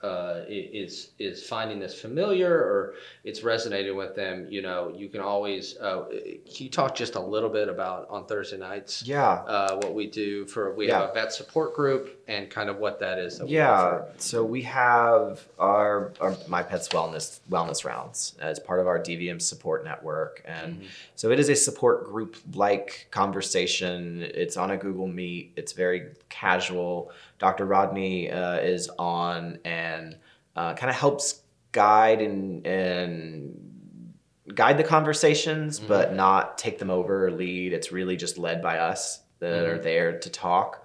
uh, 0.02 0.42
is 0.48 1.10
is 1.18 1.46
finding 1.46 1.80
this 1.80 2.00
familiar 2.00 2.52
or 2.52 2.94
it's 3.24 3.42
resonating 3.42 3.96
with 3.96 4.14
them, 4.14 4.46
you 4.48 4.62
know, 4.62 4.92
you 4.96 5.08
can 5.08 5.20
always. 5.20 5.76
Uh, 5.78 6.04
can 6.08 6.64
you 6.64 6.70
talk 6.70 6.94
just 6.94 7.16
a 7.16 7.20
little 7.20 7.48
bit 7.50 7.68
about 7.68 8.08
on 8.08 8.26
Thursday 8.26 8.58
nights? 8.58 9.02
yeah 9.04 9.42
Uh, 9.46 9.76
what 9.76 9.94
we 9.94 10.06
do 10.06 10.46
for 10.46 10.74
we 10.74 10.88
have 10.88 11.10
a 11.10 11.12
vet 11.14 11.32
support 11.32 11.74
group 11.74 12.17
and 12.28 12.50
kind 12.50 12.68
of 12.68 12.76
what 12.76 13.00
that 13.00 13.18
is. 13.18 13.38
That 13.38 13.48
Yeah, 13.48 14.02
so 14.18 14.44
we 14.44 14.62
have 14.62 15.48
our, 15.58 16.12
our 16.20 16.36
My 16.46 16.62
Pets 16.62 16.88
Wellness 16.88 17.40
wellness 17.50 17.84
rounds 17.84 18.34
as 18.40 18.60
part 18.60 18.80
of 18.80 18.86
our 18.86 18.98
DVM 18.98 19.40
support 19.40 19.82
network, 19.82 20.42
and 20.44 20.82
so 21.16 21.30
it 21.30 21.40
is 21.40 21.48
a 21.48 21.56
support 21.56 22.04
group 22.04 22.36
like 22.54 23.08
conversation. 23.10 24.22
It's 24.22 24.56
on 24.58 24.70
a 24.70 24.76
Google 24.76 25.08
Meet. 25.08 25.54
It's 25.56 25.72
very 25.72 26.12
casual. 26.28 27.10
Dr. 27.38 27.64
Rodney 27.64 28.30
uh, 28.30 28.58
is 28.58 28.90
on 28.98 29.58
and 29.64 30.16
uh, 30.54 30.74
kind 30.74 30.90
of 30.90 30.96
helps 30.96 31.40
guide 31.72 32.20
and 32.20 32.66
and 32.66 34.14
guide 34.54 34.76
the 34.76 34.84
conversations, 34.84 35.78
but 35.78 36.14
not 36.14 36.58
take 36.58 36.78
them 36.78 36.90
over 36.90 37.26
or 37.26 37.30
lead. 37.30 37.72
It's 37.72 37.90
really 37.90 38.16
just 38.16 38.36
led 38.36 38.62
by 38.62 38.78
us 38.78 39.20
that 39.40 39.66
are 39.66 39.78
there 39.78 40.18
to 40.18 40.30
talk. 40.30 40.84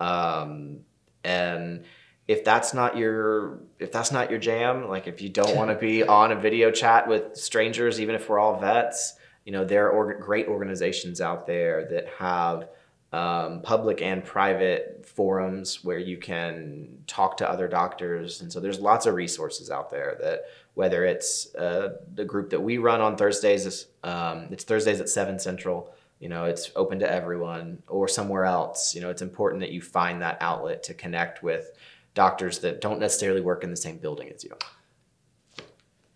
Um, 0.00 0.80
and 1.24 1.84
if 2.28 2.44
that's 2.44 2.74
not 2.74 2.96
your 2.96 3.60
if 3.78 3.90
that's 3.90 4.12
not 4.12 4.30
your 4.30 4.38
jam, 4.38 4.88
like 4.88 5.06
if 5.06 5.20
you 5.20 5.30
don't 5.30 5.56
want 5.56 5.70
to 5.70 5.76
be 5.76 6.02
on 6.20 6.30
a 6.30 6.36
video 6.36 6.70
chat 6.70 7.08
with 7.08 7.36
strangers, 7.36 8.00
even 8.00 8.14
if 8.14 8.28
we're 8.28 8.38
all 8.38 8.60
vets, 8.60 9.14
you 9.44 9.52
know 9.52 9.64
there 9.64 9.86
are 9.86 9.90
org- 9.90 10.20
great 10.20 10.46
organizations 10.46 11.20
out 11.20 11.46
there 11.46 11.86
that 11.90 12.06
have 12.18 12.68
um, 13.10 13.62
public 13.62 14.02
and 14.02 14.22
private 14.22 15.06
forums 15.06 15.82
where 15.82 15.98
you 15.98 16.18
can 16.18 16.98
talk 17.06 17.38
to 17.38 17.50
other 17.50 17.66
doctors, 17.66 18.42
and 18.42 18.52
so 18.52 18.60
there's 18.60 18.78
lots 18.78 19.06
of 19.06 19.14
resources 19.14 19.70
out 19.70 19.90
there 19.90 20.18
that 20.20 20.42
whether 20.74 21.04
it's 21.04 21.54
uh, 21.54 21.96
the 22.14 22.24
group 22.24 22.50
that 22.50 22.60
we 22.60 22.78
run 22.78 23.00
on 23.00 23.16
Thursdays, 23.16 23.86
um, 24.04 24.48
it's 24.50 24.64
Thursdays 24.64 25.00
at 25.00 25.08
seven 25.08 25.38
central. 25.38 25.92
You 26.20 26.28
know, 26.28 26.44
it's 26.44 26.70
open 26.74 26.98
to 26.98 27.10
everyone, 27.10 27.82
or 27.86 28.08
somewhere 28.08 28.44
else. 28.44 28.94
You 28.94 29.00
know, 29.00 29.10
it's 29.10 29.22
important 29.22 29.60
that 29.60 29.70
you 29.70 29.80
find 29.80 30.20
that 30.22 30.38
outlet 30.40 30.82
to 30.84 30.94
connect 30.94 31.42
with 31.42 31.70
doctors 32.14 32.58
that 32.60 32.80
don't 32.80 32.98
necessarily 32.98 33.40
work 33.40 33.62
in 33.62 33.70
the 33.70 33.76
same 33.76 33.98
building 33.98 34.28
as 34.34 34.42
you. 34.42 34.50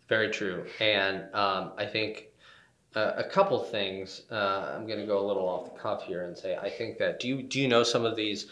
Very 0.09 0.31
true. 0.31 0.67
And 0.81 1.23
um, 1.33 1.73
I 1.79 1.87
think 1.87 2.33
uh, 2.95 3.13
a 3.17 3.25
couple 3.25 3.63
things. 3.63 4.23
Uh, 4.31 4.75
I'm 4.75 4.87
going 4.87 4.99
to 4.99 5.07
go 5.07 5.25
a 5.25 5.27
little 5.27 5.49
off 5.49 5.73
the 5.73 5.79
cuff 5.79 6.03
here 6.03 6.25
and 6.27 6.37
say 6.37 6.57
I 6.57 6.69
think 6.69 6.99
that 6.99 7.21
do 7.21 7.29
you 7.29 7.43
do 7.43 7.61
you 7.61 7.69
know 7.69 7.83
some 7.83 8.05
of 8.05 8.17
these 8.17 8.47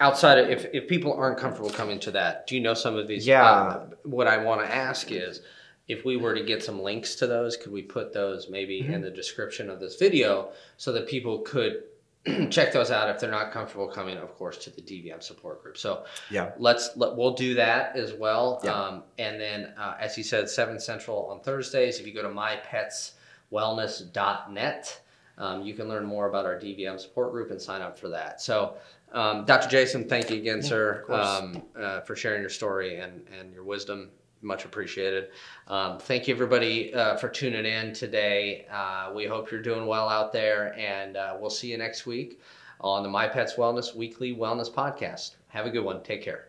outside 0.00 0.38
of 0.38 0.48
if 0.48 0.66
if 0.72 0.88
people 0.88 1.12
aren't 1.12 1.38
comfortable 1.38 1.70
coming 1.70 2.00
to 2.00 2.10
that? 2.12 2.46
Do 2.46 2.56
you 2.56 2.60
know 2.60 2.74
some 2.74 2.96
of 2.96 3.06
these? 3.06 3.26
Yeah. 3.26 3.44
uh, 3.44 3.86
what 4.02 4.26
I 4.26 4.38
want 4.38 4.62
to 4.62 4.74
ask 4.74 5.12
is. 5.12 5.40
If 5.88 6.04
we 6.04 6.16
were 6.16 6.34
to 6.34 6.42
get 6.42 6.62
some 6.64 6.80
links 6.82 7.14
to 7.16 7.26
those, 7.26 7.56
could 7.56 7.72
we 7.72 7.82
put 7.82 8.12
those 8.12 8.48
maybe 8.48 8.80
in 8.80 9.00
the 9.02 9.10
description 9.10 9.70
of 9.70 9.78
this 9.78 9.96
video 9.96 10.50
so 10.76 10.92
that 10.92 11.06
people 11.08 11.38
could 11.40 11.84
check 12.50 12.72
those 12.72 12.90
out 12.90 13.08
if 13.08 13.20
they're 13.20 13.30
not 13.30 13.52
comfortable 13.52 13.86
coming, 13.86 14.18
of 14.18 14.34
course, 14.34 14.58
to 14.58 14.70
the 14.70 14.82
DVM 14.82 15.22
support 15.22 15.62
group. 15.62 15.78
So 15.78 16.04
Yeah. 16.28 16.50
let's 16.58 16.90
let, 16.96 17.14
we'll 17.16 17.34
do 17.34 17.54
that 17.54 17.94
as 17.96 18.12
well. 18.12 18.60
Yeah. 18.64 18.72
Um, 18.72 19.04
and 19.18 19.40
then, 19.40 19.72
uh, 19.78 19.94
as 20.00 20.18
you 20.18 20.24
said, 20.24 20.48
seven 20.48 20.80
central 20.80 21.26
on 21.26 21.38
Thursdays. 21.40 22.00
If 22.00 22.06
you 22.06 22.12
go 22.12 22.22
to 22.22 22.28
mypetswellness.net, 22.28 25.00
um, 25.38 25.62
you 25.62 25.74
can 25.74 25.86
learn 25.88 26.04
more 26.04 26.28
about 26.28 26.46
our 26.46 26.58
DVM 26.58 26.98
support 26.98 27.30
group 27.30 27.50
and 27.52 27.60
sign 27.62 27.80
up 27.82 27.96
for 27.98 28.08
that. 28.08 28.40
So, 28.40 28.74
um, 29.12 29.44
Dr. 29.44 29.68
Jason, 29.68 30.08
thank 30.08 30.30
you 30.30 30.36
again, 30.38 30.62
sir, 30.62 31.04
um, 31.08 31.62
uh, 31.78 32.00
for 32.00 32.16
sharing 32.16 32.40
your 32.40 32.50
story 32.50 32.98
and, 32.98 33.24
and 33.38 33.52
your 33.52 33.62
wisdom. 33.62 34.10
Much 34.46 34.64
appreciated. 34.64 35.30
Um, 35.66 35.98
thank 35.98 36.28
you, 36.28 36.34
everybody, 36.34 36.94
uh, 36.94 37.16
for 37.16 37.28
tuning 37.28 37.66
in 37.66 37.92
today. 37.92 38.66
Uh, 38.70 39.12
we 39.14 39.26
hope 39.26 39.50
you're 39.50 39.60
doing 39.60 39.86
well 39.86 40.08
out 40.08 40.32
there, 40.32 40.72
and 40.78 41.16
uh, 41.16 41.36
we'll 41.38 41.50
see 41.50 41.70
you 41.70 41.76
next 41.78 42.06
week 42.06 42.40
on 42.80 43.02
the 43.02 43.08
My 43.08 43.26
Pets 43.26 43.54
Wellness 43.54 43.94
Weekly 43.96 44.34
Wellness 44.34 44.70
Podcast. 44.70 45.34
Have 45.48 45.66
a 45.66 45.70
good 45.70 45.84
one. 45.84 46.02
Take 46.02 46.22
care. 46.22 46.48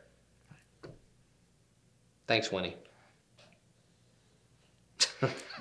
Thanks, 2.27 2.51
Winnie. 2.51 2.77